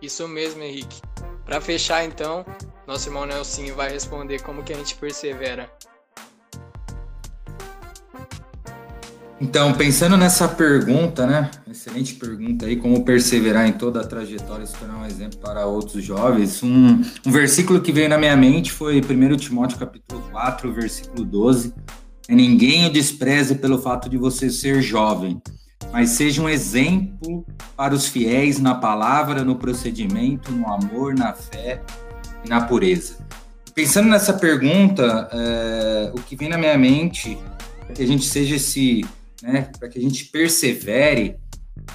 Isso 0.02 0.26
mesmo, 0.26 0.60
Henrique. 0.60 1.00
Para 1.44 1.60
fechar, 1.60 2.04
então, 2.04 2.44
nosso 2.88 3.08
irmão 3.08 3.24
Nelson 3.24 3.72
vai 3.76 3.88
responder 3.88 4.42
como 4.42 4.64
que 4.64 4.72
a 4.72 4.76
gente 4.76 4.96
persevera. 4.96 5.70
Então, 9.40 9.72
pensando 9.74 10.16
nessa 10.16 10.48
pergunta, 10.48 11.26
né? 11.26 11.50
Excelente 11.68 12.14
pergunta 12.14 12.66
aí, 12.66 12.76
como 12.76 13.04
perseverar 13.04 13.66
em 13.66 13.72
toda 13.72 14.00
a 14.00 14.06
trajetória 14.06 14.66
se 14.66 14.76
tornar 14.76 14.98
um 14.98 15.06
exemplo 15.06 15.38
para 15.38 15.66
outros 15.66 16.02
jovens. 16.04 16.62
Um, 16.62 17.00
um 17.26 17.30
versículo 17.30 17.80
que 17.80 17.92
veio 17.92 18.08
na 18.08 18.18
minha 18.18 18.36
mente 18.36 18.72
foi 18.72 19.00
1 19.00 19.36
Timóteo 19.36 19.78
capítulo 19.78 20.20
4, 20.30 20.72
versículo 20.72 21.24
12. 21.24 21.74
É, 22.28 22.34
Ninguém 22.34 22.86
o 22.86 22.90
despreze 22.90 23.56
pelo 23.56 23.78
fato 23.80 24.08
de 24.08 24.16
você 24.16 24.48
ser 24.48 24.80
jovem, 24.80 25.42
mas 25.92 26.10
seja 26.10 26.40
um 26.40 26.48
exemplo 26.48 27.44
para 27.76 27.94
os 27.94 28.08
fiéis 28.08 28.58
na 28.58 28.74
palavra, 28.74 29.44
no 29.44 29.56
procedimento, 29.56 30.50
no 30.50 30.66
amor, 30.66 31.14
na 31.14 31.34
fé 31.34 31.82
e 32.44 32.48
na 32.48 32.62
pureza. 32.62 33.18
Pensando 33.74 34.08
nessa 34.08 34.32
pergunta, 34.32 35.28
é, 35.30 36.12
o 36.14 36.22
que 36.22 36.34
vem 36.34 36.48
na 36.48 36.56
minha 36.56 36.76
mente 36.78 37.38
é 37.88 37.92
que 37.92 38.02
a 38.02 38.06
gente 38.06 38.24
seja 38.24 38.56
esse, 38.56 39.04
né, 39.42 39.70
para 39.78 39.88
que 39.88 39.98
a 39.98 40.02
gente 40.02 40.24
persevere 40.26 41.36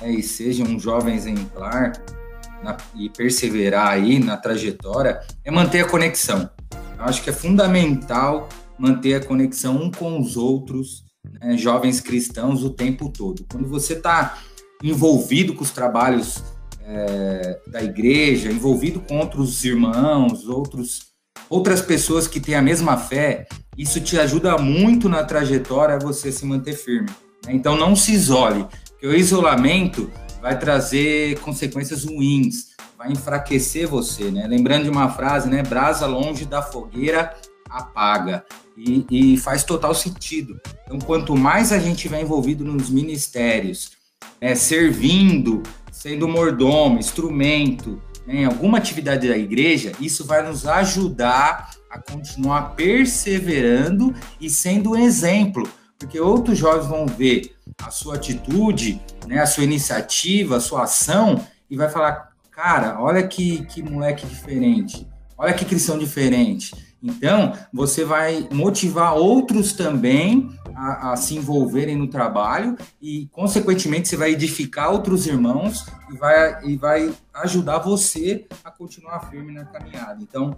né, 0.01 0.12
e 0.12 0.21
seja 0.21 0.63
um 0.63 0.79
jovem 0.79 1.15
exemplar 1.15 1.93
na, 2.63 2.77
e 2.95 3.10
perseverar 3.10 3.89
aí 3.89 4.19
na 4.19 4.38
trajetória, 4.38 5.21
é 5.43 5.51
manter 5.51 5.81
a 5.81 5.88
conexão. 5.88 6.49
Eu 6.97 7.05
acho 7.05 7.23
que 7.23 7.29
é 7.29 7.33
fundamental 7.33 8.49
manter 8.77 9.15
a 9.15 9.25
conexão 9.25 9.75
um 9.75 9.91
com 9.91 10.19
os 10.19 10.38
outros, 10.38 11.07
né, 11.40 11.58
jovens 11.58 12.00
cristãos, 12.00 12.63
o 12.63 12.70
tempo 12.70 13.10
todo. 13.10 13.46
Quando 13.50 13.68
você 13.68 13.94
está 13.94 14.38
envolvido 14.84 15.54
com 15.54 15.63
os 15.63 15.72
trabalhos 15.72 16.44
é, 16.82 17.60
da 17.68 17.84
igreja, 17.84 18.52
envolvido 18.52 19.00
com 19.02 19.18
outros 19.20 19.63
irmãos, 19.63 20.48
outros, 20.48 21.08
outras 21.50 21.82
pessoas 21.82 22.28
que 22.28 22.40
têm 22.40 22.56
a 22.56 22.62
mesma 22.62 22.98
fé, 22.98 23.48
isso 23.78 24.00
te 24.00 24.20
ajuda 24.20 24.58
muito 24.58 25.10
na 25.10 25.24
trajetória 25.24 26.00
você 26.00 26.32
se 26.32 26.46
manter 26.46 26.74
firme. 26.74 27.10
Né? 27.46 27.54
Então 27.54 27.78
não 27.78 27.96
se 27.96 28.13
isole, 28.13 28.65
porque 28.90 29.08
o 29.08 29.15
isolamento 29.15 30.10
vai 30.42 30.58
trazer 30.58 31.40
consequências 31.40 32.06
ruins, 32.06 32.67
vai 32.98 33.12
enfraquecer 33.12 33.88
você, 33.88 34.32
né? 34.32 34.48
Lembrando 34.48 34.86
de 34.86 34.90
uma 34.90 35.10
frase, 35.10 35.48
né? 35.50 35.62
Brasa 35.62 36.08
longe 36.08 36.46
da 36.46 36.62
fogueira 36.62 37.36
apaga. 37.70 38.46
E, 38.78 39.06
e, 39.10 39.38
faz 39.38 39.63
total 39.63 39.96
sentido. 39.96 40.60
Então, 40.86 41.00
quanto 41.00 41.36
mais 41.36 41.72
a 41.72 41.80
gente 41.80 42.08
vai 42.08 42.22
envolvido 42.22 42.63
nos 42.63 42.92
ministérios, 42.92 43.92
é, 44.40 44.54
servindo, 44.54 45.63
sendo 45.92 46.28
mordomo, 46.28 47.00
instrumento, 47.00 48.00
né, 48.28 48.42
em 48.42 48.46
alguma 48.46 48.78
atividade 48.78 49.28
da 49.28 49.38
igreja, 49.38 49.94
isso 50.00 50.26
vai 50.26 50.48
nos 50.48 50.68
ajudar 50.68 51.72
a 51.90 52.00
continuar 52.00 52.76
perseverando 52.76 54.13
e 54.40 54.50
sendo 54.50 54.92
um 54.92 54.96
exemplo, 54.96 55.68
porque 55.98 56.20
outros 56.20 56.58
jovens 56.58 56.88
vão 56.88 57.08
ver 57.08 57.56
a 57.82 57.90
sua 57.90 58.15
atitude, 58.15 59.02
né, 59.26 59.40
a 59.40 59.48
sua 59.48 59.63
iniciativa, 59.63 60.58
a 60.58 60.62
sua 60.62 60.84
ação 60.84 61.44
e 61.70 61.76
vai 61.76 61.90
falar, 61.90 62.32
cara, 62.52 63.02
olha 63.02 63.26
que, 63.28 63.65
que 63.65 63.82
moleque 63.82 64.26
diferente, 64.26 65.08
olha 65.38 65.54
que 65.54 65.65
cristão 65.65 65.98
diferente. 65.98 66.87
Então, 67.02 67.54
você 67.71 68.04
vai 68.04 68.48
motivar 68.52 69.15
outros 69.15 69.73
também 69.73 70.50
a, 70.75 71.12
a, 71.12 71.15
se 71.15 71.35
envolverem 71.35 71.95
no 71.95 72.08
trabalho 72.08 72.75
e, 73.02 73.27
consequentemente, 73.31 74.08
você 74.08 74.17
vai 74.17 74.31
edificar 74.31 74.91
outros 74.91 75.27
irmãos 75.27 75.85
e 76.12 76.17
vai, 76.17 76.65
e 76.65 76.75
vai 76.75 77.13
ajudar 77.35 77.79
você 77.79 78.45
a 78.63 78.71
continuar 78.71 79.29
firme 79.29 79.54
na 79.54 79.65
caminhada. 79.65 80.17
Então, 80.21 80.56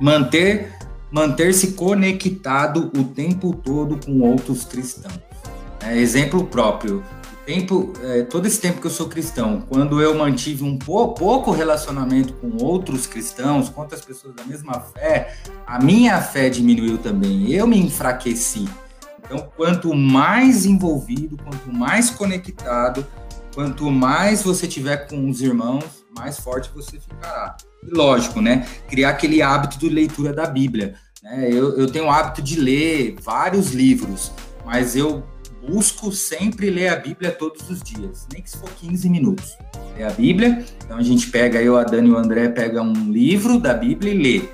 manter 0.00 0.72
manter-se 1.10 1.72
conectado 1.72 2.90
o 2.96 3.04
tempo 3.04 3.52
todo 3.52 3.98
com 4.04 4.20
outros 4.20 4.64
cristãos. 4.64 5.18
É, 5.84 5.96
exemplo 5.96 6.44
próprio. 6.46 7.02
Tempo, 7.50 7.92
é, 8.04 8.22
todo 8.22 8.46
esse 8.46 8.60
tempo 8.60 8.80
que 8.80 8.86
eu 8.86 8.90
sou 8.92 9.08
cristão, 9.08 9.60
quando 9.68 10.00
eu 10.00 10.16
mantive 10.16 10.62
um 10.62 10.78
pouco, 10.78 11.18
pouco 11.18 11.50
relacionamento 11.50 12.32
com 12.34 12.64
outros 12.64 13.08
cristãos, 13.08 13.68
com 13.68 13.80
outras 13.80 14.02
pessoas 14.02 14.36
da 14.36 14.44
mesma 14.44 14.78
fé, 14.78 15.34
a 15.66 15.82
minha 15.82 16.22
fé 16.22 16.48
diminuiu 16.48 16.96
também. 16.98 17.50
Eu 17.50 17.66
me 17.66 17.76
enfraqueci. 17.76 18.68
Então, 19.18 19.50
quanto 19.56 19.92
mais 19.92 20.64
envolvido, 20.64 21.36
quanto 21.38 21.72
mais 21.72 22.08
conectado, 22.08 23.04
quanto 23.52 23.90
mais 23.90 24.44
você 24.44 24.68
tiver 24.68 25.08
com 25.08 25.28
os 25.28 25.42
irmãos, 25.42 26.04
mais 26.16 26.38
forte 26.38 26.70
você 26.72 27.00
ficará. 27.00 27.56
E 27.82 27.90
lógico, 27.92 28.40
né? 28.40 28.64
Criar 28.88 29.10
aquele 29.10 29.42
hábito 29.42 29.76
de 29.76 29.88
leitura 29.88 30.32
da 30.32 30.46
Bíblia. 30.46 30.94
Né? 31.20 31.48
Eu, 31.50 31.76
eu 31.76 31.90
tenho 31.90 32.04
o 32.04 32.10
hábito 32.12 32.42
de 32.42 32.60
ler 32.60 33.16
vários 33.20 33.72
livros, 33.72 34.30
mas 34.64 34.94
eu 34.94 35.24
busco 35.66 36.12
sempre 36.12 36.70
ler 36.70 36.88
a 36.88 36.96
Bíblia 36.96 37.30
todos 37.30 37.68
os 37.68 37.82
dias, 37.82 38.26
nem 38.32 38.42
que 38.42 38.50
se 38.50 38.58
for 38.58 38.70
15 38.70 39.08
minutos. 39.08 39.56
Ler 39.96 40.04
a 40.04 40.10
Bíblia, 40.10 40.64
então 40.84 40.96
a 40.96 41.02
gente 41.02 41.30
pega, 41.30 41.60
eu, 41.62 41.76
a 41.76 41.84
Dani 41.84 42.08
e 42.08 42.12
o 42.12 42.16
André 42.16 42.48
pega 42.48 42.82
um 42.82 43.10
livro 43.12 43.58
da 43.58 43.74
Bíblia 43.74 44.12
e 44.12 44.18
lê. 44.18 44.48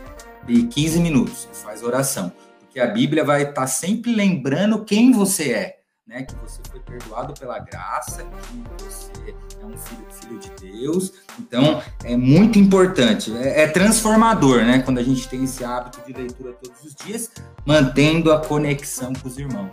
De 0.46 0.62
15 0.62 1.00
minutos, 1.00 1.48
faz 1.52 1.82
oração 1.82 2.32
que 2.76 2.80
a 2.80 2.86
Bíblia 2.86 3.24
vai 3.24 3.40
estar 3.40 3.54
tá 3.54 3.66
sempre 3.66 4.14
lembrando 4.14 4.84
quem 4.84 5.11
você 5.11 5.50
é, 5.50 5.78
né? 6.07 6.24
Que 6.24 6.34
você 6.34 6.61
foi 6.70 6.78
perdoado 6.78 7.32
pela 7.32 7.59
graça, 7.59 8.22
que 8.22 8.84
você 8.84 9.34
é 9.62 9.64
um 9.64 9.74
filho, 9.78 10.07
filho 10.11 10.38
de 10.38 10.50
Deus. 10.61 11.14
Então, 11.40 11.82
é 12.04 12.14
muito 12.18 12.59
importante, 12.59 13.34
é, 13.34 13.62
é 13.62 13.66
transformador, 13.66 14.59
né? 14.59 14.80
Quando 14.80 14.98
a 14.98 15.02
gente 15.02 15.26
tem 15.26 15.44
esse 15.44 15.64
hábito 15.64 16.02
de 16.07 16.12
leitura 16.12 16.52
todos 16.52 16.84
os 16.84 16.94
dias, 16.94 17.30
mantendo 17.64 18.30
a 18.30 18.44
conexão 18.44 19.14
com 19.14 19.26
os 19.26 19.38
irmãos. 19.38 19.70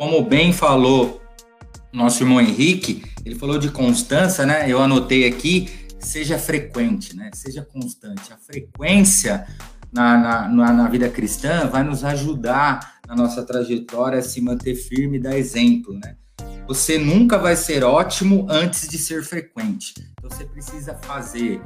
Como 0.00 0.22
bem 0.22 0.50
falou 0.50 1.20
nosso 1.92 2.22
irmão 2.22 2.40
Henrique, 2.40 3.02
ele 3.22 3.34
falou 3.34 3.58
de 3.58 3.70
constância, 3.70 4.46
né? 4.46 4.64
Eu 4.66 4.80
anotei 4.80 5.28
aqui, 5.28 5.68
seja 5.98 6.38
frequente, 6.38 7.14
né? 7.14 7.30
Seja 7.34 7.62
constante. 7.62 8.32
A 8.32 8.38
frequência 8.38 9.46
na, 9.92 10.48
na, 10.48 10.72
na, 10.72 10.88
vida 10.88 11.06
cristã 11.10 11.66
vai 11.66 11.84
nos 11.84 12.02
ajudar 12.02 12.94
na 13.06 13.14
nossa 13.14 13.42
trajetória 13.42 14.20
a 14.20 14.22
se 14.22 14.40
manter 14.40 14.74
firme 14.74 15.18
e 15.18 15.20
dar 15.20 15.36
exemplo, 15.36 15.92
né? 15.92 16.16
Você 16.66 16.96
nunca 16.96 17.36
vai 17.36 17.54
ser 17.54 17.84
ótimo 17.84 18.46
antes 18.48 18.88
de 18.88 18.96
ser 18.96 19.22
frequente. 19.22 19.92
Então 20.18 20.30
você 20.30 20.46
precisa 20.46 20.94
fazer 21.02 21.60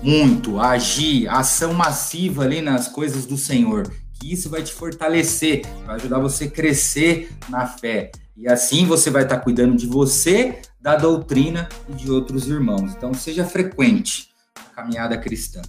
muito, 0.00 0.60
agir, 0.60 1.26
ação 1.28 1.74
massiva 1.74 2.44
ali 2.44 2.62
nas 2.62 2.86
coisas 2.86 3.26
do 3.26 3.36
Senhor. 3.36 3.92
Isso 4.22 4.48
vai 4.48 4.62
te 4.62 4.72
fortalecer, 4.72 5.62
vai 5.84 5.96
ajudar 5.96 6.18
você 6.18 6.44
a 6.44 6.50
crescer 6.50 7.30
na 7.48 7.66
fé. 7.66 8.10
E 8.36 8.48
assim 8.48 8.86
você 8.86 9.10
vai 9.10 9.24
estar 9.24 9.40
cuidando 9.40 9.76
de 9.76 9.86
você, 9.86 10.62
da 10.80 10.96
doutrina 10.96 11.68
e 11.88 11.92
de 11.92 12.10
outros 12.10 12.48
irmãos. 12.48 12.94
Então 12.94 13.12
seja 13.12 13.44
frequente 13.44 14.30
na 14.56 14.64
caminhada 14.74 15.18
cristã. 15.18 15.60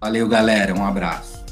Valeu, 0.00 0.28
galera. 0.28 0.74
Um 0.74 0.84
abraço. 0.84 1.42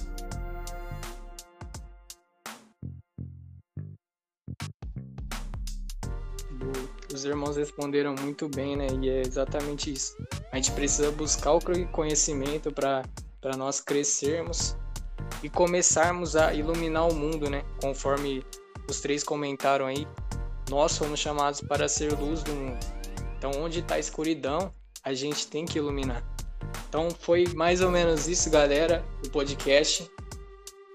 Os 7.12 7.24
irmãos 7.24 7.56
responderam 7.56 8.14
muito 8.20 8.48
bem, 8.48 8.76
né? 8.76 8.86
E 9.00 9.08
é 9.08 9.20
exatamente 9.20 9.92
isso. 9.92 10.16
A 10.50 10.56
gente 10.56 10.72
precisa 10.72 11.10
buscar 11.12 11.52
o 11.52 11.60
conhecimento 11.92 12.72
para 12.72 13.04
nós 13.56 13.80
crescermos 13.80 14.76
e 15.42 15.48
começarmos 15.48 16.36
a 16.36 16.54
iluminar 16.54 17.08
o 17.08 17.14
mundo, 17.14 17.48
né? 17.48 17.64
Conforme 17.80 18.44
os 18.88 19.00
três 19.00 19.22
comentaram 19.24 19.86
aí, 19.86 20.06
nós 20.68 20.96
fomos 20.96 21.18
chamados 21.18 21.60
para 21.60 21.88
ser 21.88 22.12
luz 22.12 22.42
do 22.42 22.52
mundo. 22.52 22.78
Então, 23.36 23.50
onde 23.58 23.80
está 23.80 23.94
a 23.94 23.98
escuridão, 23.98 24.72
a 25.02 25.14
gente 25.14 25.46
tem 25.46 25.64
que 25.64 25.78
iluminar. 25.78 26.22
Então 26.88 27.08
foi 27.20 27.46
mais 27.54 27.80
ou 27.80 27.90
menos 27.90 28.28
isso, 28.28 28.50
galera, 28.50 29.04
o 29.24 29.30
podcast. 29.30 30.10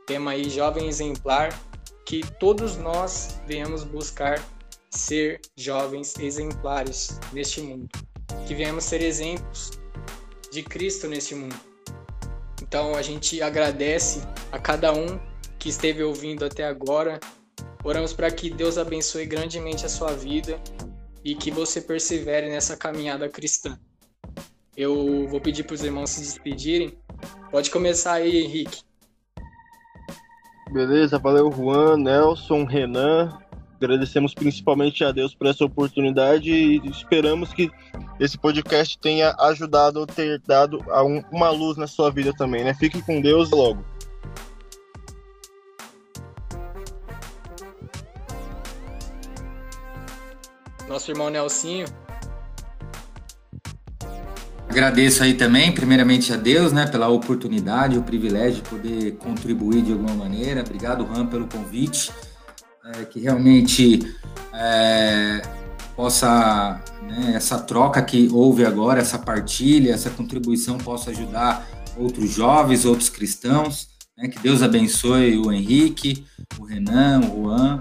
Tema 0.06 0.32
aí 0.32 0.50
Jovem 0.50 0.88
Exemplar, 0.88 1.58
que 2.06 2.22
todos 2.40 2.78
nós 2.78 3.40
venhamos 3.48 3.84
buscar 3.84 4.44
ser 4.92 5.42
jovens 5.58 6.18
exemplares 6.20 7.20
neste 7.34 7.62
mundo, 7.62 7.90
que 8.46 8.54
venhamos 8.54 8.84
ser 8.84 9.02
exemplos 9.02 9.72
de 10.52 10.62
Cristo 10.62 11.08
neste 11.08 11.34
mundo. 11.34 11.56
Então 12.68 12.96
a 12.96 13.02
gente 13.04 13.42
agradece 13.44 14.22
a 14.52 14.58
cada 14.58 14.92
um 14.92 15.20
que 15.60 15.70
esteve 15.70 16.04
ouvindo 16.04 16.44
até 16.44 16.66
agora. 16.66 17.20
Oramos 17.84 18.12
para 18.12 18.32
que 18.32 18.50
Deus 18.50 18.80
abençoe 18.80 19.28
grandemente 19.28 19.86
a 19.86 19.90
sua 19.90 20.14
vida 20.14 20.60
e 21.24 21.36
que 21.36 21.52
você 21.52 21.80
persevere 21.80 22.50
nessa 22.50 22.76
caminhada 22.76 23.30
cristã. 23.30 23.78
Eu 24.76 25.28
vou 25.28 25.40
pedir 25.40 25.64
para 25.64 25.76
os 25.76 25.84
irmãos 25.84 26.10
se 26.10 26.22
despedirem. 26.22 26.98
Pode 27.52 27.70
começar 27.70 28.14
aí, 28.14 28.44
Henrique. 28.44 28.82
Beleza, 30.72 31.20
valeu 31.20 31.52
Juan, 31.52 31.98
Nelson, 31.98 32.66
Renan. 32.66 33.38
Agradecemos 33.82 34.34
principalmente 34.34 35.04
a 35.04 35.12
Deus 35.12 35.36
por 35.36 35.48
essa 35.48 35.66
oportunidade 35.66 36.50
e 36.52 36.78
esperamos 36.90 37.54
que 37.54 37.70
esse 38.20 38.38
podcast 38.38 38.98
tenha 38.98 39.36
ajudado 39.40 40.00
ou 40.00 40.08
ter 40.08 40.42
dado 40.48 40.84
uma 41.32 41.50
luz 41.50 41.78
na 41.78 41.88
sua 41.88 42.10
vida 42.10 42.34
também, 42.34 42.64
né? 42.64 42.74
Fique 42.74 43.02
com 43.02 43.22
Deus 43.22 43.52
logo. 43.52 43.84
Nosso 50.88 51.12
irmão 51.12 51.30
Nelsinho. 51.30 51.88
Agradeço 54.70 55.24
aí 55.24 55.34
também, 55.34 55.72
primeiramente 55.74 56.34
a 56.34 56.36
Deus, 56.36 56.74
né, 56.74 56.86
pela 56.86 57.08
oportunidade, 57.08 57.98
o 57.98 58.04
privilégio 58.04 58.62
de 58.62 58.70
poder 58.70 59.12
contribuir 59.16 59.82
de 59.82 59.94
alguma 59.94 60.14
maneira. 60.14 60.62
Obrigado, 60.62 61.06
Ram, 61.06 61.28
pelo 61.28 61.48
convite. 61.48 62.12
É, 62.94 63.04
que 63.06 63.20
realmente 63.20 64.16
é, 64.54 65.42
possa, 65.96 66.80
né, 67.02 67.34
essa 67.36 67.58
troca 67.58 68.00
que 68.04 68.30
houve 68.32 68.64
agora, 68.64 69.02
essa 69.02 69.18
partilha, 69.18 69.92
essa 69.92 70.12
contribuição 70.12 70.78
possa 70.78 71.10
ajudar 71.10 71.68
outros 71.98 72.30
jovens, 72.30 72.86
outros 72.86 73.10
cristãos. 73.10 73.90
Né, 74.16 74.28
que 74.28 74.40
Deus 74.40 74.62
abençoe 74.62 75.36
o 75.36 75.52
Henrique, 75.52 76.28
o 76.60 76.64
Renan, 76.64 77.22
o 77.22 77.46
Juan, 77.46 77.80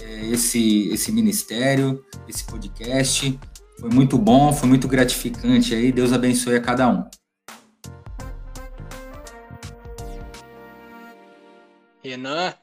é, 0.00 0.26
esse, 0.28 0.88
esse 0.90 1.10
ministério, 1.10 2.04
esse 2.28 2.44
podcast. 2.44 3.36
Foi 3.80 3.90
muito 3.90 4.16
bom, 4.16 4.52
foi 4.52 4.68
muito 4.68 4.86
gratificante 4.86 5.74
aí. 5.74 5.90
Deus 5.90 6.12
abençoe 6.12 6.54
a 6.54 6.60
cada 6.60 6.88
um. 6.88 7.04
Renan. 12.04 12.54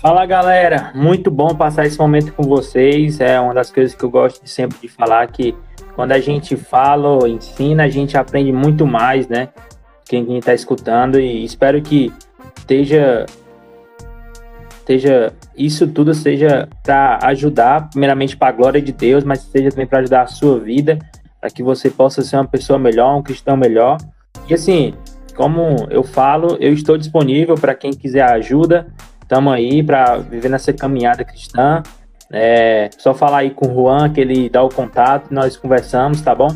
Fala 0.00 0.24
galera, 0.24 0.92
muito 0.94 1.28
bom 1.28 1.56
passar 1.56 1.84
esse 1.84 1.98
momento 1.98 2.32
com 2.32 2.44
vocês. 2.44 3.20
É 3.20 3.40
uma 3.40 3.52
das 3.52 3.68
coisas 3.68 3.96
que 3.96 4.04
eu 4.04 4.08
gosto 4.08 4.40
de 4.44 4.48
sempre 4.48 4.78
de 4.78 4.86
falar 4.86 5.26
que 5.26 5.56
quando 5.96 6.12
a 6.12 6.20
gente 6.20 6.56
fala 6.56 7.28
ensina, 7.28 7.82
a 7.82 7.88
gente 7.88 8.16
aprende 8.16 8.52
muito 8.52 8.86
mais, 8.86 9.26
né? 9.26 9.48
Quem 10.08 10.38
está 10.38 10.54
escutando 10.54 11.18
e 11.18 11.44
espero 11.44 11.82
que 11.82 12.12
esteja 12.56 13.26
esteja 14.78 15.32
isso 15.56 15.88
tudo 15.88 16.14
seja 16.14 16.68
para 16.84 17.18
ajudar, 17.24 17.90
primeiramente 17.90 18.36
para 18.36 18.50
a 18.50 18.52
glória 18.52 18.80
de 18.80 18.92
Deus, 18.92 19.24
mas 19.24 19.40
seja 19.40 19.70
também 19.70 19.86
para 19.86 19.98
ajudar 19.98 20.22
a 20.22 20.26
sua 20.28 20.60
vida, 20.60 20.96
para 21.40 21.50
que 21.50 21.62
você 21.62 21.90
possa 21.90 22.22
ser 22.22 22.36
uma 22.36 22.46
pessoa 22.46 22.78
melhor, 22.78 23.16
um 23.16 23.22
cristão 23.22 23.56
melhor. 23.56 23.98
E 24.48 24.54
assim, 24.54 24.94
como 25.34 25.88
eu 25.90 26.04
falo, 26.04 26.56
eu 26.60 26.72
estou 26.72 26.96
disponível 26.96 27.56
para 27.56 27.74
quem 27.74 27.90
quiser 27.90 28.22
ajuda. 28.22 28.86
Estamos 29.28 29.52
aí 29.52 29.82
para 29.82 30.16
viver 30.16 30.48
nessa 30.48 30.72
caminhada 30.72 31.22
cristã. 31.22 31.82
É 32.32 32.88
só 32.96 33.12
falar 33.12 33.40
aí 33.40 33.50
com 33.50 33.68
o 33.68 33.74
Juan, 33.74 34.10
que 34.10 34.22
ele 34.22 34.48
dá 34.48 34.62
o 34.62 34.70
contato, 34.70 35.28
nós 35.30 35.54
conversamos, 35.54 36.22
tá 36.22 36.34
bom? 36.34 36.48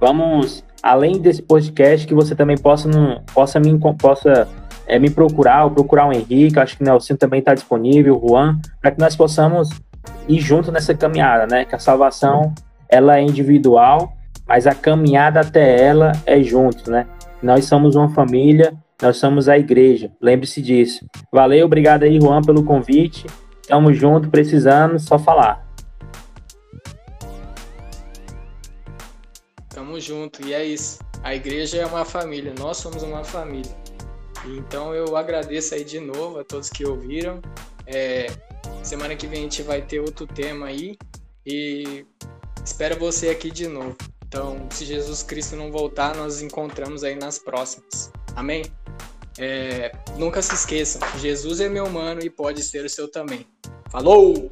Vamos, 0.00 0.64
além 0.80 1.18
desse 1.20 1.42
podcast, 1.42 2.06
que 2.06 2.14
você 2.14 2.36
também 2.36 2.56
possa, 2.56 2.88
possa, 3.34 3.58
me, 3.58 3.76
possa 3.98 4.46
é, 4.86 4.96
me 4.96 5.10
procurar, 5.10 5.64
ou 5.64 5.72
procurar 5.72 6.06
o 6.06 6.12
Henrique, 6.12 6.56
acho 6.56 6.76
que 6.76 6.84
o 6.84 6.86
Nelson 6.86 7.16
também 7.16 7.40
está 7.40 7.52
disponível, 7.52 8.16
o 8.22 8.28
Juan, 8.28 8.60
para 8.80 8.92
que 8.92 9.00
nós 9.00 9.16
possamos 9.16 9.70
ir 10.28 10.38
junto 10.38 10.70
nessa 10.70 10.94
caminhada, 10.94 11.48
né? 11.48 11.64
Que 11.64 11.74
a 11.74 11.80
salvação 11.80 12.54
ela 12.88 13.18
é 13.18 13.22
individual, 13.22 14.12
mas 14.46 14.68
a 14.68 14.74
caminhada 14.74 15.40
até 15.40 15.84
ela 15.84 16.12
é 16.24 16.40
junto, 16.44 16.92
né? 16.92 17.08
Nós 17.42 17.64
somos 17.64 17.96
uma 17.96 18.08
família, 18.10 18.72
nós 19.04 19.18
somos 19.18 19.50
a 19.50 19.58
igreja, 19.58 20.10
lembre-se 20.18 20.62
disso. 20.62 21.06
Valeu, 21.30 21.66
obrigado 21.66 22.04
aí, 22.04 22.18
Juan, 22.18 22.40
pelo 22.40 22.64
convite. 22.64 23.26
Tamo 23.68 23.92
junto, 23.92 24.30
precisando, 24.30 24.98
só 24.98 25.18
falar. 25.18 25.62
Tamo 29.68 30.00
junto, 30.00 30.42
e 30.46 30.54
é 30.54 30.64
isso. 30.64 31.00
A 31.22 31.34
igreja 31.34 31.82
é 31.82 31.86
uma 31.86 32.06
família, 32.06 32.54
nós 32.58 32.78
somos 32.78 33.02
uma 33.02 33.22
família. 33.22 33.76
Então 34.46 34.94
eu 34.94 35.18
agradeço 35.18 35.74
aí 35.74 35.84
de 35.84 36.00
novo 36.00 36.38
a 36.38 36.44
todos 36.44 36.70
que 36.70 36.86
ouviram. 36.86 37.42
É, 37.86 38.28
semana 38.82 39.14
que 39.14 39.26
vem 39.26 39.40
a 39.40 39.42
gente 39.42 39.62
vai 39.62 39.82
ter 39.82 40.00
outro 40.00 40.26
tema 40.26 40.68
aí 40.68 40.96
e 41.44 42.06
espero 42.64 42.98
você 42.98 43.28
aqui 43.28 43.50
de 43.50 43.68
novo. 43.68 43.94
Então, 44.34 44.66
se 44.68 44.84
Jesus 44.84 45.22
Cristo 45.22 45.54
não 45.54 45.70
voltar, 45.70 46.16
nós 46.16 46.42
encontramos 46.42 47.04
aí 47.04 47.14
nas 47.14 47.38
próximas. 47.38 48.10
Amém? 48.34 48.64
É, 49.38 49.92
nunca 50.18 50.42
se 50.42 50.52
esqueçam, 50.54 51.00
Jesus 51.20 51.60
é 51.60 51.68
meu 51.68 51.88
mano 51.88 52.20
e 52.20 52.28
pode 52.28 52.60
ser 52.64 52.84
o 52.84 52.90
seu 52.90 53.06
também. 53.06 53.46
Falou! 53.88 54.50